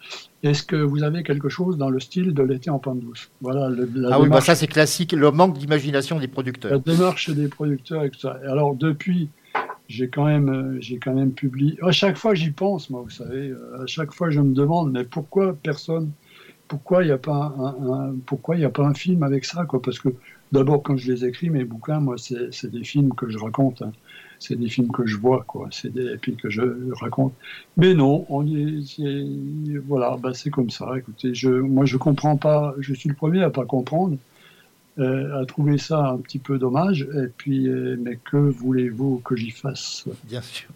est-ce 0.43 0.63
que 0.63 0.75
vous 0.75 1.03
avez 1.03 1.23
quelque 1.23 1.49
chose 1.49 1.77
dans 1.77 1.89
le 1.89 1.99
style 1.99 2.33
de 2.33 2.43
l'été 2.43 2.69
en 2.69 2.79
pente 2.79 2.99
douce? 2.99 3.31
Voilà. 3.41 3.69
le- 3.69 3.89
la 3.95 4.11
Ah 4.11 4.19
oui, 4.19 4.29
bah 4.29 4.41
ça 4.41 4.55
c'est 4.55 4.67
classique, 4.67 5.11
le 5.13 5.31
manque 5.31 5.57
d'imagination 5.57 6.19
des 6.19 6.27
la 6.27 6.33
producteurs. 6.33 6.81
démarche 6.85 7.29
des 7.29 7.47
producteurs 7.47 8.03
et 8.03 8.09
tout 8.09 8.19
ça. 8.19 8.39
Alors 8.47 8.75
depuis, 8.75 9.29
j'ai 9.87 10.09
quand 10.09 10.25
même, 10.25 10.77
j'ai 10.81 10.99
quand 10.99 11.13
même 11.13 11.33
publié. 11.33 11.77
À 11.81 11.91
chaque 11.91 12.17
fois, 12.17 12.35
j'y 12.35 12.51
pense, 12.51 12.89
moi, 12.89 13.01
vous 13.01 13.09
savez. 13.09 13.49
euh, 13.49 13.83
À 13.83 13.87
chaque 13.87 14.13
fois, 14.13 14.29
je 14.31 14.39
me 14.41 14.53
demande, 14.53 14.91
mais 14.91 15.03
pourquoi 15.03 15.55
personne, 15.63 16.11
pourquoi 16.73 17.03
il 17.03 17.05
n'y 17.05 17.11
a 17.11 17.19
pas 17.19 17.53
un, 17.59 18.15
pourquoi 18.25 18.57
il 18.57 18.65
a 18.65 18.69
pas 18.71 18.83
un 18.83 18.95
film 18.95 19.21
avec 19.21 19.45
ça, 19.45 19.63
quoi? 19.65 19.79
Parce 19.79 19.99
que 19.99 20.09
d'abord, 20.51 20.81
quand 20.81 20.97
je 20.97 21.11
les 21.11 21.23
écris, 21.23 21.51
mes 21.51 21.65
bouquins, 21.65 21.99
moi, 21.99 22.15
c'est 22.17 22.71
des 22.71 22.83
films 22.83 23.13
que 23.13 23.29
je 23.29 23.37
raconte. 23.37 23.83
hein. 23.83 23.91
C'est 24.39 24.55
des 24.55 24.69
films 24.69 24.91
que 24.91 25.05
je 25.05 25.17
vois, 25.17 25.43
quoi. 25.45 25.69
C'est 25.71 25.93
des 25.93 26.17
puis 26.17 26.35
que 26.35 26.49
je 26.49 26.63
raconte. 26.99 27.33
Mais 27.77 27.93
non, 27.93 28.25
on 28.27 28.43
est, 28.47 29.77
voilà, 29.87 30.17
bah, 30.19 30.31
c'est 30.33 30.49
comme 30.49 30.71
ça. 30.71 30.97
Écoutez, 30.97 31.35
je, 31.35 31.49
moi, 31.49 31.85
je 31.85 31.97
comprends 31.97 32.37
pas. 32.37 32.73
Je 32.79 32.95
suis 32.95 33.07
le 33.07 33.13
premier 33.15 33.43
à 33.43 33.51
pas 33.51 33.65
comprendre 33.65 34.17
euh, 34.97 35.41
à 35.41 35.45
trouver 35.45 35.77
ça 35.77 36.09
un 36.09 36.17
petit 36.17 36.39
peu 36.39 36.57
dommage. 36.57 37.07
Et 37.23 37.27
puis, 37.37 37.67
euh, 37.67 37.97
mais 38.01 38.17
que 38.17 38.37
voulez-vous 38.37 39.21
que 39.23 39.35
j'y 39.35 39.51
fasse? 39.51 40.05
Bien 40.23 40.41
sûr. 40.41 40.69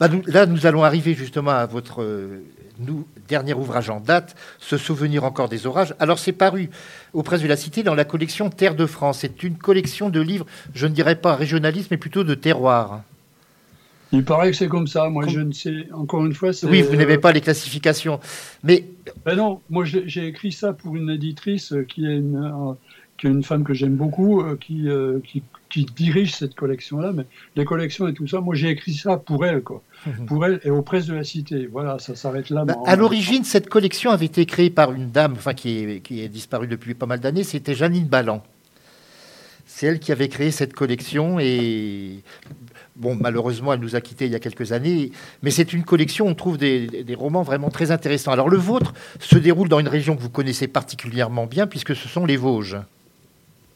Bah, 0.00 0.08
là, 0.26 0.46
nous 0.46 0.64
allons 0.64 0.82
arriver 0.82 1.12
justement 1.12 1.50
à 1.52 1.66
votre 1.66 2.02
euh, 2.02 2.40
nous, 2.86 3.06
dernier 3.28 3.54
ouvrage 3.54 3.90
en 3.90 4.00
date, 4.00 4.36
Se 4.58 4.76
souvenir 4.76 5.24
encore 5.24 5.48
des 5.48 5.66
orages. 5.66 5.94
Alors, 5.98 6.18
c'est 6.18 6.32
paru 6.32 6.70
aux 7.12 7.22
presses 7.22 7.42
de 7.42 7.48
la 7.48 7.56
Cité 7.56 7.82
dans 7.82 7.94
la 7.94 8.04
collection 8.04 8.50
Terre 8.50 8.74
de 8.74 8.86
France. 8.86 9.18
C'est 9.20 9.42
une 9.42 9.56
collection 9.56 10.10
de 10.10 10.20
livres, 10.20 10.46
je 10.74 10.86
ne 10.86 10.92
dirais 10.92 11.16
pas 11.16 11.34
régionalisme, 11.36 11.88
mais 11.90 11.96
plutôt 11.96 12.24
de 12.24 12.34
terroir. 12.34 13.02
Il 14.12 14.24
paraît 14.24 14.50
que 14.50 14.56
c'est 14.56 14.68
comme 14.68 14.86
ça. 14.86 15.08
Moi, 15.08 15.26
je 15.26 15.40
ne 15.40 15.52
sais. 15.52 15.88
Encore 15.92 16.24
une 16.26 16.34
fois, 16.34 16.52
c'est. 16.52 16.66
Oui, 16.66 16.82
vous 16.82 16.96
n'aimez 16.96 17.16
pas 17.16 17.32
les 17.32 17.40
classifications. 17.40 18.20
Mais 18.62 18.84
Ben 19.24 19.36
non, 19.36 19.60
moi, 19.70 19.84
j'ai 19.86 20.26
écrit 20.26 20.52
ça 20.52 20.74
pour 20.74 20.96
une 20.96 21.08
éditrice 21.08 21.72
euh, 21.72 21.84
qui 21.84 22.04
est 22.04 22.16
une, 22.18 22.36
euh, 22.36 22.74
qui 23.22 23.28
est 23.28 23.30
une 23.30 23.44
femme 23.44 23.62
que 23.62 23.72
j'aime 23.72 23.94
beaucoup, 23.94 24.40
euh, 24.40 24.58
qui, 24.60 24.88
euh, 24.88 25.20
qui, 25.24 25.44
qui 25.70 25.84
dirige 25.84 26.34
cette 26.34 26.56
collection-là. 26.56 27.12
Mais 27.12 27.24
les 27.54 27.64
collections 27.64 28.08
et 28.08 28.14
tout 28.14 28.26
ça, 28.26 28.40
moi, 28.40 28.56
j'ai 28.56 28.70
écrit 28.70 28.94
ça 28.94 29.16
pour 29.16 29.46
elle, 29.46 29.62
quoi. 29.62 29.80
Pour 30.26 30.44
elle 30.44 30.60
et 30.64 30.70
aux 30.70 30.82
presses 30.82 31.06
de 31.06 31.14
la 31.14 31.22
Cité. 31.22 31.68
Voilà, 31.70 32.00
ça 32.00 32.16
s'arrête 32.16 32.50
là. 32.50 32.64
bah, 32.64 32.74
à 32.84 32.96
l'origine, 32.96 33.44
cette 33.44 33.68
collection 33.68 34.10
avait 34.10 34.26
été 34.26 34.44
créée 34.44 34.70
par 34.70 34.90
une 34.90 35.12
dame 35.12 35.34
enfin, 35.36 35.54
qui, 35.54 35.78
est, 35.78 36.00
qui 36.00 36.20
est 36.20 36.28
disparue 36.28 36.66
depuis 36.66 36.94
pas 36.94 37.06
mal 37.06 37.20
d'années. 37.20 37.44
C'était 37.44 37.76
Janine 37.76 38.06
Ballan. 38.06 38.42
C'est 39.64 39.86
elle 39.86 40.00
qui 40.00 40.10
avait 40.10 40.28
créé 40.28 40.50
cette 40.50 40.72
collection 40.72 41.38
et 41.38 42.24
bon, 42.96 43.14
malheureusement, 43.14 43.72
elle 43.72 43.78
nous 43.78 43.94
a 43.94 44.00
quittés 44.00 44.26
il 44.26 44.32
y 44.32 44.34
a 44.34 44.40
quelques 44.40 44.72
années. 44.72 45.12
Mais 45.44 45.52
c'est 45.52 45.72
une 45.72 45.84
collection, 45.84 46.26
on 46.26 46.34
trouve 46.34 46.58
des, 46.58 47.04
des 47.04 47.14
romans 47.14 47.42
vraiment 47.42 47.70
très 47.70 47.92
intéressants. 47.92 48.32
Alors 48.32 48.50
le 48.50 48.58
vôtre 48.58 48.92
se 49.20 49.38
déroule 49.38 49.68
dans 49.68 49.78
une 49.78 49.86
région 49.86 50.16
que 50.16 50.22
vous 50.22 50.30
connaissez 50.30 50.66
particulièrement 50.66 51.46
bien, 51.46 51.68
puisque 51.68 51.94
ce 51.94 52.08
sont 52.08 52.26
les 52.26 52.36
Vosges. 52.36 52.78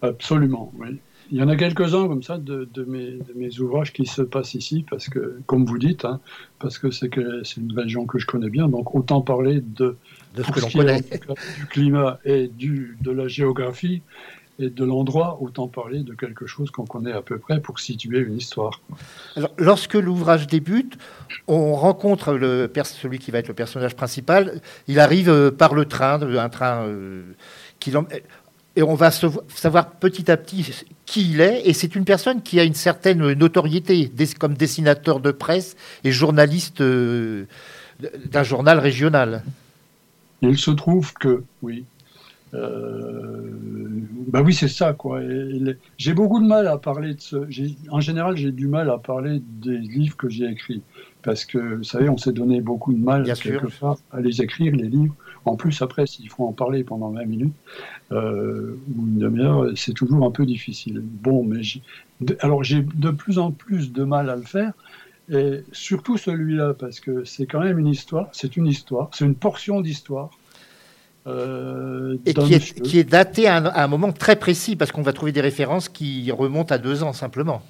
Absolument, 0.02 0.72
oui. 0.78 0.98
Il 1.32 1.38
y 1.38 1.42
en 1.42 1.48
a 1.48 1.56
quelques-uns 1.56 2.06
comme 2.06 2.22
ça 2.22 2.38
de, 2.38 2.68
de 2.72 2.84
mes, 2.84 3.12
de 3.12 3.32
mes 3.34 3.58
ouvrages 3.58 3.92
qui 3.92 4.06
se 4.06 4.22
passent 4.22 4.54
ici, 4.54 4.84
parce 4.88 5.08
que, 5.08 5.40
comme 5.46 5.64
vous 5.66 5.78
dites, 5.78 6.04
hein, 6.04 6.20
parce 6.60 6.78
que 6.78 6.92
c'est 6.92 7.08
que 7.08 7.42
c'est 7.42 7.60
une 7.60 7.76
région 7.76 8.06
que 8.06 8.18
je 8.18 8.26
connais 8.26 8.48
bien, 8.48 8.68
donc 8.68 8.94
autant 8.94 9.20
parler 9.22 9.60
de, 9.60 9.96
De 10.36 10.42
ce 10.44 10.52
que 10.52 10.60
l'on 10.60 10.70
connaît. 10.70 11.00
du 11.02 11.66
climat 11.68 12.20
et 12.24 12.46
du, 12.46 12.96
de 13.00 13.10
la 13.10 13.26
géographie 13.26 14.02
et 14.60 14.70
de 14.70 14.84
l'endroit, 14.84 15.38
autant 15.42 15.66
parler 15.66 16.04
de 16.04 16.14
quelque 16.14 16.46
chose 16.46 16.70
qu'on 16.70 16.86
connaît 16.86 17.12
à 17.12 17.22
peu 17.22 17.38
près 17.38 17.60
pour 17.60 17.80
situer 17.80 18.20
une 18.20 18.36
histoire. 18.36 18.80
Alors, 19.34 19.50
lorsque 19.58 19.94
l'ouvrage 19.94 20.46
débute, 20.46 20.96
on 21.48 21.74
rencontre 21.74 22.34
le 22.34 22.68
pers- 22.68 22.86
celui 22.86 23.18
qui 23.18 23.32
va 23.32 23.40
être 23.40 23.48
le 23.48 23.54
personnage 23.54 23.96
principal. 23.96 24.60
Il 24.86 25.00
arrive 25.00 25.28
euh, 25.28 25.50
par 25.50 25.74
le 25.74 25.86
train, 25.86 26.22
un 26.22 26.48
train 26.48 26.86
euh, 26.86 27.24
qui 27.80 27.90
et 28.76 28.82
on 28.82 28.94
va 28.94 29.10
savoir 29.10 29.90
petit 29.90 30.30
à 30.30 30.36
petit 30.36 30.84
qui 31.06 31.30
il 31.30 31.40
est. 31.40 31.66
Et 31.66 31.72
c'est 31.72 31.96
une 31.96 32.04
personne 32.04 32.42
qui 32.42 32.60
a 32.60 32.64
une 32.64 32.74
certaine 32.74 33.32
notoriété, 33.32 34.10
comme 34.38 34.54
dessinateur 34.54 35.20
de 35.20 35.30
presse 35.30 35.76
et 36.04 36.12
journaliste 36.12 36.82
euh, 36.82 37.46
d'un 38.30 38.42
journal 38.42 38.78
régional. 38.78 39.42
Il 40.42 40.58
se 40.58 40.70
trouve 40.70 41.14
que, 41.14 41.42
oui, 41.62 41.86
euh, 42.54 43.50
bah 44.28 44.42
oui, 44.42 44.54
c'est 44.54 44.68
ça, 44.68 44.92
quoi. 44.92 45.20
J'ai 45.96 46.14
beaucoup 46.14 46.40
de 46.40 46.46
mal 46.46 46.68
à 46.68 46.78
parler 46.78 47.14
de 47.14 47.20
ce. 47.20 47.36
En 47.90 48.00
général, 48.00 48.36
j'ai 48.36 48.52
du 48.52 48.68
mal 48.68 48.90
à 48.90 48.98
parler 48.98 49.42
des 49.42 49.78
livres 49.78 50.16
que 50.16 50.28
j'ai 50.28 50.46
écrits. 50.46 50.82
Parce 51.22 51.44
que, 51.44 51.76
vous 51.76 51.84
savez, 51.84 52.08
on 52.08 52.16
s'est 52.16 52.32
donné 52.32 52.60
beaucoup 52.60 52.92
de 52.92 53.02
mal, 53.02 53.24
Bien 53.24 53.34
sûr. 53.34 53.60
quelque 53.60 53.80
part, 53.80 53.96
à 54.12 54.20
les 54.20 54.40
écrire, 54.42 54.74
les 54.76 54.88
livres. 54.88 55.14
En 55.46 55.56
plus, 55.56 55.80
après, 55.82 56.06
s'il 56.06 56.28
faut 56.30 56.46
en 56.46 56.52
parler 56.52 56.84
pendant 56.84 57.10
20 57.10 57.24
minutes 57.24 57.54
euh, 58.12 58.76
ou 58.96 59.06
une 59.06 59.18
demi-heure, 59.18 59.66
c'est 59.76 59.94
toujours 59.94 60.26
un 60.26 60.30
peu 60.32 60.46
difficile. 60.46 61.00
Bon, 61.02 61.44
mais 61.44 61.62
j'ai- 61.62 61.82
de- 62.20 62.36
alors 62.40 62.64
j'ai 62.64 62.82
de 62.82 63.10
plus 63.10 63.38
en 63.38 63.52
plus 63.52 63.92
de 63.92 64.04
mal 64.04 64.30
à 64.30 64.36
le 64.36 64.42
faire. 64.42 64.72
Et 65.30 65.62
surtout 65.72 66.18
celui-là, 66.18 66.74
parce 66.74 67.00
que 67.00 67.24
c'est 67.24 67.46
quand 67.46 67.60
même 67.60 67.78
une 67.78 67.88
histoire, 67.88 68.28
c'est 68.32 68.56
une 68.56 68.66
histoire, 68.68 69.10
c'est 69.12 69.24
une 69.24 69.34
portion 69.36 69.80
d'histoire. 69.80 70.30
euh, 71.26 72.16
Et 72.24 72.34
qui 72.34 72.54
est, 72.54 72.58
monsieur. 72.60 72.84
qui 72.84 72.98
est 72.98 73.04
daté 73.04 73.48
à 73.48 73.56
un, 73.56 73.64
à 73.66 73.84
un 73.84 73.88
moment 73.88 74.12
très 74.12 74.36
précis, 74.36 74.76
parce 74.76 74.92
qu'on 74.92 75.02
va 75.02 75.12
trouver 75.12 75.32
des 75.32 75.40
références 75.40 75.88
qui 75.88 76.30
remontent 76.30 76.74
à 76.74 76.78
deux 76.78 77.02
ans 77.02 77.12
simplement. 77.12 77.62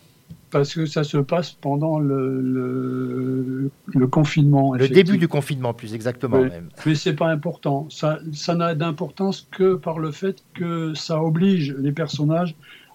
Parce 0.51 0.74
que 0.74 0.86
ça 0.86 1.03
se 1.05 1.16
passe 1.18 1.53
pendant 1.53 1.99
le, 1.99 2.40
le, 2.40 3.70
le 3.86 4.07
confinement. 4.07 4.74
Le 4.74 4.88
début 4.88 5.18
du 5.18 5.28
confinement, 5.28 5.74
plus 5.74 5.92
exactement 5.94 6.38
Oui. 6.38 6.49
même. 6.49 6.68
Mais 6.86 6.94
c'est 6.94 7.14
pas 7.14 7.28
important. 7.28 7.88
Ça, 7.90 8.20
ça 8.32 8.55
n'a 8.55 8.74
d'importance 8.74 9.49
que 9.51 9.74
par 9.74 9.99
le 9.99 10.12
fait 10.12 10.36
que 10.55 10.94
ça 10.94 11.20
oblige 11.22 11.74
les 11.78 11.92
personnages 11.92 12.55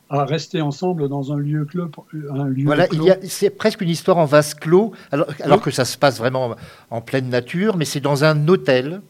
à 0.09 0.25
rester 0.25 0.61
ensemble 0.61 1.07
dans 1.09 1.31
un 1.33 1.37
lieu 1.37 1.65
clos. 1.65 1.89
Un 2.33 2.47
lieu 2.47 2.65
Voilà, 2.65 2.87
clos. 2.87 3.05
il 3.21 3.29
c'est 3.29 3.49
presque 3.49 3.81
une 3.81 3.89
histoire 3.89 4.17
en 4.17 4.25
vase 4.25 4.53
clos, 4.53 4.91
alors, 5.11 5.27
alors 5.41 5.57
Oui. 5.57 5.63
que 5.63 5.71
ça 5.71 5.85
se 5.85 5.97
passe 5.97 6.17
vraiment 6.19 6.55
en 6.89 7.01
pleine 7.01 7.29
nature, 7.29 7.77
mais 7.77 7.85
c'est 7.85 8.01
dans 8.01 8.23
un 8.23 8.47
hôtel. 8.47 9.01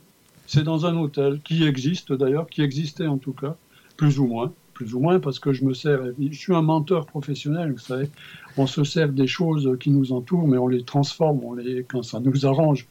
C'est 0.47 0.63
dans 0.63 0.85
un 0.85 0.95
hôtel 0.97 1.39
qui 1.43 1.63
existe 1.65 2.11
d'ailleurs, 2.11 2.47
qui 2.47 2.61
existait 2.61 3.07
en 3.07 3.17
tout 3.17 3.33
cas, 3.33 3.55
plus 3.97 4.19
ou 4.19 4.27
moins. 4.27 4.51
Plus 4.82 4.95
ou 4.95 4.99
moins, 4.99 5.19
parce 5.19 5.39
que 5.39 5.53
je 5.53 5.63
me 5.63 5.73
sers. 5.75 5.99
Je 6.19 6.38
suis 6.38 6.55
un 6.55 6.63
menteur 6.63 7.05
professionnel, 7.05 7.71
vous 7.73 7.77
savez. 7.77 8.09
On 8.57 8.65
se 8.67 8.84
sert 8.84 9.09
des 9.09 9.27
choses 9.27 9.77
qui 9.79 9.91
nous 9.91 10.11
entourent, 10.11 10.47
mais 10.47 10.57
on 10.57 10.67
les 10.67 10.84
transforme, 10.84 11.39
on 11.43 11.53
les, 11.53 11.84
quand 11.84 12.03
ça 12.03 12.19
nous 12.19 12.45
arrange, 12.45 12.88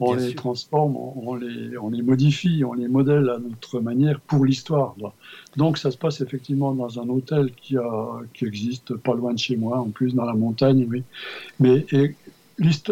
on 0.00 0.14
Bien 0.14 0.22
les 0.22 0.30
sûr. 0.30 0.36
transforme, 0.36 0.96
on, 0.96 1.34
les, 1.34 1.76
on 1.76 1.90
les 1.90 2.02
modifie, 2.02 2.64
on 2.64 2.72
les 2.72 2.88
modèle 2.88 3.28
à 3.28 3.38
notre 3.38 3.80
manière 3.80 4.20
pour 4.20 4.44
l'histoire. 4.44 4.96
Donc 5.56 5.76
ça 5.76 5.90
se 5.90 5.98
passe 5.98 6.20
effectivement 6.22 6.72
dans 6.74 6.98
un 6.98 7.08
hôtel 7.10 7.52
qui, 7.52 7.76
a, 7.76 8.20
qui 8.32 8.46
existe 8.46 8.96
pas 8.96 9.14
loin 9.14 9.34
de 9.34 9.38
chez 9.38 9.56
moi, 9.56 9.78
en 9.78 9.90
plus 9.90 10.14
dans 10.14 10.24
la 10.24 10.34
montagne, 10.34 10.86
oui. 10.88 11.04
Mais 11.60 11.84
et 11.92 12.16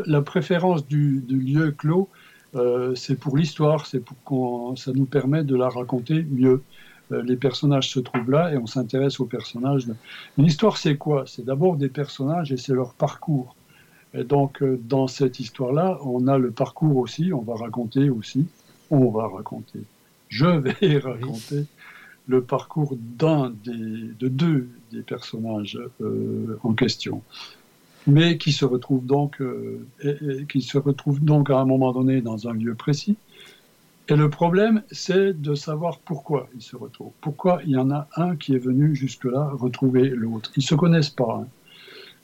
la 0.06 0.20
préférence 0.20 0.86
du, 0.86 1.24
du 1.26 1.38
lieu 1.40 1.70
clos, 1.72 2.08
euh, 2.54 2.94
c'est 2.94 3.18
pour 3.18 3.36
l'histoire, 3.38 3.86
c'est 3.86 4.00
pour 4.00 4.16
qu'on, 4.24 4.76
ça 4.76 4.92
nous 4.92 5.06
permet 5.06 5.42
de 5.42 5.56
la 5.56 5.70
raconter 5.70 6.24
mieux. 6.30 6.62
Les 7.24 7.36
personnages 7.36 7.90
se 7.90 8.00
trouvent 8.00 8.30
là 8.30 8.52
et 8.52 8.56
on 8.56 8.66
s'intéresse 8.66 9.20
aux 9.20 9.26
personnages. 9.26 9.86
Une 10.38 10.44
histoire, 10.44 10.76
c'est 10.76 10.96
quoi? 10.96 11.24
C'est 11.26 11.44
d'abord 11.44 11.76
des 11.76 11.88
personnages 11.88 12.52
et 12.52 12.56
c'est 12.56 12.72
leur 12.72 12.94
parcours. 12.94 13.54
Et 14.14 14.24
donc, 14.24 14.62
euh, 14.62 14.78
dans 14.82 15.06
cette 15.06 15.40
histoire-là, 15.40 15.98
on 16.04 16.28
a 16.28 16.38
le 16.38 16.50
parcours 16.50 16.96
aussi, 16.98 17.32
on 17.32 17.40
va 17.40 17.54
raconter 17.54 18.10
aussi, 18.10 18.46
on 18.90 19.10
va 19.10 19.26
raconter, 19.26 19.80
je 20.28 20.46
vais 20.46 20.98
raconter 20.98 21.64
le 22.28 22.42
parcours 22.42 22.94
d'un 22.98 23.52
des, 23.64 23.72
de 24.18 24.28
deux 24.28 24.68
des 24.92 25.02
personnages 25.02 25.78
euh, 26.00 26.58
en 26.62 26.74
question 26.74 27.22
mais 28.06 28.38
qui 28.38 28.52
se 28.52 28.64
retrouve 28.64 29.04
donc, 29.06 29.40
euh, 29.40 29.86
qui 30.48 30.62
se 30.62 30.78
retrouve 30.78 31.20
donc 31.20 31.50
à 31.50 31.58
un 31.58 31.64
moment 31.64 31.92
donné 31.92 32.20
dans 32.20 32.48
un 32.48 32.52
lieu 32.52 32.74
précis. 32.74 33.16
Et 34.12 34.16
le 34.16 34.28
problème, 34.28 34.82
c'est 34.90 35.32
de 35.40 35.54
savoir 35.54 35.98
pourquoi 35.98 36.46
ils 36.54 36.60
se 36.60 36.76
retrouvent. 36.76 37.12
Pourquoi 37.22 37.60
il 37.64 37.70
y 37.70 37.78
en 37.78 37.90
a 37.90 38.08
un 38.16 38.36
qui 38.36 38.54
est 38.54 38.58
venu 38.58 38.94
jusque-là 38.94 39.48
retrouver 39.54 40.10
l'autre. 40.10 40.52
Ils 40.54 40.62
se 40.62 40.74
connaissent 40.74 41.08
pas, 41.08 41.40
hein. 41.40 41.46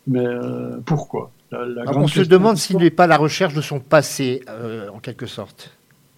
mais 0.07 0.26
euh, 0.26 0.76
pourquoi? 0.84 1.30
La- 1.51 1.64
la 1.64 1.80
Alors, 1.82 1.93
grande 1.95 2.05
on 2.05 2.09
se 2.09 2.20
demande 2.20 2.57
de 2.57 2.61
s'il 2.61 2.76
n'est 2.76 2.91
pas 2.91 3.05
à 3.05 3.07
la 3.07 3.16
recherche 3.16 3.55
de 3.55 3.62
son 3.62 3.80
passé, 3.80 4.43
euh, 4.51 4.91
en 4.91 4.99
quelque 4.99 5.24
sorte. 5.24 5.72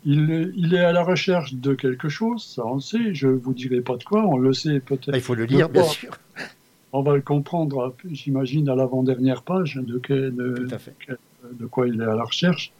il, 0.05 0.29
est- 0.33 0.51
il 0.57 0.75
est 0.75 0.81
à 0.81 0.93
la 0.93 1.05
recherche 1.05 1.55
de 1.55 1.75
quelque 1.75 2.09
chose, 2.09 2.43
ça 2.57 2.63
on 2.67 2.75
le 2.77 2.81
sait. 2.81 3.15
Je 3.15 3.29
vous 3.29 3.55
dirai 3.55 3.81
pas 3.81 3.97
de 3.97 4.03
quoi, 4.03 4.25
on 4.27 4.39
le 4.39 4.53
sait 4.53 4.81
peut-être. 4.81 5.13
Bah, 5.13 5.19
il 5.19 5.23
faut 5.23 5.37
le 5.37 5.45
lire, 5.45 5.69
bien 5.69 5.85
sûr. 5.85 6.19
On 6.93 7.03
va 7.03 7.15
le 7.15 7.23
comprendre, 7.23 7.95
j'imagine, 8.11 8.69
à 8.69 8.75
l'avant-dernière 8.75 9.43
page 9.43 9.77
de, 9.81 10.01
de 10.03 11.67
quoi 11.67 11.87
il 11.87 12.01
est 12.01 12.05
à 12.05 12.17
la 12.17 12.25
recherche. 12.25 12.73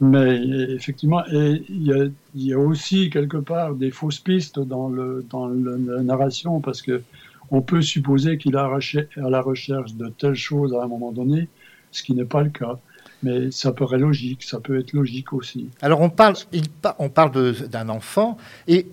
Mais 0.00 0.42
effectivement, 0.74 1.24
et 1.26 1.62
il 1.70 1.82
y, 1.86 1.92
a, 1.92 2.04
il 2.34 2.46
y 2.46 2.52
a 2.52 2.58
aussi 2.58 3.08
quelque 3.08 3.38
part 3.38 3.74
des 3.74 3.90
fausses 3.90 4.18
pistes 4.20 4.58
dans, 4.58 4.88
le, 4.88 5.24
dans 5.30 5.46
le- 5.46 5.76
la 5.78 6.02
narration 6.02 6.60
parce 6.60 6.82
que 6.82 7.02
on 7.50 7.62
peut 7.62 7.80
supposer 7.80 8.36
qu'il 8.38 8.54
est 8.54 8.58
à 8.58 9.30
la 9.30 9.40
recherche 9.40 9.94
de 9.94 10.08
telle 10.08 10.34
chose 10.34 10.74
à 10.74 10.82
un 10.82 10.88
moment 10.88 11.12
donné, 11.12 11.48
ce 11.92 12.02
qui 12.02 12.12
n'est 12.12 12.24
pas 12.24 12.42
le 12.42 12.50
cas. 12.50 12.78
Mais 13.22 13.50
ça 13.50 13.72
paraît 13.72 13.98
logique, 13.98 14.42
ça 14.42 14.60
peut 14.60 14.78
être 14.78 14.92
logique 14.92 15.32
aussi. 15.32 15.68
Alors 15.80 16.00
on 16.02 16.10
parle, 16.10 16.34
il 16.52 16.64
on 16.98 17.08
parle 17.08 17.52
d'un 17.68 17.88
enfant, 17.88 18.36
et 18.68 18.86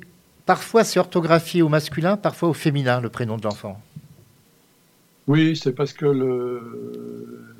parfois 0.45 0.85
c'est 0.85 0.99
orthographié 0.99 1.61
au 1.61 1.67
masculin, 1.67 2.15
parfois 2.15 2.47
au 2.49 2.53
féminin, 2.53 3.01
le 3.01 3.09
prénom 3.09 3.35
de 3.35 3.43
l'enfant. 3.43 3.81
Oui, 5.27 5.57
c'est 5.57 5.73
parce 5.73 5.91
que 5.93 6.05
le 6.05 7.52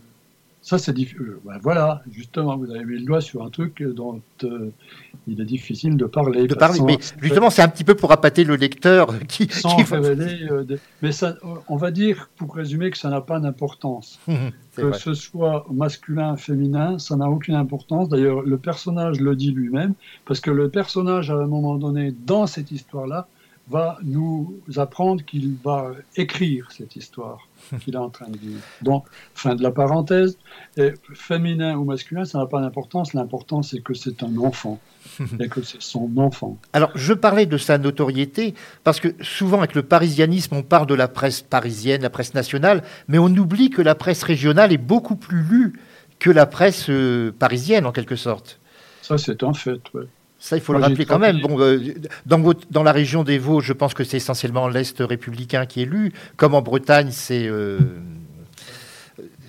ça 0.63 0.77
c'est 0.79 0.93
difficile. 0.93 1.35
voilà, 1.61 2.01
justement, 2.11 2.57
vous 2.57 2.71
avez 2.71 2.83
mis 2.85 2.97
le 2.97 3.05
doigt 3.05 3.21
sur 3.21 3.43
un 3.43 3.49
truc 3.51 3.83
dont 3.83 4.21
euh, 4.43 4.71
il 5.27 5.39
est 5.39 5.45
difficile 5.45 5.97
de 5.97 6.05
parler. 6.05 6.47
De 6.47 6.55
parler, 6.55 6.79
mais 6.81 6.97
justement, 7.21 7.49
c'est 7.51 7.61
un 7.61 7.67
petit 7.67 7.83
peu 7.83 7.93
pour 7.95 8.11
appâter 8.11 8.43
le 8.45 8.55
lecteur 8.55 9.19
qui. 9.27 9.47
sans 9.51 9.75
qui- 9.75 9.83
révéler. 9.83 10.47
euh, 10.49 10.63
des- 10.63 10.79
Mais 11.01 11.11
ça, 11.11 11.35
on 11.67 11.75
va 11.75 11.91
dire, 11.91 12.29
pour 12.37 12.55
résumer, 12.55 12.89
que 12.91 12.97
ça 12.97 13.09
n'a 13.09 13.21
pas 13.21 13.39
d'importance. 13.39 14.19
Que 14.75 14.81
vrai. 14.81 14.97
ce 14.97 15.13
soit 15.13 15.67
masculin, 15.71 16.35
féminin, 16.35 16.97
ça 16.97 17.15
n'a 17.15 17.29
aucune 17.29 17.53
importance. 17.53 18.09
D'ailleurs, 18.09 18.41
le 18.41 18.57
personnage 18.57 19.19
le 19.19 19.35
dit 19.35 19.51
lui-même, 19.51 19.93
parce 20.25 20.39
que 20.39 20.49
le 20.49 20.67
personnage, 20.69 21.29
à 21.29 21.35
un 21.35 21.45
moment 21.45 21.75
donné, 21.75 22.11
dans 22.25 22.47
cette 22.47 22.71
histoire-là, 22.71 23.27
va 23.69 23.99
nous 24.03 24.55
apprendre 24.77 25.23
qu'il 25.23 25.55
va 25.63 25.91
écrire 26.15 26.71
cette 26.71 26.95
histoire 26.95 27.47
qu'il 27.81 27.95
est 27.95 27.97
en 27.97 28.09
train 28.09 28.29
de 28.29 28.37
vivre. 28.37 28.61
Donc, 28.81 29.05
fin 29.33 29.55
de 29.55 29.63
la 29.63 29.71
parenthèse. 29.71 30.37
Et 30.77 30.93
féminin 31.13 31.75
ou 31.77 31.83
masculin, 31.83 32.25
ça 32.25 32.39
n'a 32.39 32.45
pas 32.45 32.61
d'importance. 32.61 33.13
L'important, 33.13 33.63
c'est 33.63 33.81
que 33.81 33.93
c'est 33.93 34.23
un 34.23 34.37
enfant 34.37 34.79
et 35.39 35.47
que 35.47 35.61
c'est 35.61 35.81
son 35.81 36.09
enfant. 36.17 36.57
Alors, 36.73 36.91
je 36.95 37.13
parlais 37.13 37.45
de 37.45 37.57
sa 37.57 37.77
notoriété 37.77 38.53
parce 38.83 38.99
que 38.99 39.09
souvent, 39.21 39.59
avec 39.59 39.75
le 39.75 39.83
parisianisme, 39.83 40.55
on 40.55 40.63
parle 40.63 40.87
de 40.87 40.95
la 40.95 41.07
presse 41.07 41.41
parisienne, 41.41 42.01
la 42.01 42.09
presse 42.09 42.33
nationale, 42.33 42.83
mais 43.07 43.17
on 43.17 43.27
oublie 43.27 43.69
que 43.69 43.81
la 43.81 43.95
presse 43.95 44.23
régionale 44.23 44.71
est 44.73 44.77
beaucoup 44.77 45.15
plus 45.15 45.43
lue 45.43 45.73
que 46.19 46.29
la 46.29 46.45
presse 46.45 46.89
euh, 46.89 47.33
parisienne, 47.37 47.85
en 47.85 47.91
quelque 47.91 48.15
sorte. 48.15 48.59
Ça, 49.01 49.17
c'est 49.17 49.43
un 49.43 49.53
fait. 49.53 49.81
ouais. 49.93 50.07
Ça, 50.43 50.57
il 50.57 50.61
faut 50.61 50.73
Moi, 50.73 50.81
le 50.81 50.87
rappeler 50.87 51.05
quand 51.05 51.19
même. 51.19 51.39
Bon, 51.39 51.57
euh, 51.61 51.79
dans, 52.25 52.37
votre- 52.37 52.67
dans 52.69 52.83
la 52.83 52.91
région 52.91 53.23
des 53.23 53.37
Vosges, 53.37 53.63
je 53.63 53.71
pense 53.71 53.93
que 53.93 54.03
c'est 54.03 54.17
essentiellement 54.17 54.67
l'Est 54.67 54.99
républicain 54.99 55.65
qui 55.65 55.83
est 55.83 55.85
lu. 55.85 56.11
Comme 56.35 56.53
en 56.53 56.61
Bretagne, 56.61 57.11
c'est 57.11 57.47
euh, 57.47 57.79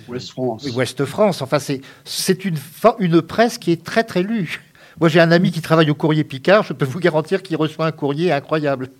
Ouest 0.07 0.31
France. 0.31 0.65
Ouest 0.77 1.05
France. 1.05 1.43
Enfin, 1.43 1.59
c'est 1.59 1.81
c'est 2.05 2.45
une, 2.45 2.55
une 3.01 3.23
presse 3.23 3.59
qui 3.59 3.73
est 3.73 3.83
très, 3.83 4.05
très 4.05 4.23
lue. 4.23 4.63
Moi, 5.01 5.09
j'ai 5.09 5.19
un 5.19 5.33
ami 5.33 5.51
qui 5.51 5.61
travaille 5.63 5.91
au 5.91 5.97
courrier 5.97 6.23
Picard. 6.23 6.63
Je 6.63 6.73
peux 6.73 6.85
vous 6.85 7.01
garantir 7.01 7.43
qu'il 7.43 7.57
reçoit 7.57 7.87
un 7.87 7.93
courrier 7.93 8.31
incroyable. 8.31 8.91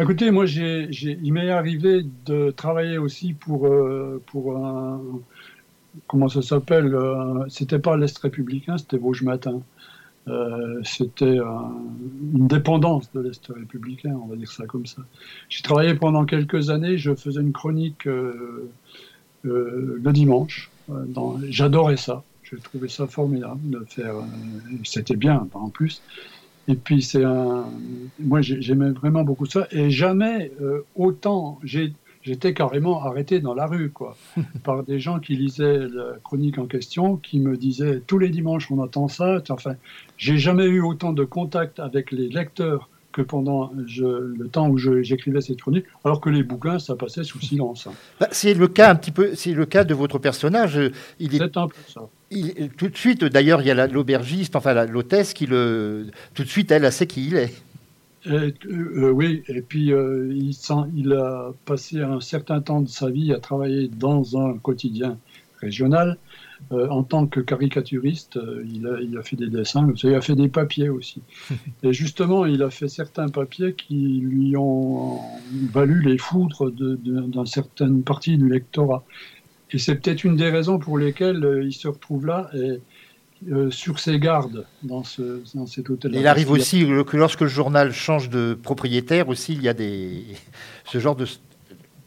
Écoutez, 0.00 0.30
moi, 0.30 0.46
j'ai, 0.46 0.86
j'ai- 0.90 1.18
il 1.22 1.34
m'est 1.34 1.50
arrivé 1.50 2.06
de 2.24 2.50
travailler 2.50 2.96
aussi 2.96 3.34
pour, 3.34 3.66
euh, 3.66 4.22
pour 4.24 4.56
un. 4.56 5.02
Comment 6.06 6.30
ça 6.30 6.40
s'appelle 6.40 6.94
euh, 6.94 7.44
C'était 7.50 7.78
pas 7.78 7.98
l'Est 7.98 8.16
républicain, 8.16 8.78
c'était 8.78 8.96
Vosges 8.96 9.22
Matin. 9.22 9.60
Euh, 10.28 10.80
c'était 10.84 11.38
un- 11.38 11.74
une 12.34 12.48
dépendance 12.48 13.10
de 13.12 13.20
l'Est 13.20 13.46
républicain, 13.48 14.14
on 14.22 14.26
va 14.28 14.36
dire 14.36 14.50
ça 14.52 14.66
comme 14.66 14.86
ça. 14.86 15.02
J'ai 15.48 15.62
travaillé 15.62 15.94
pendant 15.94 16.26
quelques 16.26 16.70
années, 16.70 16.98
je 16.98 17.14
faisais 17.14 17.40
une 17.40 17.52
chronique 17.52 18.06
euh, 18.06 18.72
euh, 19.46 19.98
le 20.02 20.12
dimanche. 20.12 20.72
J'adorais 21.48 21.96
ça, 21.96 22.24
je 22.42 22.56
trouvais 22.56 22.88
ça 22.88 23.06
formidable 23.06 23.70
de 23.70 23.84
faire. 23.84 24.16
c'était 24.84 25.16
bien 25.16 25.48
en 25.52 25.70
plus. 25.70 26.04
Et 26.68 26.76
puis 26.76 27.02
c'est 27.02 27.24
un, 27.24 27.72
moi 28.18 28.42
j'ai- 28.42 28.60
j'aimais 28.62 28.90
vraiment 28.92 29.24
beaucoup 29.24 29.46
ça 29.46 29.66
et 29.70 29.90
jamais 29.90 30.52
autant 30.94 31.60
j'ai 31.64 31.94
j'étais 32.28 32.52
carrément 32.54 33.02
arrêté 33.02 33.40
dans 33.40 33.54
la 33.54 33.66
rue 33.66 33.90
quoi 33.90 34.16
par 34.64 34.82
des 34.84 35.00
gens 35.00 35.18
qui 35.18 35.34
lisaient 35.34 35.78
la 35.78 36.12
chronique 36.22 36.58
en 36.58 36.66
question 36.66 37.16
qui 37.16 37.38
me 37.40 37.56
disaient 37.56 38.02
tous 38.06 38.18
les 38.18 38.28
dimanches 38.28 38.70
on 38.70 38.82
attend 38.82 39.08
ça 39.08 39.42
enfin 39.48 39.74
j'ai 40.18 40.36
jamais 40.38 40.66
eu 40.66 40.80
autant 40.82 41.12
de 41.12 41.24
contact 41.24 41.80
avec 41.80 42.12
les 42.12 42.28
lecteurs 42.28 42.90
que 43.12 43.22
pendant 43.22 43.72
je- 43.86 44.04
le 44.04 44.48
temps 44.48 44.68
où 44.68 44.76
j'écrivais 44.76 45.40
cette 45.40 45.62
chronique 45.62 45.86
alors 46.04 46.20
que 46.20 46.28
les 46.28 46.42
bouquins 46.42 46.78
ça 46.78 46.94
passait 46.94 47.24
sous 47.24 47.40
silence 47.40 47.86
hein. 47.86 47.92
Bah, 48.20 48.28
c'est 48.30 48.52
le 48.54 48.68
cas 48.68 48.90
un 48.90 48.94
petit 48.96 49.10
peu. 49.10 49.30
C'est 49.34 49.52
le 49.54 49.64
cas 49.64 49.84
de 49.84 49.94
votre 49.94 50.18
personnage. 50.18 50.76
Euh, 50.76 50.92
Il 51.18 51.34
est 51.34 51.38
c'est 51.38 51.56
un 51.56 51.68
peu 51.68 51.74
ça 51.88 52.02
il- 52.30 52.68
tout 52.76 52.88
de 52.88 52.96
suite. 52.96 53.24
D'ailleurs, 53.24 53.62
il 53.62 53.66
y 53.68 53.70
a 53.70 53.74
la- 53.74 53.86
l'aubergiste, 53.86 54.54
enfin 54.54 54.84
l'hôtesse 54.84 55.32
qui 55.32 55.46
le. 55.46 56.08
Tout 56.34 56.44
de 56.44 56.48
suite, 56.48 56.70
elle, 56.70 56.84
elle 56.84 56.92
sait 56.92 57.06
qui 57.06 57.26
il 57.28 57.36
est. 57.36 57.54
Et, 58.26 58.30
euh, 58.30 58.52
euh, 58.66 59.10
oui, 59.10 59.42
et 59.48 59.62
puis 59.62 59.92
euh, 59.92 60.32
il, 60.32 61.12
a 61.12 61.52
passé 61.64 62.00
un 62.00 62.20
certain 62.20 62.60
temps 62.60 62.80
de 62.80 62.88
sa 62.88 63.10
vie 63.10 63.32
à 63.32 63.38
travailler 63.38 63.88
dans 63.88 64.36
un 64.36 64.58
quotidien 64.58 65.18
régional 65.60 66.18
euh, 66.72 66.88
en 66.88 67.04
tant 67.04 67.26
que 67.26 67.40
caricaturiste. 67.40 68.38
il, 68.64 68.86
a, 68.86 69.00
il 69.00 69.16
a 69.16 69.22
fait 69.22 69.36
des 69.36 69.48
dessins, 69.48 69.88
il 70.02 70.14
a 70.14 70.20
fait 70.20 70.34
des 70.34 70.48
papiers 70.48 70.88
aussi. 70.88 71.22
et 71.82 71.92
justement, 71.92 72.44
il 72.44 72.62
a 72.62 72.70
fait 72.70 72.88
certains 72.88 73.28
papiers 73.28 73.74
qui 73.74 74.20
lui 74.20 74.56
ont 74.56 75.20
valu 75.72 76.02
les 76.02 76.18
foudres 76.18 76.72
d'une 76.72 77.46
certaine 77.46 78.02
partie 78.02 78.36
du 78.36 78.48
lectorat. 78.48 79.04
Et 79.70 79.78
c'est 79.78 79.96
peut-être 79.96 80.24
une 80.24 80.36
des 80.36 80.50
raisons 80.50 80.78
pour 80.78 80.98
lesquelles 80.98 81.62
il 81.64 81.72
se 81.72 81.88
retrouve 81.88 82.26
là. 82.26 82.50
Et, 82.54 82.80
euh, 83.50 83.70
sur 83.70 83.98
ses 84.00 84.18
gardes 84.18 84.66
dans, 84.82 85.04
ce, 85.04 85.42
dans 85.54 85.66
cet 85.66 85.90
hôtel. 85.90 86.12
Il 86.14 86.26
arrive 86.26 86.50
aussi 86.50 86.86
que 87.06 87.16
lorsque 87.16 87.42
le 87.42 87.48
journal 87.48 87.92
change 87.92 88.28
de 88.30 88.54
propriétaire 88.60 89.28
aussi, 89.28 89.52
il 89.54 89.62
y 89.62 89.68
a 89.68 89.74
des 89.74 90.24
ce 90.84 90.98
genre 90.98 91.14
de, 91.16 91.26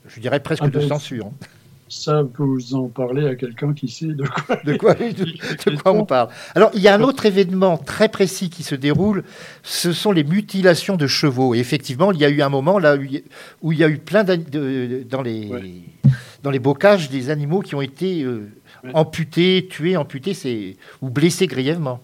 je 0.07 0.19
dirais 0.19 0.39
presque 0.41 0.63
Ah 0.65 0.69
de 0.69 0.79
ben, 0.79 0.87
censure. 0.87 1.27
hein. 1.27 1.45
Ça, 1.93 2.23
vous 2.37 2.73
en 2.73 2.87
parlez 2.87 3.27
à 3.27 3.35
quelqu'un 3.35 3.73
qui 3.73 3.89
sait 3.89 4.05
de 4.05 4.23
quoi. 4.25 4.55
De 4.63 4.77
quoi, 4.77 4.93
de 4.95 5.75
quoi 5.81 5.91
on 5.91 6.05
parle 6.05 6.29
Alors, 6.55 6.71
il 6.73 6.79
y 6.81 6.87
a 6.87 6.95
un 6.95 7.01
autre 7.01 7.25
événement 7.25 7.77
très 7.77 8.07
précis 8.07 8.49
qui 8.49 8.63
se 8.63 8.75
déroule, 8.75 9.25
ce 9.61 9.91
sont 9.91 10.13
les 10.13 10.23
mutilations 10.23 10.95
de 10.95 11.05
chevaux. 11.05 11.53
Et 11.53 11.59
effectivement, 11.59 12.13
il 12.13 12.19
y 12.19 12.23
a 12.23 12.29
eu 12.29 12.41
un 12.41 12.47
moment 12.47 12.79
là 12.79 12.95
où 13.61 13.71
il 13.73 13.77
y 13.77 13.83
a- 13.83 13.89
eu 13.89 13.97
plein 13.97 14.23
de- 14.23 15.03
dans 15.03 15.21
les 15.21 15.47
Ouais. 15.49 15.71
dans 16.43 16.49
les 16.51 16.59
bocages 16.59 17.09
des 17.09 17.29
animaux 17.29 17.59
qui 17.59 17.75
ont 17.75 17.81
été 17.81 18.23
euh, 18.23 18.47
Ouais. 18.83 18.91
amputés, 18.93 19.67
tués, 19.69 19.95
amputés, 19.97 20.33
c'est 20.33 20.77
ou 21.01 21.09
blessés 21.09 21.47
grièvement. 21.47 21.99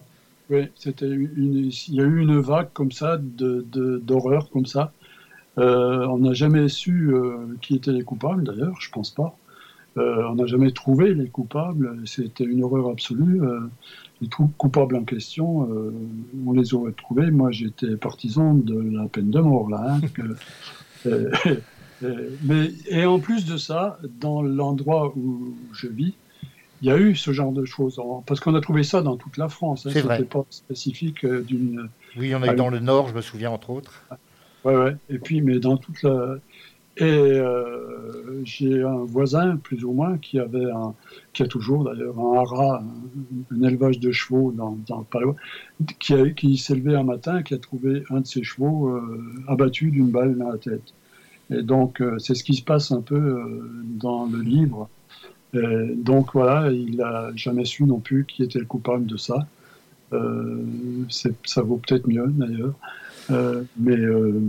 Oui, 0.50 0.68
c'était 0.76 1.08
une, 1.08 1.70
il 1.88 1.94
y 1.94 2.00
a 2.00 2.04
eu 2.04 2.20
une 2.20 2.38
vague 2.40 2.68
comme 2.72 2.92
ça, 2.92 3.18
de, 3.18 3.66
de- 3.70 3.98
d'horreur 3.98 4.48
comme 4.50 4.66
ça. 4.66 4.92
Euh, 5.58 6.06
on 6.06 6.18
n'a 6.18 6.32
jamais 6.34 6.68
su 6.68 7.12
euh, 7.12 7.36
qui 7.60 7.74
étaient 7.76 7.92
les 7.92 8.04
coupables, 8.04 8.44
d'ailleurs, 8.44 8.80
je 8.80 8.90
pense 8.90 9.10
pas. 9.10 9.36
Euh, 9.96 10.22
on 10.30 10.36
n'a 10.36 10.46
jamais 10.46 10.70
trouvé 10.70 11.12
les 11.14 11.28
coupables. 11.28 12.00
C'était 12.06 12.44
une 12.44 12.62
horreur 12.62 12.88
absolue. 12.88 13.40
Les 14.20 14.28
coupables 14.56 14.94
en 14.96 15.04
question, 15.04 15.68
on 16.46 16.52
les 16.52 16.74
aurait 16.74 16.92
trouvés. 16.92 17.30
Moi, 17.32 17.50
j'étais 17.50 17.96
partisan 17.96 18.54
de 18.54 18.78
la 18.96 19.06
peine 19.08 19.30
de 19.30 19.40
mort, 19.40 19.68
là. 19.68 19.96
hein, 19.96 20.00
que- 20.14 20.36
mais, 22.44 22.70
et 22.88 23.04
en 23.06 23.18
plus 23.18 23.44
de 23.44 23.56
ça, 23.56 23.98
dans 24.20 24.42
l'endroit 24.42 25.12
où 25.16 25.54
je 25.72 25.88
vis, 25.88 26.14
il 26.82 26.88
y 26.88 26.90
a 26.90 26.96
eu 26.98 27.14
ce 27.16 27.32
genre 27.32 27.52
de 27.52 27.64
choses. 27.64 28.00
Parce 28.26 28.40
qu'on 28.40 28.54
a 28.54 28.60
trouvé 28.60 28.82
ça 28.82 29.02
dans 29.02 29.16
toute 29.16 29.36
la 29.36 29.48
France. 29.48 29.86
Hein, 29.86 29.90
C'est 29.92 30.00
vrai. 30.02 30.22
Pas 30.24 30.44
spécifique 30.50 31.24
euh, 31.24 31.42
d'une 31.42 31.88
Oui, 32.16 32.34
on 32.34 32.42
a 32.42 32.46
eu 32.46 32.50
Ah 32.50 32.54
dans 32.54 32.68
le 32.68 32.78
Nord, 32.78 33.08
je 33.08 33.14
me 33.14 33.20
souviens 33.20 33.50
entre 33.50 33.70
autres. 33.70 34.04
Ouais, 34.64 34.76
ouais. 34.76 34.96
Et 35.08 35.18
puis, 35.18 35.40
mais 35.40 35.58
dans 35.58 35.76
toute 35.76 36.02
la. 36.02 36.36
Et 37.00 37.04
euh, 37.04 38.42
j'ai 38.44 38.82
un 38.82 39.04
voisin, 39.04 39.56
plus 39.56 39.84
ou 39.84 39.92
moins, 39.92 40.18
qui 40.18 40.40
avait 40.40 40.68
un, 40.68 40.94
qui 41.32 41.44
a 41.44 41.46
toujours 41.46 41.84
d'ailleurs 41.84 42.18
un 42.18 42.38
haras, 42.38 42.82
un, 42.82 43.56
un 43.56 43.62
élevage 43.62 44.00
de 44.00 44.10
chevaux 44.10 44.52
dans, 44.56 44.76
dans 44.88 45.04
pas 45.04 45.20
loin, 45.20 45.36
qui, 46.00 46.14
a- 46.14 46.30
qui 46.30 46.56
s'est 46.56 46.74
levé 46.74 46.96
un 46.96 47.04
matin, 47.04 47.42
qui 47.44 47.54
a 47.54 47.58
trouvé 47.58 48.02
un 48.10 48.20
de 48.20 48.26
ses 48.26 48.42
chevaux 48.42 48.88
euh, 48.88 49.22
abattu 49.46 49.92
d'une 49.92 50.10
balle 50.10 50.36
dans 50.36 50.48
la 50.50 50.58
tête. 50.58 50.92
Et 51.50 51.62
donc, 51.62 52.00
euh, 52.02 52.18
c'est 52.18 52.34
ce 52.34 52.42
qui 52.42 52.54
se 52.54 52.62
passe 52.64 52.90
un 52.90 53.00
peu 53.00 53.40
dans 53.84 54.26
le 54.26 54.40
livre. 54.40 54.88
Et 55.54 55.94
donc 55.96 56.32
voilà, 56.34 56.70
il 56.70 56.96
n'a 56.96 57.30
jamais 57.34 57.64
su 57.64 57.84
non 57.84 58.00
plus 58.00 58.24
qui 58.26 58.42
était 58.42 58.58
le 58.58 58.66
coupable 58.66 59.06
de 59.06 59.16
ça. 59.16 59.46
Euh, 60.12 60.62
ça 61.08 61.62
vaut 61.62 61.76
peut-être 61.76 62.06
mieux 62.06 62.26
d'ailleurs. 62.28 62.74
Euh, 63.30 63.62
mais 63.78 63.96
euh, 63.96 64.40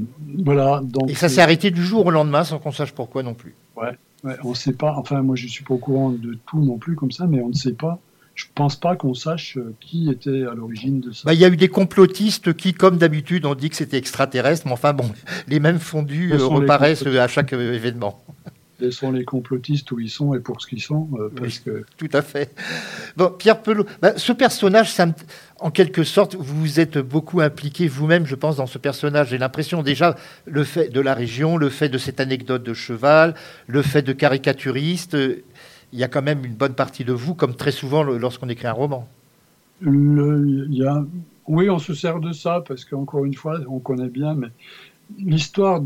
voilà, 0.43 0.81
donc 0.83 1.09
Et 1.09 1.15
ça 1.15 1.27
s'est 1.27 1.41
arrêté 1.41 1.69
du 1.69 1.83
jour 1.83 2.05
au 2.05 2.11
lendemain 2.11 2.43
sans 2.43 2.59
qu'on 2.59 2.71
sache 2.71 2.93
pourquoi 2.93 3.23
non 3.23 3.33
plus. 3.33 3.55
ouais, 3.75 3.97
on 4.43 4.49
ne 4.49 4.55
sait 4.55 4.73
pas. 4.73 4.95
Enfin, 4.97 5.21
moi, 5.21 5.35
je 5.35 5.47
suis 5.47 5.63
pas 5.63 5.73
au 5.73 5.77
courant 5.77 6.11
de 6.11 6.37
tout 6.47 6.63
non 6.63 6.77
plus 6.77 6.95
comme 6.95 7.11
ça, 7.11 7.27
mais 7.27 7.41
on 7.41 7.49
ne 7.49 7.53
sait 7.53 7.73
pas. 7.73 7.99
Je 8.39 8.45
pense 8.55 8.77
pas 8.77 8.95
qu'on 8.95 9.13
sache 9.13 9.57
euh, 9.57 9.75
qui 9.81 10.09
était 10.09 10.45
à 10.45 10.53
l'origine 10.53 11.01
de 11.01 11.11
ça. 11.11 11.23
Bah, 11.25 11.33
Il 11.33 11.41
y 11.41 11.43
a 11.43 11.49
eu 11.49 11.57
des 11.57 11.67
complotistes 11.67 12.53
qui, 12.53 12.73
comme 12.73 12.97
d'habitude, 12.97 13.45
ont 13.45 13.53
dit 13.53 13.69
que 13.69 13.75
c'était 13.75 13.97
extraterrestre, 13.97 14.65
mais 14.65 14.71
enfin 14.71 14.93
bon, 14.93 15.11
les 15.49 15.59
mêmes 15.59 15.79
fondus 15.79 16.31
euh, 16.31 16.45
reparaissent 16.45 17.05
à 17.05 17.27
chaque 17.27 17.51
euh, 17.51 17.73
événement. 17.73 18.23
Laissons 18.79 19.11
les 19.11 19.25
complotistes 19.25 19.91
où 19.91 19.99
ils 19.99 20.09
sont 20.09 20.33
et 20.33 20.39
pour 20.39 20.61
ce 20.61 20.67
qu'ils 20.67 20.81
sont, 20.81 21.09
euh, 21.19 21.29
parce 21.35 21.59
que 21.59 21.83
Tout 21.97 22.09
à 22.13 22.21
fait. 22.21 22.55
Bon, 23.17 23.29
Pierre 23.37 23.61
Pelot, 23.61 23.85
bah, 24.01 24.13
ce 24.17 24.31
personnage, 24.31 24.91
ça 24.93 25.05
me- 25.07 25.13
en 25.59 25.69
quelque 25.69 26.03
sorte, 26.05 26.35
vous 26.35 26.59
vous 26.61 26.79
êtes 26.79 26.97
beaucoup 26.97 27.41
impliqué 27.41 27.87
vous-même, 27.89 28.25
je 28.25 28.35
pense, 28.35 28.55
dans 28.55 28.67
ce 28.67 28.77
personnage. 28.77 29.29
J'ai 29.31 29.37
l'impression 29.37 29.83
déjà 29.83 30.15
le 30.45 30.63
fait 30.63 30.87
de 30.89 31.01
la 31.01 31.13
région, 31.13 31.57
le 31.57 31.69
fait 31.69 31.89
de 31.89 31.97
cette 31.97 32.19
anecdote 32.21 32.63
de 32.63 32.73
cheval, 32.73 33.35
le 33.67 33.81
fait 33.81 34.01
de 34.01 34.13
caricaturiste. 34.13 35.15
euh, 35.15 35.43
Il 35.91 35.99
y 35.99 36.03
a 36.03 36.07
quand 36.07 36.21
même 36.21 36.45
une 36.45 36.53
bonne 36.53 36.75
partie 36.75 37.03
de 37.03 37.13
vous, 37.13 37.33
comme 37.33 37.55
très 37.55 37.71
souvent 37.71 38.03
lorsqu'on 38.03 38.47
écrit 38.47 38.67
un 38.67 38.73
roman. 38.73 39.07
le, 39.81 40.67
y 40.69 40.85
a, 40.85 41.03
oui, 41.47 41.69
on 41.69 41.79
se 41.79 41.93
sert 41.93 42.19
de 42.19 42.31
ça 42.31 42.63
parce 42.67 42.85
qu'encore 42.85 43.25
une 43.25 43.33
fois, 43.33 43.59
on 43.67 43.79
connaît 43.79 44.07
bien, 44.09 44.35
mais 44.35 44.47
l'histoire 45.17 45.81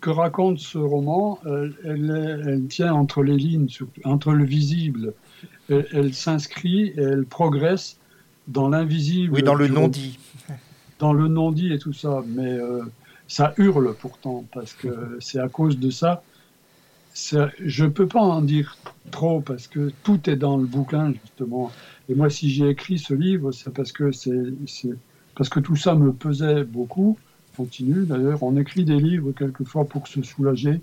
que 0.00 0.10
raconte 0.10 0.58
ce 0.58 0.78
roman, 0.78 1.38
elle, 1.44 1.74
elle, 1.84 2.10
est- 2.10 2.50
elle 2.50 2.66
tient 2.68 2.92
entre 2.94 3.22
les 3.22 3.36
lignes, 3.36 3.68
entre 4.04 4.32
le 4.32 4.44
visible. 4.44 5.14
Elle, 5.68 5.86
elle 5.92 6.14
s'inscrit 6.14 6.88
et 6.96 7.00
elle 7.00 7.24
progresse 7.24 7.98
dans 8.46 8.68
l'invisible. 8.68 9.34
Oui, 9.34 9.42
dans 9.42 9.54
le 9.54 9.68
non-dit. 9.68 10.18
dans 10.98 11.12
le 11.12 11.28
non-dit 11.28 11.72
et 11.72 11.78
tout 11.78 11.92
ça, 11.92 12.22
mais 12.26 12.52
euh, 12.54 12.82
ça 13.28 13.54
hurle 13.56 13.94
pourtant, 13.94 14.44
parce 14.52 14.72
que 14.72 15.16
c'est 15.20 15.38
à 15.38 15.48
cause 15.48 15.78
de 15.78 15.90
ça. 15.90 16.22
ça- 17.14 17.50
Je 17.64 17.84
ne 17.84 17.90
peux 17.90 18.06
pas 18.06 18.20
en 18.20 18.42
dire 18.42 18.76
trop, 19.10 19.40
parce 19.40 19.66
que 19.66 19.90
tout 20.04 20.28
est 20.30 20.36
dans 20.36 20.56
le 20.56 20.66
bouquin, 20.66 21.12
justement. 21.22 21.72
Et 22.08 22.14
moi, 22.14 22.30
si 22.30 22.48
j'ai 22.50 22.68
écrit 22.68 22.98
ce 22.98 23.14
livre, 23.14 23.50
c'est 23.52 23.72
parce 23.72 23.92
que, 23.92 24.12
c'est- 24.12 24.32
parce 25.34 25.48
que 25.48 25.60
tout 25.60 25.76
ça 25.76 25.94
me 25.94 26.12
pesait 26.12 26.64
beaucoup. 26.64 27.18
Continue, 27.58 28.06
d'ailleurs, 28.06 28.42
on 28.44 28.56
écrit 28.56 28.84
des 28.84 28.96
livres 28.98 29.32
quelquefois 29.32 29.84
pour 29.84 30.06
se 30.06 30.22
soulager, 30.22 30.80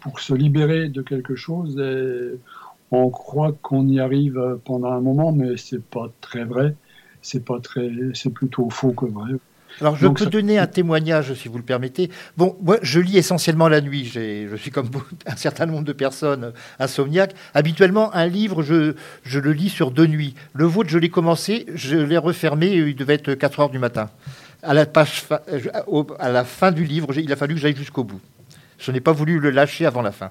pour 0.00 0.20
se 0.20 0.34
libérer 0.34 0.88
de 0.88 1.00
quelque 1.02 1.34
chose, 1.34 1.78
et 1.80 2.38
on 2.90 3.08
croit 3.10 3.56
qu'on 3.62 3.88
y 3.88 3.98
arrive 4.00 4.38
pendant 4.64 4.92
un 4.92 5.00
moment, 5.00 5.32
mais 5.32 5.56
c'est 5.56 5.82
pas 5.82 6.12
très 6.20 6.44
vrai. 6.44 6.74
C'est 7.22 7.44
pas 7.44 7.58
très, 7.60 7.90
c'est 8.14 8.30
plutôt 8.32 8.68
faux 8.70 8.92
que 8.92 9.06
vrai. 9.06 9.32
Alors, 9.80 9.96
je 9.96 10.06
Donc, 10.06 10.18
peux 10.18 10.24
ça- 10.24 10.30
donner 10.30 10.58
un 10.58 10.66
témoignage, 10.66 11.32
si 11.34 11.48
vous 11.48 11.56
le 11.56 11.62
permettez. 11.64 12.10
Bon, 12.36 12.56
moi, 12.62 12.78
je 12.82 12.98
lis 13.00 13.16
essentiellement 13.16 13.68
la 13.68 13.80
nuit. 13.80 14.04
Je 14.04 14.56
suis 14.56 14.70
comme 14.70 14.88
un 15.26 15.36
certain 15.36 15.64
nombre 15.66 15.84
de 15.84 15.92
personnes 15.92 16.52
insomniaques. 16.78 17.34
Habituellement, 17.54 18.12
un 18.14 18.26
livre, 18.26 18.62
je, 18.62 18.94
je 19.22 19.38
le 19.38 19.52
lis 19.52 19.68
sur 19.70 19.90
deux 19.90 20.06
nuits. 20.06 20.34
Le 20.52 20.64
vôtre, 20.64 20.90
je 20.90 20.98
l'ai 20.98 21.08
commencé, 21.08 21.64
je 21.74 21.96
l'ai 21.96 22.18
refermé, 22.18 22.72
il 22.72 22.96
devait 22.96 23.14
être 23.14 23.32
4 23.34 23.60
heures 23.60 23.70
du 23.70 23.78
matin. 23.78 24.10
À 24.62 24.74
la, 24.74 24.86
page 24.86 25.22
fa- 25.22 25.42
euh, 25.52 26.02
à 26.18 26.30
la 26.30 26.44
fin 26.44 26.70
du 26.70 26.84
livre, 26.84 27.16
il 27.18 27.32
a 27.32 27.36
fallu 27.36 27.54
que 27.54 27.60
j'aille 27.60 27.76
jusqu'au 27.76 28.04
bout. 28.04 28.20
Je 28.78 28.92
n'ai 28.92 29.00
pas 29.00 29.12
voulu 29.12 29.38
le 29.38 29.50
lâcher 29.50 29.86
avant 29.86 30.02
la 30.02 30.12
fin. 30.12 30.30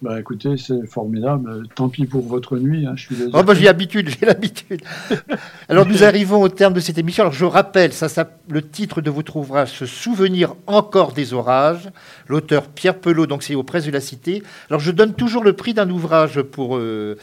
Bah 0.00 0.20
écoutez, 0.20 0.56
c'est 0.56 0.86
formidable. 0.86 1.64
Tant 1.74 1.88
pis 1.88 2.06
pour 2.06 2.24
votre 2.24 2.56
nuit, 2.56 2.86
hein, 2.86 2.92
je 2.94 3.02
suis 3.06 3.16
désolé. 3.16 3.32
Oh, 3.34 3.42
bah, 3.42 3.52
j'ai 3.54 3.64
l'habitude, 3.64 4.08
j'ai 4.08 4.26
l'habitude. 4.26 4.80
Alors, 5.68 5.86
nous 5.86 6.04
arrivons 6.04 6.40
au 6.40 6.48
terme 6.48 6.72
de 6.72 6.78
cette 6.78 6.98
émission. 6.98 7.24
Alors, 7.24 7.32
je 7.32 7.44
rappelle, 7.44 7.92
ça, 7.92 8.08
ça, 8.08 8.30
le 8.48 8.62
titre 8.62 9.00
de 9.00 9.10
votre 9.10 9.34
ouvrage, 9.34 9.70
Se 9.72 9.86
souvenir 9.86 10.54
encore 10.68 11.12
des 11.14 11.34
orages. 11.34 11.88
L'auteur 12.28 12.68
Pierre 12.68 12.96
Pelot, 13.00 13.26
donc 13.26 13.42
c'est 13.42 13.56
aux 13.56 13.64
presses 13.64 13.86
de 13.86 13.90
la 13.90 14.00
Cité. 14.00 14.44
Alors, 14.70 14.78
je 14.80 14.92
donne 14.92 15.14
toujours 15.14 15.42
le 15.42 15.54
prix 15.54 15.74
d'un 15.74 15.90
ouvrage 15.90 16.42
pour 16.42 16.76
euh, 16.76 17.18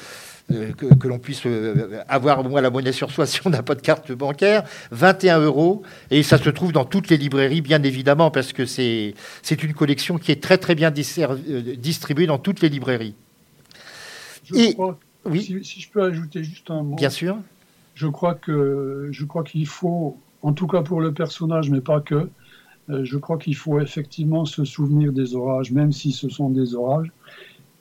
que, 0.48 0.94
que 0.94 1.08
l'on 1.08 1.18
puisse 1.20 1.42
euh, 1.46 2.02
avoir 2.08 2.40
au 2.40 2.44
moins 2.50 2.62
la 2.62 2.70
monnaie 2.70 2.92
sur 2.92 3.12
soi 3.12 3.26
si 3.28 3.40
on 3.46 3.50
n'a 3.50 3.64
pas 3.64 3.76
de 3.76 3.82
carte 3.82 4.12
bancaire. 4.12 4.64
21 4.92 5.40
euros. 5.40 5.82
Et 6.12 6.22
ça 6.24 6.38
se 6.38 6.50
trouve 6.50 6.72
dans 6.72 6.86
toutes 6.86 7.10
les 7.10 7.18
librairies, 7.18 7.62
bien 7.62 7.82
évidemment, 7.84 8.30
parce 8.32 8.54
que 8.54 8.66
c'est 8.66 9.14
une 9.64 9.74
collection 9.74 10.18
qui 10.18 10.32
est 10.32 10.42
très, 10.42 10.58
très 10.58 10.76
bien 10.76 10.92
euh, 10.92 11.76
distribuée 11.78 12.28
dans 12.28 12.38
toutes 12.40 12.62
les 12.62 12.70
librairies. 12.70 13.16
Je 14.44 14.56
Et- 14.56 14.74
crois- 14.74 15.00
Oui, 15.28 15.42
si, 15.42 15.64
si 15.64 15.82
je 15.82 15.90
peux 15.90 16.04
ajouter 16.04 16.44
juste 16.44 16.70
un 16.70 16.84
mot, 16.84 16.96
bien 16.96 17.10
sûr. 17.10 17.38
je 17.96 18.06
crois 18.08 18.36
qu'il 18.36 19.68
faut, 19.68 20.18
en 20.44 20.54
tout 20.54 20.68
cas 20.68 20.84
pour 20.84 21.02
le 21.02 21.12
personnage, 21.14 21.72
mais 21.72 21.82
pas 21.82 22.00
que, 22.02 22.30
euh, 22.92 23.04
je 23.04 23.18
crois 23.18 23.40
qu'il 23.40 23.56
faut 23.56 23.80
effectivement 23.80 24.46
se 24.46 24.64
souvenir 24.66 25.12
des 25.12 25.34
orages, 25.34 25.72
même 25.72 25.92
si 25.92 26.12
ce 26.12 26.30
sont 26.30 26.50
des 26.52 26.76
orages, 26.76 27.12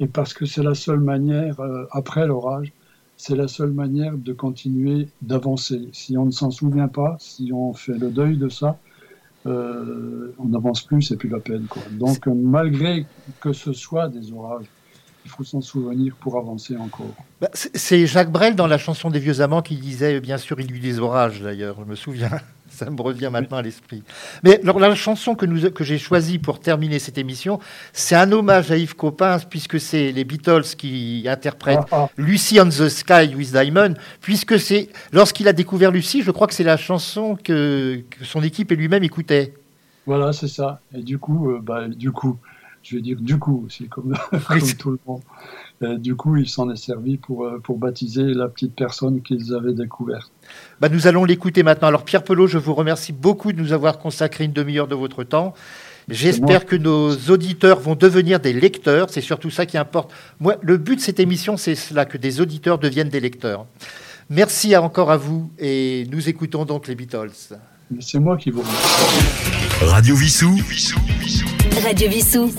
et 0.01 0.07
parce 0.07 0.35
que 0.35 0.47
c'est 0.47 0.63
la 0.63 0.75
seule 0.75 1.01
manière, 1.01 1.61
euh, 1.61 1.85
après 1.93 2.27
l'orage, 2.27 2.73
c'est 3.17 3.37
la 3.37 3.47
seule 3.49 3.71
manière 3.73 4.17
de 4.17 4.33
continuer 4.33 5.09
d'avancer. 5.23 5.89
Si 5.93 6.19
on 6.19 6.27
ne 6.27 6.31
s'en 6.33 6.51
souvient 6.51 6.89
pas, 6.89 7.17
si 7.21 7.53
on 7.53 7.73
fait 7.73 7.97
le 7.97 8.11
deuil 8.11 8.37
de 8.37 8.49
ça, 8.49 8.77
euh, 9.47 10.35
on 10.39 10.47
n'avance 10.47 10.83
plus, 10.83 11.03
c'est 11.03 11.17
plus 11.17 11.29
la 11.29 11.39
peine. 11.39 11.67
Quoi. 11.69 11.83
Donc, 11.93 12.27
malgré 12.27 13.07
que 13.41 13.53
ce 13.53 13.73
soit 13.73 14.09
des 14.09 14.33
orages, 14.33 14.67
il 15.25 15.31
faut 15.31 15.45
s'en 15.45 15.61
souvenir 15.61 16.15
pour 16.17 16.37
avancer 16.39 16.77
encore. 16.77 17.15
Bah, 17.41 17.49
c'est- 17.53 17.77
C'est 17.77 18.07
Jacques 18.07 18.33
Brel 18.33 18.57
dans 18.57 18.67
la 18.67 18.79
chanson 18.79 19.11
des 19.11 19.19
vieux 19.21 19.41
amants 19.41 19.63
qui 19.63 19.77
disait, 19.77 20.21
bien 20.21 20.39
sûr, 20.39 20.61
il 20.61 20.71
y 20.71 20.75
eut 20.75 20.81
des 20.81 20.99
orages 20.99 21.41
d'ailleurs, 21.41 21.77
je 21.79 21.85
me 21.91 21.95
souviens, 21.95 22.31
ça 22.79 22.91
me 22.91 23.01
revient 23.01 23.31
maintenant 23.31 23.59
à 23.59 23.63
l'esprit. 23.63 24.03
Mais 24.43 24.61
alors, 24.63 24.79
la 24.79 24.95
chanson 24.95 25.35
que, 25.35 25.47
nous, 25.47 25.71
que 25.71 25.85
j'ai 25.85 25.99
choisie 25.99 26.39
pour 26.39 26.61
terminer 26.61 26.99
cette 26.99 27.19
émission, 27.19 27.61
c'est 27.93 28.17
un 28.17 28.31
hommage 28.33 28.71
à 28.71 28.77
Yves 28.77 28.97
Coppens, 28.97 29.41
puisque 29.49 29.79
c'est 29.79 30.13
les 30.13 30.25
Beatles 30.25 30.65
qui 30.77 31.25
interprètent 31.29 31.79
Ah, 31.93 32.07
ah, 32.07 32.09
Lucy 32.17 32.61
on 32.61 32.69
the 32.69 32.89
Sky 32.89 33.35
with 33.37 33.53
Diamond, 33.53 33.95
puisque 34.21 34.59
c'est, 34.59 34.89
lorsqu'il 35.13 35.49
a 35.49 35.53
découvert 35.53 35.91
Lucy, 35.91 36.23
je 36.23 36.31
crois 36.31 36.47
que 36.47 36.55
c'est 36.55 36.65
la 36.65 36.77
chanson 36.77 37.37
que, 37.37 38.03
que 38.11 38.25
son 38.25 38.43
équipe 38.43 38.73
et 38.73 38.77
lui-même 38.77 39.05
écoutaient. 39.05 39.55
voilà, 40.07 40.33
c'est 40.33 40.49
ça. 40.49 40.81
Et 40.93 41.03
du 41.03 41.19
coup, 41.19 41.51
euh, 41.51 41.61
bah, 41.63 41.89
du 41.89 42.11
coup, 42.11 42.39
je 42.83 42.97
vais 42.97 43.03
dire 43.03 43.17
du 43.21 43.39
coup 43.39 43.65
aussi, 43.67 43.89
comme, 43.89 44.15
comme 44.49 44.73
tout 44.79 44.91
le 44.91 44.99
monde. 45.07 45.23
Et 45.83 45.99
du 45.99 46.15
coup, 46.15 46.37
il 46.37 46.49
s'en 46.49 46.71
est 46.71 46.77
servi 46.77 47.17
pour, 47.17 47.45
euh, 47.45 47.61
pour 47.63 47.79
baptiser 47.79 48.23
la 48.23 48.49
petite 48.49 48.75
personne 48.75 49.21
qu'ils 49.23 49.53
avaient 49.55 49.73
découverte. 49.75 50.31
Bah, 50.81 50.89
nous 50.89 51.07
allons 51.07 51.25
l'écouter 51.25 51.63
maintenant. 51.63 51.89
Alors 51.89 52.05
Pierre 52.05 52.23
Pelot, 52.25 52.47
je 52.47 52.59
vous 52.59 52.75
remercie 52.75 53.13
beaucoup 53.13 53.53
de 53.53 53.61
nous 53.61 53.73
avoir 53.73 53.99
consacré 53.99 54.45
une 54.45 54.53
demi-heure 54.53 54.87
de 54.89 54.95
votre 54.95 55.25
temps. 55.25 55.53
J'espère 56.09 56.67
que 56.67 56.77
nos 56.77 57.15
auditeurs 57.31 57.81
vont 57.81 57.95
devenir 57.97 58.39
des 58.39 58.53
lecteurs. 58.53 59.09
C'est 59.11 59.21
surtout 59.23 59.51
ça 59.51 59.67
qui 59.67 59.77
importe. 59.79 60.13
Moi, 60.39 60.57
le 60.63 60.77
but 60.77 60.97
de 60.97 61.01
cette 61.01 61.19
émission, 61.19 61.57
c'est 61.57 61.75
cela, 61.75 62.05
que 62.05 62.19
des 62.19 62.41
auditeurs 62.41 62.79
deviennent 62.79 63.09
des 63.09 63.21
lecteurs. 63.21 63.67
Merci 64.31 64.75
à- 64.75 64.83
encore 64.83 65.11
à 65.11 65.17
vous 65.17 65.51
et 65.59 66.07
nous 66.11 66.29
écoutons 66.29 66.65
donc 66.65 66.89
les 66.89 66.95
Beatles. 66.95 67.31
C'est 68.01 68.19
moi 68.19 68.37
qui 68.37 68.51
vous 68.51 68.61
remercie. 68.61 69.85
Radio 69.87 70.15
Vissou. 70.15 70.57
Radio 71.85 72.09
Vissou 72.09 72.51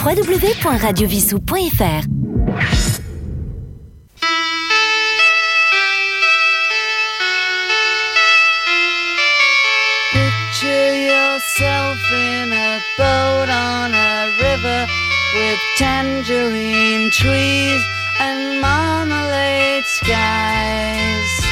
www.radiovisou.fr. 0.00 2.00
Picture 10.10 10.94
yourself 10.96 11.98
in 12.12 12.50
a 12.50 12.80
boat 12.96 13.50
on 13.50 13.92
a 13.92 14.32
river 14.40 14.86
with 15.34 15.60
tangerine 15.76 17.10
trees 17.10 17.82
and 18.18 18.58
marmalade 18.58 19.84
skies. 19.84 21.44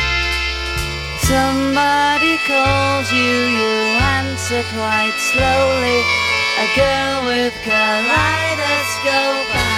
Somebody 1.20 2.38
calls 2.46 3.12
you, 3.12 3.48
you 3.60 3.98
answer 4.16 4.62
quite 4.72 5.12
slowly. 5.18 6.27
A 6.60 6.66
girl 6.74 7.26
with 7.26 7.54
kaleidoscope 7.62 9.77